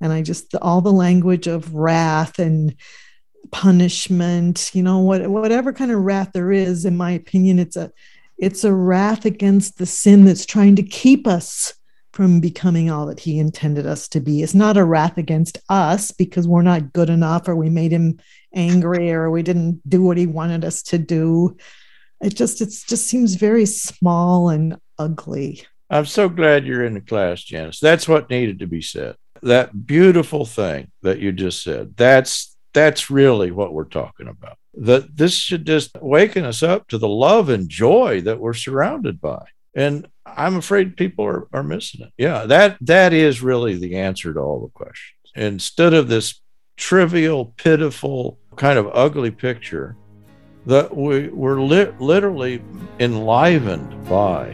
And 0.00 0.12
I 0.12 0.22
just, 0.22 0.54
all 0.56 0.80
the 0.80 0.92
language 0.92 1.46
of 1.46 1.74
wrath 1.74 2.38
and 2.38 2.74
punishment, 3.50 4.70
you 4.74 4.82
know, 4.82 4.98
what, 4.98 5.28
whatever 5.28 5.72
kind 5.72 5.90
of 5.90 6.00
wrath 6.00 6.30
there 6.32 6.52
is, 6.52 6.84
in 6.84 6.96
my 6.96 7.12
opinion, 7.12 7.58
it's 7.58 7.76
a, 7.76 7.92
it's 8.36 8.64
a 8.64 8.74
wrath 8.74 9.24
against 9.24 9.78
the 9.78 9.86
sin 9.86 10.24
that's 10.24 10.44
trying 10.44 10.76
to 10.76 10.82
keep 10.82 11.26
us 11.26 11.74
from 12.12 12.40
becoming 12.40 12.90
all 12.90 13.06
that 13.06 13.20
he 13.20 13.38
intended 13.38 13.86
us 13.86 14.06
to 14.08 14.20
be. 14.20 14.42
It's 14.42 14.54
not 14.54 14.76
a 14.76 14.84
wrath 14.84 15.16
against 15.16 15.58
us 15.68 16.10
because 16.10 16.46
we're 16.46 16.62
not 16.62 16.92
good 16.92 17.08
enough 17.08 17.48
or 17.48 17.56
we 17.56 17.70
made 17.70 17.90
him 17.90 18.18
angry 18.54 19.10
or 19.12 19.30
we 19.30 19.42
didn't 19.42 19.80
do 19.88 20.02
what 20.02 20.18
he 20.18 20.26
wanted 20.26 20.64
us 20.64 20.82
to 20.84 20.98
do 20.98 21.56
it 22.22 22.36
just 22.36 22.60
it 22.60 22.68
just 22.68 23.06
seems 23.06 23.34
very 23.34 23.66
small 23.66 24.48
and 24.48 24.76
ugly. 24.98 25.62
I'm 25.90 26.06
so 26.06 26.28
glad 26.28 26.64
you're 26.64 26.84
in 26.84 26.94
the 26.94 27.00
class 27.00 27.42
janice. 27.42 27.80
That's 27.80 28.08
what 28.08 28.30
needed 28.30 28.60
to 28.60 28.66
be 28.66 28.80
said. 28.80 29.16
That 29.42 29.86
beautiful 29.86 30.46
thing 30.46 30.90
that 31.02 31.18
you 31.18 31.32
just 31.32 31.62
said 31.62 31.96
that's 31.96 32.56
that's 32.72 33.10
really 33.10 33.50
what 33.50 33.74
we're 33.74 33.84
talking 33.84 34.28
about. 34.28 34.56
That 34.74 35.16
this 35.16 35.34
should 35.34 35.66
just 35.66 35.90
waken 36.00 36.44
us 36.44 36.62
up 36.62 36.88
to 36.88 36.98
the 36.98 37.08
love 37.08 37.50
and 37.50 37.68
joy 37.68 38.22
that 38.22 38.40
we're 38.40 38.54
surrounded 38.54 39.20
by. 39.20 39.44
And 39.74 40.06
i'm 40.24 40.56
afraid 40.56 40.96
people 40.96 41.24
are, 41.24 41.48
are 41.52 41.64
missing 41.64 42.02
it. 42.02 42.12
Yeah 42.16 42.46
that 42.46 42.78
that 42.82 43.12
is 43.12 43.42
really 43.42 43.76
the 43.76 43.96
answer 43.96 44.32
to 44.32 44.40
all 44.40 44.60
the 44.60 44.68
questions. 44.68 45.18
Instead 45.34 45.92
of 45.92 46.08
this 46.08 46.40
trivial 46.76 47.46
pitiful 47.56 48.38
kind 48.56 48.78
of 48.78 48.90
ugly 48.92 49.30
picture 49.30 49.96
that 50.66 50.96
we 50.96 51.28
were 51.28 51.60
li- 51.60 51.92
literally 51.98 52.62
enlivened 52.98 54.08
by 54.08 54.48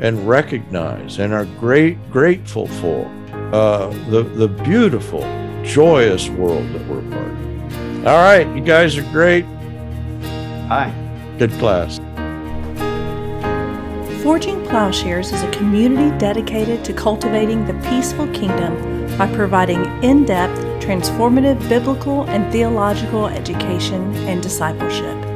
and 0.00 0.28
recognize 0.28 1.18
and 1.18 1.32
are 1.32 1.46
great 1.58 2.10
grateful 2.10 2.66
for 2.66 3.06
uh, 3.52 3.88
the 4.10 4.22
the 4.22 4.48
beautiful, 4.48 5.22
joyous 5.62 6.28
world 6.28 6.68
that 6.72 6.86
we're 6.88 7.02
part 7.10 7.26
of. 7.26 8.06
All 8.06 8.22
right, 8.22 8.46
you 8.56 8.62
guys 8.62 8.96
are 8.96 9.10
great. 9.12 9.44
Hi. 10.68 10.92
Good 11.38 11.52
class. 11.52 11.98
Forging 14.22 14.64
Plowshares 14.64 15.30
is 15.32 15.42
a 15.42 15.50
community 15.50 16.16
dedicated 16.18 16.84
to 16.86 16.92
cultivating 16.92 17.66
the 17.66 17.74
peaceful 17.88 18.26
kingdom 18.28 18.74
by 19.18 19.32
providing 19.34 19.84
in 20.02 20.24
depth, 20.24 20.58
transformative 20.82 21.68
biblical 21.68 22.24
and 22.24 22.50
theological 22.50 23.26
education 23.28 24.14
and 24.28 24.42
discipleship. 24.42 25.35